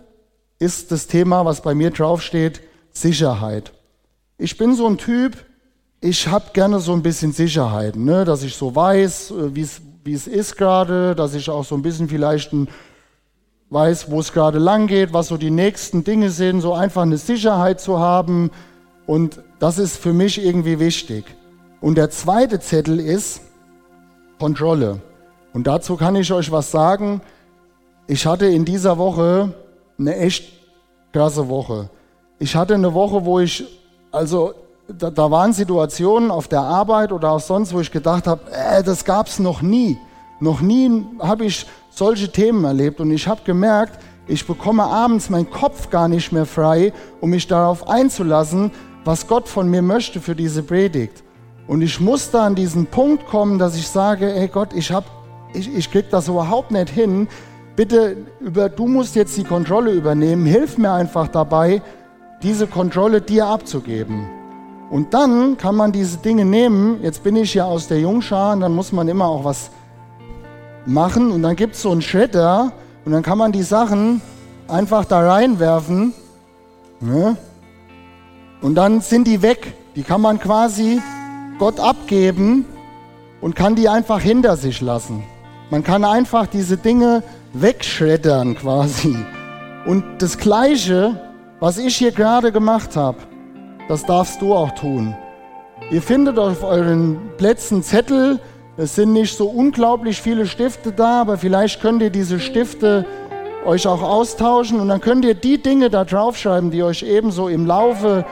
ist 0.57 0.91
das 0.91 1.07
Thema, 1.07 1.45
was 1.45 1.61
bei 1.61 1.75
mir 1.75 1.91
draufsteht, 1.91 2.61
Sicherheit. 2.91 3.73
Ich 4.37 4.57
bin 4.57 4.75
so 4.75 4.87
ein 4.87 4.97
Typ, 4.97 5.45
ich 6.01 6.27
habe 6.27 6.45
gerne 6.53 6.79
so 6.79 6.93
ein 6.93 7.03
bisschen 7.03 7.31
Sicherheit, 7.31 7.95
ne? 7.95 8.25
dass 8.25 8.43
ich 8.43 8.55
so 8.55 8.75
weiß, 8.75 9.31
äh, 9.31 9.55
wie 9.55 10.13
es 10.13 10.27
ist 10.27 10.57
gerade, 10.57 11.15
dass 11.15 11.33
ich 11.33 11.49
auch 11.49 11.65
so 11.65 11.75
ein 11.75 11.81
bisschen 11.81 12.09
vielleicht 12.09 12.53
ein, 12.53 12.67
weiß, 13.69 14.09
wo 14.09 14.19
es 14.19 14.31
gerade 14.31 14.59
lang 14.59 14.87
geht, 14.87 15.13
was 15.13 15.27
so 15.27 15.37
die 15.37 15.51
nächsten 15.51 16.03
Dinge 16.03 16.29
sind, 16.29 16.61
so 16.61 16.73
einfach 16.73 17.01
eine 17.01 17.17
Sicherheit 17.17 17.81
zu 17.81 17.99
haben. 17.99 18.51
Und 19.05 19.41
das 19.59 19.77
ist 19.77 19.97
für 19.97 20.13
mich 20.13 20.43
irgendwie 20.43 20.79
wichtig. 20.79 21.25
Und 21.81 21.95
der 21.97 22.09
zweite 22.09 22.59
Zettel 22.59 22.99
ist 22.99 23.41
Kontrolle. 24.39 24.99
Und 25.53 25.67
dazu 25.67 25.95
kann 25.95 26.15
ich 26.15 26.31
euch 26.33 26.51
was 26.51 26.71
sagen. 26.71 27.21
Ich 28.07 28.25
hatte 28.25 28.47
in 28.47 28.65
dieser 28.65 28.97
Woche 28.97 29.53
eine 29.97 30.15
echt 30.17 30.51
krasse 31.13 31.47
Woche. 31.47 31.89
Ich 32.39 32.55
hatte 32.55 32.73
eine 32.73 32.93
Woche, 32.93 33.23
wo 33.23 33.39
ich, 33.39 33.63
also 34.11 34.53
da, 34.87 35.09
da 35.09 35.31
waren 35.31 35.53
Situationen 35.53 36.31
auf 36.31 36.47
der 36.47 36.61
Arbeit 36.61 37.11
oder 37.11 37.31
auch 37.31 37.39
sonst, 37.39 37.73
wo 37.73 37.79
ich 37.79 37.91
gedacht 37.91 38.27
habe, 38.27 38.41
äh, 38.51 38.83
das 38.83 39.05
gab 39.05 39.27
es 39.27 39.39
noch 39.39 39.61
nie. 39.61 39.97
Noch 40.39 40.61
nie 40.61 41.05
habe 41.19 41.45
ich 41.45 41.65
solche 41.89 42.29
Themen 42.31 42.65
erlebt 42.65 42.99
und 42.99 43.11
ich 43.11 43.27
habe 43.27 43.41
gemerkt, 43.45 43.97
ich 44.27 44.45
bekomme 44.45 44.83
abends 44.83 45.29
meinen 45.29 45.49
Kopf 45.49 45.89
gar 45.89 46.07
nicht 46.07 46.31
mehr 46.31 46.45
frei, 46.45 46.91
um 47.21 47.29
mich 47.29 47.47
darauf 47.47 47.87
einzulassen, 47.87 48.71
was 49.05 49.27
Gott 49.27 49.47
von 49.47 49.69
mir 49.69 49.83
möchte 49.83 50.19
für 50.19 50.35
diese 50.35 50.63
Predigt. 50.63 51.23
Und 51.67 51.81
ich 51.81 51.99
musste 51.99 52.41
an 52.41 52.55
diesen 52.55 52.87
Punkt 52.87 53.27
kommen, 53.27 53.57
dass 53.57 53.75
ich 53.75 53.87
sage, 53.87 54.33
ey 54.33 54.47
Gott, 54.47 54.73
ich, 54.73 54.91
hab, 54.91 55.05
ich, 55.53 55.73
ich 55.73 55.89
krieg 55.91 56.09
das 56.09 56.27
überhaupt 56.27 56.71
nicht 56.71 56.89
hin. 56.89 57.27
Bitte, 57.75 58.17
über, 58.39 58.69
du 58.69 58.87
musst 58.87 59.15
jetzt 59.15 59.37
die 59.37 59.43
Kontrolle 59.43 59.91
übernehmen. 59.91 60.45
Hilf 60.45 60.77
mir 60.77 60.91
einfach 60.91 61.27
dabei, 61.27 61.81
diese 62.41 62.67
Kontrolle 62.67 63.21
dir 63.21 63.47
abzugeben. 63.47 64.27
Und 64.89 65.13
dann 65.13 65.57
kann 65.57 65.75
man 65.75 65.91
diese 65.91 66.17
Dinge 66.17 66.45
nehmen. 66.45 66.99
Jetzt 67.01 67.23
bin 67.23 67.35
ich 67.35 67.53
ja 67.53 67.65
aus 67.65 67.87
der 67.87 67.99
Jungschar 67.99 68.53
und 68.53 68.61
dann 68.61 68.73
muss 68.73 68.91
man 68.91 69.07
immer 69.07 69.25
auch 69.25 69.43
was 69.43 69.71
machen. 70.85 71.31
Und 71.31 71.43
dann 71.43 71.55
gibt 71.55 71.75
es 71.75 71.81
so 71.81 71.91
einen 71.91 72.01
Shredder 72.01 72.71
und 73.03 73.11
dann 73.11 73.23
kann 73.23 73.37
man 73.37 73.51
die 73.51 73.63
Sachen 73.63 74.21
einfach 74.67 75.05
da 75.05 75.31
reinwerfen. 75.31 76.13
Ne? 76.99 77.35
Und 78.65 78.73
dann 78.73 78.99
sind 78.99 79.27
die 79.27 79.43
weg. 79.43 79.75
Die 79.95 80.01
kann 80.01 80.21
man 80.21 80.39
quasi 80.39 80.99
Gott 81.59 81.79
abgeben 81.79 82.65
und 83.39 83.55
kann 83.55 83.75
die 83.75 83.87
einfach 83.87 84.19
hinter 84.19 84.57
sich 84.57 84.81
lassen. 84.81 85.21
Man 85.69 85.83
kann 85.83 86.03
einfach 86.03 86.47
diese 86.47 86.75
Dinge 86.75 87.21
wegschreddern 87.53 88.55
quasi. 88.55 89.15
Und 89.85 90.03
das 90.17 90.39
Gleiche, 90.39 91.21
was 91.59 91.77
ich 91.77 91.95
hier 91.95 92.11
gerade 92.11 92.51
gemacht 92.51 92.95
habe, 92.95 93.19
das 93.87 94.03
darfst 94.03 94.41
du 94.41 94.55
auch 94.55 94.71
tun. 94.71 95.15
Ihr 95.91 96.01
findet 96.01 96.39
auf 96.39 96.63
euren 96.63 97.19
Plätzen 97.37 97.83
Zettel, 97.83 98.39
es 98.77 98.95
sind 98.95 99.13
nicht 99.13 99.37
so 99.37 99.45
unglaublich 99.45 100.19
viele 100.19 100.47
Stifte 100.47 100.91
da, 100.91 101.21
aber 101.21 101.37
vielleicht 101.37 101.81
könnt 101.81 102.01
ihr 102.01 102.09
diese 102.09 102.39
Stifte 102.39 103.05
euch 103.63 103.85
auch 103.85 104.01
austauschen 104.01 104.79
und 104.79 104.87
dann 104.89 105.01
könnt 105.01 105.23
ihr 105.23 105.35
die 105.35 105.61
Dinge 105.61 105.91
da 105.91 106.03
draufschreiben, 106.03 106.71
die 106.71 106.81
euch 106.81 107.03
ebenso 107.03 107.47
im 107.47 107.67
Laufe 107.67 108.25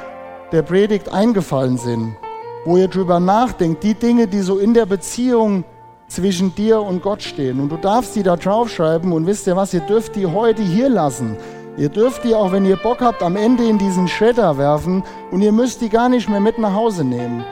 der 0.54 0.62
Predigt 0.62 1.12
eingefallen 1.12 1.78
sind, 1.78 2.16
wo 2.64 2.78
ihr 2.78 2.88
drüber 2.88 3.20
nachdenkt, 3.20 3.84
die 3.84 3.96
Dinge, 3.96 4.28
die 4.28 4.42
so 4.42 4.60
in 4.60 4.76
der 4.76 4.86
Beziehung 4.86 5.64
zwischen 6.08 6.54
dir 6.54 6.80
und 6.80 7.02
Gott 7.02 7.24
stehen. 7.24 7.60
Und 7.60 7.70
du 7.70 7.78
darfst 7.78 8.16
die 8.16 8.22
da 8.22 8.36
draufschreiben 8.36 9.12
und 9.12 9.26
wisst 9.26 9.48
ihr 9.48 9.56
was, 9.56 9.74
ihr 9.74 9.80
dürft 9.82 10.16
die 10.16 10.28
heute 10.28 10.62
hier 10.62 10.90
lassen. 10.90 11.36
Ihr 11.76 11.90
dürft 11.90 12.24
die 12.24 12.36
auch, 12.36 12.52
wenn 12.52 12.66
ihr 12.66 12.76
Bock 12.76 13.02
habt, 13.02 13.24
am 13.24 13.36
Ende 13.36 13.68
in 13.68 13.80
diesen 13.80 14.08
Schredder 14.08 14.60
werfen 14.60 15.04
und 15.32 15.42
ihr 15.42 15.52
müsst 15.52 15.82
die 15.82 15.90
gar 15.90 16.08
nicht 16.08 16.30
mehr 16.30 16.40
mit 16.40 16.60
nach 16.60 16.74
Hause 16.74 17.04
nehmen. 17.04 17.44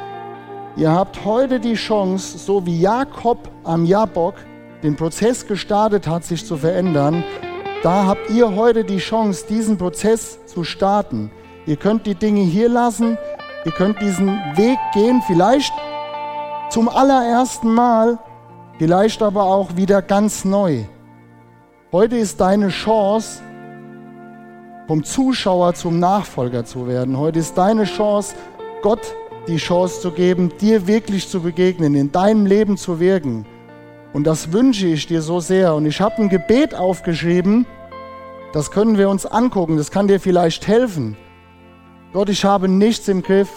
Ihr 0.77 0.91
habt 0.91 1.25
heute 1.25 1.59
die 1.59 1.73
Chance, 1.73 2.37
so 2.37 2.63
wie 2.67 2.79
Jakob 2.79 3.49
am 3.63 3.83
Jabok 3.83 4.35
den 4.83 4.95
Prozess 4.95 5.47
gestartet 5.47 6.07
hat, 6.07 6.23
sich 6.23 6.45
zu 6.45 6.55
verändern, 6.55 7.23
da 7.81 8.05
habt 8.05 8.29
ihr 8.29 8.55
heute 8.55 8.83
die 8.83 8.99
Chance, 8.99 9.45
diesen 9.49 9.79
Prozess 9.79 10.37
zu 10.45 10.63
starten. 10.63 11.31
Ihr 11.65 11.75
könnt 11.75 12.07
die 12.07 12.15
Dinge 12.15 12.41
hier 12.41 12.69
lassen, 12.69 13.17
ihr 13.65 13.71
könnt 13.71 14.01
diesen 14.01 14.27
Weg 14.55 14.79
gehen, 14.93 15.21
vielleicht 15.27 15.71
zum 16.69 16.89
allerersten 16.89 17.71
Mal, 17.71 18.17
vielleicht 18.79 19.21
aber 19.21 19.43
auch 19.43 19.75
wieder 19.75 20.01
ganz 20.01 20.43
neu. 20.43 20.85
Heute 21.91 22.17
ist 22.17 22.41
deine 22.41 22.69
Chance, 22.69 23.43
vom 24.87 25.03
Zuschauer 25.03 25.73
zum 25.75 25.99
Nachfolger 25.99 26.65
zu 26.65 26.87
werden. 26.87 27.17
Heute 27.17 27.39
ist 27.39 27.57
deine 27.57 27.83
Chance, 27.83 28.35
Gott 28.81 29.15
die 29.47 29.57
Chance 29.57 30.01
zu 30.01 30.11
geben, 30.11 30.51
dir 30.59 30.87
wirklich 30.87 31.27
zu 31.29 31.41
begegnen, 31.41 31.95
in 31.95 32.11
deinem 32.11 32.45
Leben 32.45 32.77
zu 32.77 32.99
wirken. 32.99 33.45
Und 34.13 34.25
das 34.25 34.51
wünsche 34.51 34.87
ich 34.87 35.07
dir 35.07 35.21
so 35.21 35.39
sehr. 35.39 35.73
Und 35.75 35.85
ich 35.85 36.01
habe 36.01 36.17
ein 36.17 36.29
Gebet 36.29 36.75
aufgeschrieben, 36.75 37.65
das 38.53 38.71
können 38.71 38.97
wir 38.97 39.09
uns 39.09 39.25
angucken, 39.25 39.77
das 39.77 39.91
kann 39.91 40.07
dir 40.07 40.19
vielleicht 40.19 40.67
helfen. 40.67 41.15
Gott, 42.13 42.27
ich 42.27 42.43
habe 42.43 42.67
nichts 42.67 43.07
im 43.07 43.21
Griff. 43.23 43.49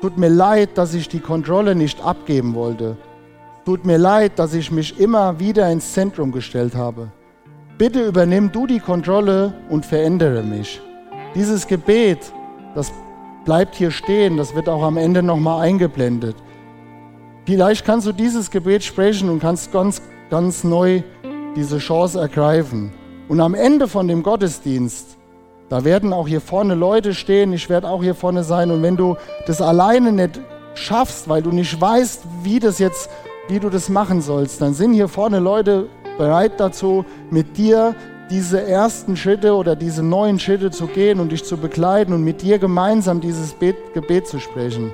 Tut 0.00 0.16
mir 0.16 0.28
leid, 0.28 0.78
dass 0.78 0.94
ich 0.94 1.08
die 1.08 1.18
Kontrolle 1.18 1.74
nicht 1.74 2.00
abgeben 2.00 2.54
wollte. 2.54 2.96
Tut 3.64 3.84
mir 3.84 3.98
leid, 3.98 4.38
dass 4.38 4.54
ich 4.54 4.70
mich 4.70 5.00
immer 5.00 5.40
wieder 5.40 5.68
ins 5.70 5.92
Zentrum 5.92 6.30
gestellt 6.30 6.76
habe. 6.76 7.10
Bitte 7.78 8.06
übernimm 8.06 8.52
du 8.52 8.68
die 8.68 8.78
Kontrolle 8.78 9.54
und 9.68 9.84
verändere 9.84 10.44
mich. 10.44 10.80
Dieses 11.34 11.66
Gebet, 11.66 12.32
das 12.76 12.92
bleibt 13.44 13.74
hier 13.74 13.90
stehen, 13.90 14.36
das 14.36 14.54
wird 14.54 14.68
auch 14.68 14.84
am 14.84 14.96
Ende 14.96 15.22
nochmal 15.22 15.62
eingeblendet. 15.62 16.36
Vielleicht 17.44 17.84
kannst 17.84 18.06
du 18.06 18.12
dieses 18.12 18.52
Gebet 18.52 18.84
sprechen 18.84 19.28
und 19.28 19.40
kannst 19.40 19.72
ganz, 19.72 20.00
ganz 20.30 20.62
neu 20.62 21.02
diese 21.56 21.78
Chance 21.78 22.20
ergreifen. 22.20 22.92
Und 23.28 23.40
am 23.40 23.54
Ende 23.54 23.88
von 23.88 24.06
dem 24.06 24.22
Gottesdienst, 24.22 25.18
da 25.70 25.84
werden 25.84 26.12
auch 26.12 26.26
hier 26.26 26.40
vorne 26.40 26.74
Leute 26.74 27.14
stehen, 27.14 27.52
ich 27.52 27.70
werde 27.70 27.88
auch 27.88 28.02
hier 28.02 28.16
vorne 28.16 28.42
sein. 28.42 28.72
Und 28.72 28.82
wenn 28.82 28.96
du 28.96 29.16
das 29.46 29.62
alleine 29.62 30.10
nicht 30.10 30.40
schaffst, 30.74 31.28
weil 31.28 31.42
du 31.42 31.52
nicht 31.52 31.80
weißt, 31.80 32.24
wie 32.42 32.58
das 32.58 32.80
jetzt, 32.80 33.08
wie 33.48 33.60
du 33.60 33.70
das 33.70 33.88
machen 33.88 34.20
sollst, 34.20 34.60
dann 34.60 34.74
sind 34.74 34.94
hier 34.94 35.06
vorne 35.06 35.38
Leute 35.38 35.86
bereit 36.18 36.58
dazu, 36.58 37.04
mit 37.30 37.56
dir 37.56 37.94
diese 38.30 38.60
ersten 38.66 39.16
Schritte 39.16 39.54
oder 39.54 39.76
diese 39.76 40.02
neuen 40.02 40.40
Schritte 40.40 40.72
zu 40.72 40.88
gehen 40.88 41.20
und 41.20 41.30
dich 41.30 41.44
zu 41.44 41.56
begleiten 41.56 42.12
und 42.12 42.24
mit 42.24 42.42
dir 42.42 42.58
gemeinsam 42.58 43.20
dieses 43.20 43.54
Gebet 43.94 44.26
zu 44.26 44.40
sprechen. 44.40 44.92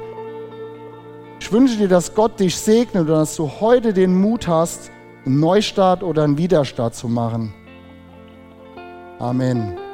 Ich 1.41 1.51
wünsche 1.51 1.79
dir, 1.79 1.89
dass 1.89 2.15
Gott 2.15 2.39
dich 2.39 2.55
segnet 2.55 3.09
und 3.09 3.15
dass 3.15 3.37
du 3.37 3.51
heute 3.61 3.95
den 3.95 4.15
Mut 4.15 4.47
hast, 4.47 4.91
einen 5.25 5.41
Neustart 5.41 6.03
oder 6.03 6.25
einen 6.25 6.37
Widerstart 6.37 6.95
zu 6.95 7.09
machen. 7.09 7.55
Amen. 9.19 9.86